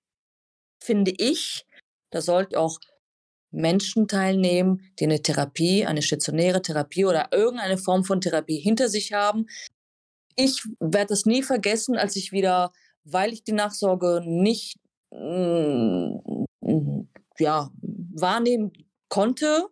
[0.81, 1.65] Finde ich,
[2.11, 2.79] da sollten auch
[3.51, 9.11] Menschen teilnehmen, die eine Therapie, eine stationäre Therapie oder irgendeine Form von Therapie hinter sich
[9.11, 9.47] haben.
[10.35, 12.71] Ich werde das nie vergessen, als ich wieder
[13.03, 14.77] weil ich die Nachsorge nicht
[15.11, 16.17] mm,
[17.39, 18.71] ja, wahrnehmen
[19.09, 19.67] konnte.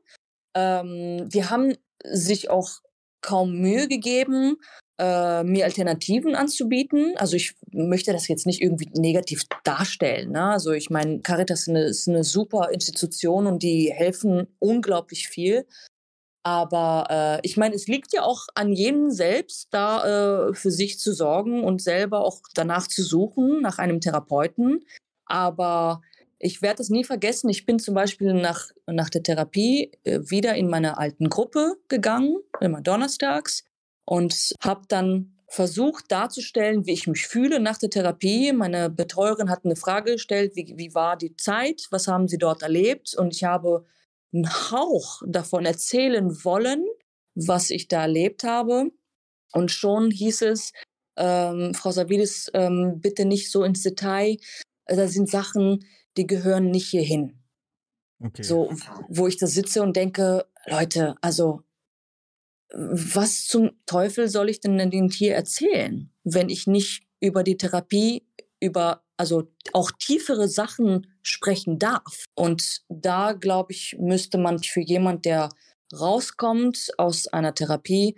[0.55, 2.81] Ähm, die haben sich auch
[3.21, 4.57] kaum Mühe gegeben,
[4.99, 7.13] äh, mir Alternativen anzubieten.
[7.17, 10.31] Also ich möchte das jetzt nicht irgendwie negativ darstellen.
[10.31, 10.43] Ne?
[10.43, 15.65] Also ich meine, Caritas ist eine, ist eine super Institution und die helfen unglaublich viel.
[16.43, 20.99] Aber äh, ich meine, es liegt ja auch an jedem selbst, da äh, für sich
[20.99, 24.83] zu sorgen und selber auch danach zu suchen, nach einem Therapeuten.
[25.25, 26.01] Aber
[26.39, 27.49] ich werde es nie vergessen.
[27.49, 32.37] Ich bin zum Beispiel nach, nach der Therapie äh, wieder in meine alten Gruppe gegangen,
[32.59, 33.63] immer donnerstags,
[34.05, 38.51] und habe dann versucht darzustellen, wie ich mich fühle nach der Therapie.
[38.53, 42.63] Meine Betreuerin hat eine Frage gestellt, wie, wie war die Zeit, was haben Sie dort
[42.63, 43.15] erlebt?
[43.15, 43.85] Und ich habe
[44.33, 46.85] einen Hauch davon erzählen wollen,
[47.35, 48.91] was ich da erlebt habe.
[49.53, 50.71] Und schon hieß es,
[51.17, 54.37] ähm, Frau Savidis, ähm, bitte nicht so ins Detail.
[54.85, 55.85] Da sind Sachen,
[56.17, 57.41] die gehören nicht hierhin.
[58.23, 58.43] Okay.
[58.43, 58.73] So,
[59.09, 61.63] wo ich da sitze und denke, Leute, also
[62.73, 68.25] was zum Teufel soll ich denn denn hier erzählen, wenn ich nicht über die Therapie,
[68.61, 72.25] über also auch tiefere Sachen sprechen darf.
[72.35, 75.49] Und da, glaube ich, müsste man für jemand, der
[75.93, 78.15] rauskommt aus einer Therapie,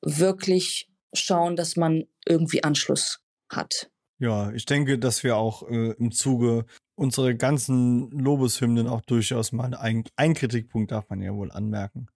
[0.00, 3.20] wirklich schauen, dass man irgendwie Anschluss
[3.50, 3.90] hat.
[4.18, 9.74] Ja, ich denke, dass wir auch äh, im Zuge unserer ganzen Lobeshymnen auch durchaus mal
[9.74, 12.08] ein, ein Kritikpunkt darf man ja wohl anmerken.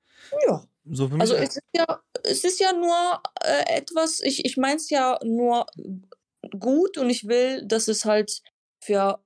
[0.46, 0.64] Ja.
[0.88, 4.88] So also es ist ja, es ist ja nur äh, etwas, ich, ich meine es
[4.88, 5.66] ja nur
[6.60, 8.40] gut und ich will, dass es halt
[8.80, 9.18] für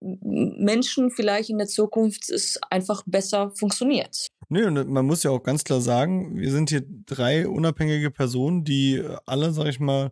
[0.00, 4.28] Menschen vielleicht in der Zukunft es einfach besser funktioniert.
[4.48, 8.64] Nee, und man muss ja auch ganz klar sagen, wir sind hier drei unabhängige Personen,
[8.64, 10.10] die alle, sag ich mal,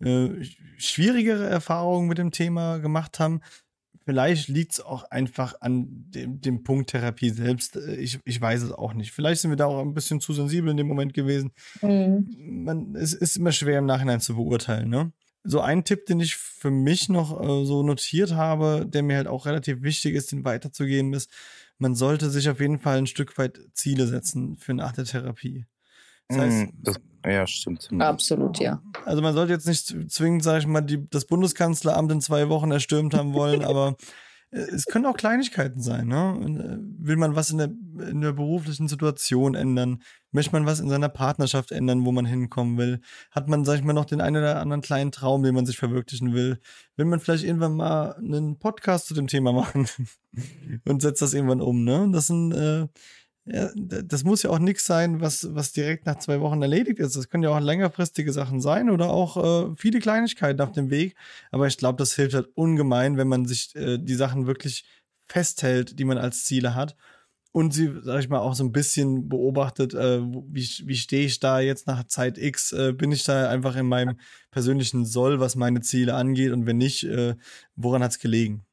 [0.00, 0.28] äh,
[0.76, 3.40] schwierigere Erfahrungen mit dem Thema gemacht haben.
[4.04, 7.76] Vielleicht liegt es auch einfach an dem, dem Punkt Therapie selbst.
[7.76, 9.12] Äh, ich, ich weiß es auch nicht.
[9.12, 11.52] Vielleicht sind wir da auch ein bisschen zu sensibel in dem Moment gewesen.
[11.80, 12.26] Mhm.
[12.64, 14.88] Man, es ist immer schwer im Nachhinein zu beurteilen.
[14.88, 15.12] Ne?
[15.44, 19.26] So ein Tipp, den ich für mich noch äh, so notiert habe, der mir halt
[19.26, 21.30] auch relativ wichtig ist, den weiterzugehen, ist,
[21.78, 25.66] man sollte sich auf jeden Fall ein Stück weit Ziele setzen für nach der Therapie.
[26.28, 27.90] Das heißt, mm, das, ja, stimmt.
[27.98, 28.82] Absolut, ja.
[29.04, 32.70] Also man sollte jetzt nicht zwingend, sage ich mal, die, das Bundeskanzleramt in zwei Wochen
[32.70, 33.96] erstürmt haben wollen, aber
[34.52, 36.08] es können auch Kleinigkeiten sein.
[36.08, 36.36] Ne?
[36.44, 37.70] Äh, will man was in der,
[38.08, 40.02] in der beruflichen Situation ändern?
[40.30, 43.00] Möchte man was in seiner Partnerschaft ändern, wo man hinkommen will?
[43.30, 45.78] Hat man, sag ich mal, noch den einen oder anderen kleinen Traum, den man sich
[45.78, 46.60] verwirklichen will?
[46.96, 49.88] Will man vielleicht irgendwann mal einen Podcast zu dem Thema machen
[50.84, 51.82] und setzt das irgendwann um?
[51.84, 52.10] Ne?
[52.12, 52.88] Das sind äh,
[53.44, 57.16] ja, das muss ja auch nichts sein, was, was direkt nach zwei Wochen erledigt ist.
[57.16, 61.16] Das können ja auch längerfristige Sachen sein oder auch äh, viele Kleinigkeiten auf dem Weg.
[61.50, 64.84] Aber ich glaube, das hilft halt ungemein, wenn man sich äh, die Sachen wirklich
[65.26, 66.96] festhält, die man als Ziele hat.
[67.50, 71.40] Und sie, sag ich mal, auch so ein bisschen beobachtet, äh, wie, wie stehe ich
[71.40, 72.72] da jetzt nach Zeit X?
[72.72, 74.18] Äh, bin ich da einfach in meinem
[74.50, 76.52] persönlichen Soll, was meine Ziele angeht?
[76.52, 77.34] Und wenn nicht, äh,
[77.76, 78.64] woran hat es gelegen?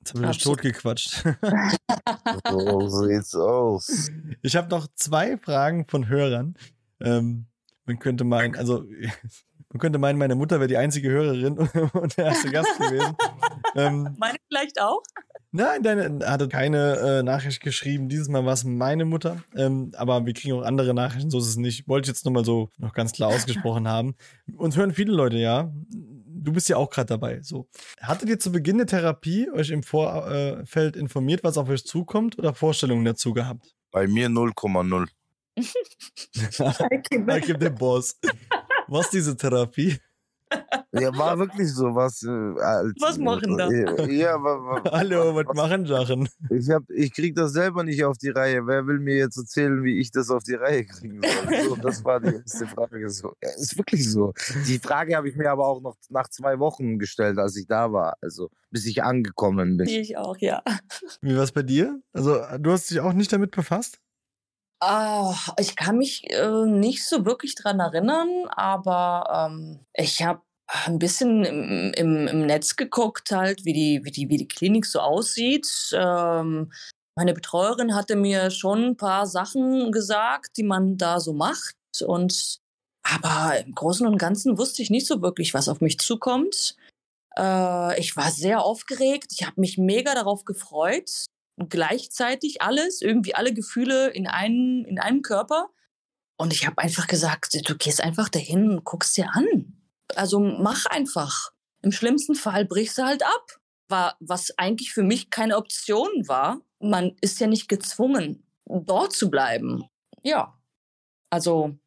[0.00, 1.24] Jetzt haben wir dich totgequatscht.
[2.50, 4.10] so sieht's aus.
[4.42, 6.56] Ich habe noch zwei Fragen von Hörern.
[7.00, 7.46] Ähm,
[7.84, 8.84] man könnte meinen, also
[9.68, 11.58] man könnte meinen, meine Mutter wäre die einzige Hörerin
[11.92, 13.14] und der erste Gast gewesen.
[13.74, 15.02] ähm, meine vielleicht auch?
[15.52, 18.08] Nein, deine hatte keine äh, Nachricht geschrieben.
[18.08, 19.42] Dieses Mal war es meine Mutter.
[19.56, 21.88] Ähm, aber wir kriegen auch andere Nachrichten, so ist es nicht.
[21.88, 24.14] Wollte ich jetzt nochmal so noch ganz klar ausgesprochen haben.
[24.56, 25.72] Uns hören viele Leute, ja
[26.40, 27.40] du bist ja auch gerade dabei.
[27.42, 27.68] So.
[28.00, 32.54] Hattet ihr zu Beginn der Therapie euch im Vorfeld informiert, was auf euch zukommt oder
[32.54, 33.74] Vorstellungen dazu gehabt?
[33.90, 35.08] Bei mir 0,0.
[35.60, 38.18] I keep the boss.
[38.88, 39.98] Was diese Therapie?
[40.92, 42.22] Ja, war wirklich so was.
[42.24, 43.70] Äh, als, was machen da?
[43.70, 44.36] Ja,
[44.90, 46.28] Hallo, was, was machen Sachen?
[46.50, 48.66] Ich, hab, ich krieg das selber nicht auf die Reihe.
[48.66, 51.64] Wer will mir jetzt erzählen, wie ich das auf die Reihe kriegen soll?
[51.68, 53.08] So, das war die erste Frage.
[53.08, 54.32] So, ja, ist wirklich so.
[54.66, 57.92] Die Frage habe ich mir aber auch noch nach zwei Wochen gestellt, als ich da
[57.92, 58.16] war.
[58.20, 59.88] Also bis ich angekommen bin.
[59.88, 60.62] Ich auch, ja.
[61.20, 62.00] Wie war es bei dir?
[62.12, 63.98] Also, du hast dich auch nicht damit befasst?
[64.82, 70.40] Oh, ich kann mich äh, nicht so wirklich dran erinnern, aber ähm, ich habe
[70.84, 74.86] ein bisschen im, im, im, Netz geguckt, halt, wie die, wie die, wie die Klinik
[74.86, 75.68] so aussieht.
[75.92, 76.72] Ähm,
[77.14, 81.74] meine Betreuerin hatte mir schon ein paar Sachen gesagt, die man da so macht.
[82.06, 82.60] Und
[83.02, 86.76] aber im Großen und Ganzen wusste ich nicht so wirklich, was auf mich zukommt.
[87.36, 89.32] Äh, ich war sehr aufgeregt.
[89.32, 91.26] Ich habe mich mega darauf gefreut
[91.68, 95.68] gleichzeitig alles, irgendwie alle Gefühle in einem, in einem Körper.
[96.36, 99.76] Und ich habe einfach gesagt, du gehst einfach dahin und guckst dir an.
[100.14, 101.50] Also mach einfach.
[101.82, 103.58] Im schlimmsten Fall brichst du halt ab.
[103.88, 106.60] War, was eigentlich für mich keine Option war.
[106.78, 109.84] Man ist ja nicht gezwungen, dort zu bleiben.
[110.22, 110.58] Ja.
[111.28, 111.78] Also.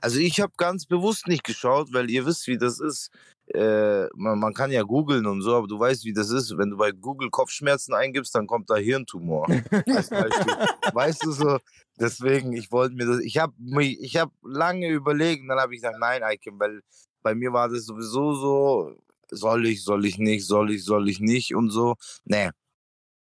[0.00, 3.10] Also ich habe ganz bewusst nicht geschaut, weil ihr wisst, wie das ist
[3.48, 6.56] äh, man, man, kann ja googeln und so, aber du weißt, wie das ist.
[6.56, 9.46] Wenn du bei Google Kopfschmerzen eingibst, dann kommt da Hirntumor.
[10.92, 11.58] Weißt du so?
[12.00, 15.82] Deswegen, ich wollte mir das, ich habe ich hab lange überlegt und dann habe ich
[15.82, 16.80] gesagt, nein, Icon, weil
[17.22, 18.96] bei mir war das sowieso so,
[19.30, 21.96] soll ich, soll ich nicht, soll ich, soll ich nicht und so.
[22.24, 22.50] Nee.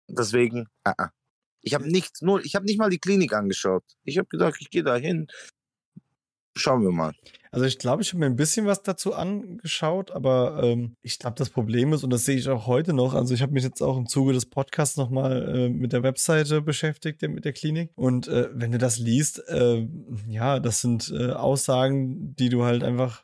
[0.08, 1.08] Deswegen, uh -uh.
[1.62, 3.84] ich habe nichts, nur, ich habe nicht mal die Klinik angeschaut.
[4.04, 5.28] Ich habe gedacht, ich gehe da hin,
[6.56, 7.14] Schauen wir mal.
[7.54, 11.36] Also ich glaube, ich habe mir ein bisschen was dazu angeschaut, aber ähm, ich glaube,
[11.36, 13.82] das Problem ist, und das sehe ich auch heute noch, also ich habe mich jetzt
[13.82, 17.90] auch im Zuge des Podcasts nochmal äh, mit der Webseite beschäftigt, mit der Klinik.
[17.94, 19.86] Und äh, wenn du das liest, äh,
[20.28, 23.22] ja, das sind äh, Aussagen, die du halt einfach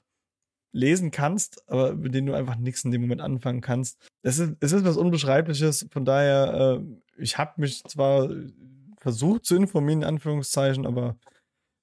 [0.73, 3.99] lesen kannst, aber mit denen du einfach nichts in dem Moment anfangen kannst.
[4.21, 8.29] Es ist, es ist was Unbeschreibliches, von daher, äh, ich habe mich zwar
[8.99, 11.17] versucht zu informieren, in Anführungszeichen, aber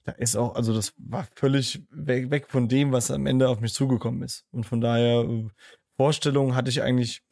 [0.05, 3.59] da ist auch, also das war völlig weg, weg von dem, was am Ende auf
[3.59, 4.45] mich zugekommen ist.
[4.51, 5.47] Und von daher, äh,
[5.97, 7.23] Vorstellungen hatte ich eigentlich,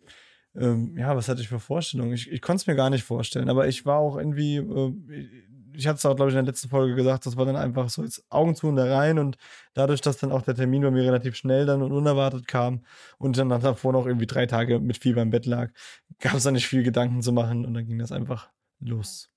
[0.56, 2.14] ähm, ja, was hatte ich für Vorstellungen?
[2.14, 5.44] Ich, ich konnte es mir gar nicht vorstellen, aber ich war auch irgendwie, äh,
[5.76, 7.90] ich hatte es auch, glaube ich, in der letzten Folge gesagt, das war dann einfach
[7.90, 9.38] so jetzt Augen zu und da rein und
[9.76, 12.86] dadurch, dass dann auch der Termin bei mir relativ schnell dann und unerwartet kam
[13.20, 15.72] und dann davor noch irgendwie drei Tage mit Fieber im Bett lag,
[16.20, 19.30] gab es da nicht viel Gedanken zu machen und dann ging das einfach los.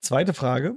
[0.00, 0.76] Zweite Frage.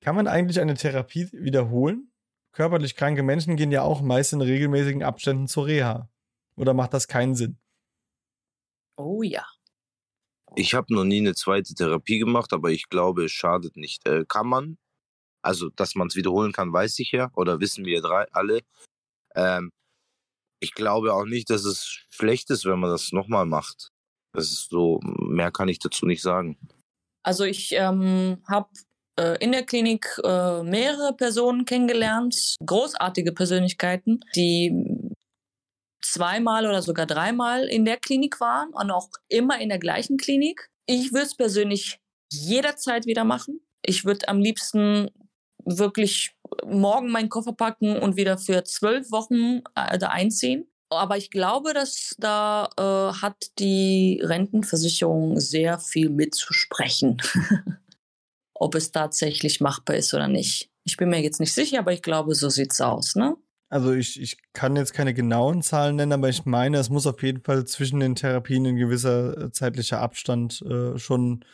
[0.00, 2.12] Kann man eigentlich eine Therapie wiederholen?
[2.52, 6.08] Körperlich kranke Menschen gehen ja auch meist in regelmäßigen Abständen zur Reha.
[6.56, 7.58] Oder macht das keinen Sinn?
[8.96, 9.46] Oh ja.
[10.54, 14.06] Ich habe noch nie eine zweite Therapie gemacht, aber ich glaube, es schadet nicht.
[14.08, 14.78] Äh, kann man,
[15.42, 18.60] also dass man es wiederholen kann, weiß ich ja, oder wissen wir drei alle.
[19.34, 19.70] Ähm,
[20.60, 23.90] ich glaube auch nicht, dass es schlecht ist, wenn man das nochmal macht.
[24.32, 26.56] Das ist so, mehr kann ich dazu nicht sagen.
[27.22, 28.68] Also ich ähm, habe
[29.40, 34.72] in der Klinik äh, mehrere Personen kennengelernt, großartige Persönlichkeiten, die
[36.02, 40.70] zweimal oder sogar dreimal in der Klinik waren und auch immer in der gleichen Klinik.
[40.86, 41.98] Ich würde es persönlich
[42.32, 43.60] jederzeit wieder machen.
[43.82, 45.10] Ich würde am liebsten
[45.64, 46.34] wirklich
[46.64, 50.66] morgen meinen Koffer packen und wieder für zwölf Wochen äh, da einziehen.
[50.88, 57.20] Aber ich glaube, dass da äh, hat die Rentenversicherung sehr viel mitzusprechen,
[58.60, 60.70] ob es tatsächlich machbar ist oder nicht.
[60.84, 63.36] Ich bin mir jetzt nicht sicher, aber ich glaube, so sieht's aus, ne?
[63.68, 67.22] Also ich, ich kann jetzt keine genauen Zahlen nennen, aber ich meine, es muss auf
[67.22, 71.44] jeden Fall zwischen den Therapien ein gewisser äh, zeitlicher Abstand äh, schon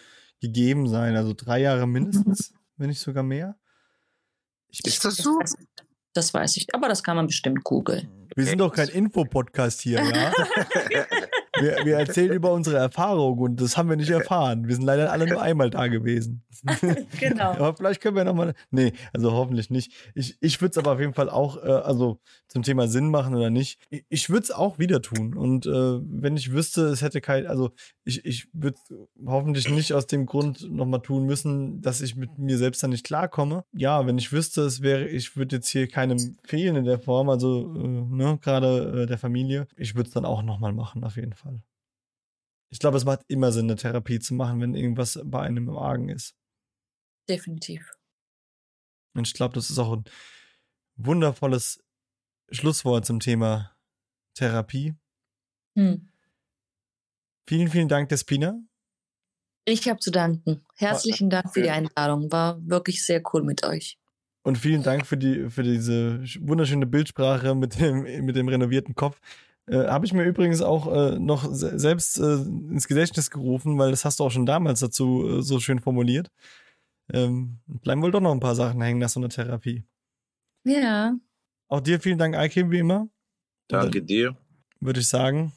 [0.41, 1.17] gegeben sein.
[1.17, 3.57] Also drei Jahre mindestens, wenn nicht sogar mehr.
[4.69, 5.39] Ich, ist das so?
[6.13, 8.29] Das weiß ich, aber das kann man bestimmt googeln.
[8.37, 10.33] Wir sind doch kein Infopodcast hier, ja?
[11.59, 14.69] wir, wir erzählen über unsere Erfahrungen und das haben wir nicht erfahren.
[14.69, 16.43] Wir sind leider alle nur einmal da gewesen.
[17.21, 17.53] genau.
[17.53, 18.55] aber vielleicht können wir nochmal.
[18.71, 19.93] Nee, also hoffentlich nicht.
[20.15, 23.35] Ich, ich würde es aber auf jeden Fall auch, äh, also zum Thema Sinn machen
[23.35, 23.81] oder nicht.
[23.91, 25.35] Ich, ich würde es auch wieder tun.
[25.35, 27.71] Und äh, wenn ich wüsste, es hätte kein, also
[28.05, 28.79] ich, ich würde
[29.27, 33.05] hoffentlich nicht aus dem Grund nochmal tun müssen, dass ich mit mir selbst dann nicht
[33.05, 33.65] klarkomme.
[33.73, 37.29] Ja, wenn ich wüsste, es wäre, ich würde jetzt hier keinem fehlen in der Form,
[37.29, 41.17] also äh, ne, gerade äh, der Familie, ich würde es dann auch nochmal machen, auf
[41.17, 41.52] jeden Fall.
[42.73, 45.77] Ich glaube, es macht immer Sinn, eine Therapie zu machen, wenn irgendwas bei einem im
[45.77, 46.35] Argen ist.
[47.29, 47.93] Definitiv.
[49.15, 50.05] Und ich glaube, das ist auch ein
[50.97, 51.85] wundervolles
[52.51, 53.77] Schlusswort zum Thema
[54.35, 54.95] Therapie.
[55.77, 56.09] Hm.
[57.47, 58.59] Vielen, vielen Dank, Despina.
[59.67, 60.65] Ich habe zu danken.
[60.77, 62.33] Herzlichen Dank für die Einladung.
[62.33, 63.99] War wirklich sehr cool mit euch.
[64.45, 69.21] Und vielen Dank für, die, für diese wunderschöne Bildsprache mit dem, mit dem renovierten Kopf.
[69.67, 73.91] Äh, Habe ich mir übrigens auch äh, noch se selbst äh, ins Gedächtnis gerufen, weil
[73.91, 76.31] das hast du auch schon damals dazu äh, so schön formuliert.
[77.13, 79.85] Ähm, bleiben wohl doch noch ein paar Sachen hängen nach so einer Therapie.
[80.65, 81.15] Ja.
[81.69, 83.09] Auch dir vielen Dank, Aikim, wie immer.
[83.69, 84.37] Danke dir.
[84.81, 85.53] Würde ich sagen,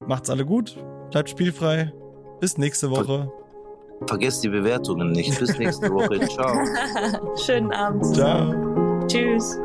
[0.00, 0.76] macht's alle gut,
[1.10, 1.92] bleibt spielfrei.
[2.40, 3.32] Bis nächste Woche.
[4.06, 5.38] Vergesst die Bewertungen nicht.
[5.40, 6.20] Bis nächste Woche.
[6.28, 7.36] Ciao.
[7.36, 8.04] Schönen Abend.
[8.14, 9.06] Ciao.
[9.06, 9.58] Tschüss.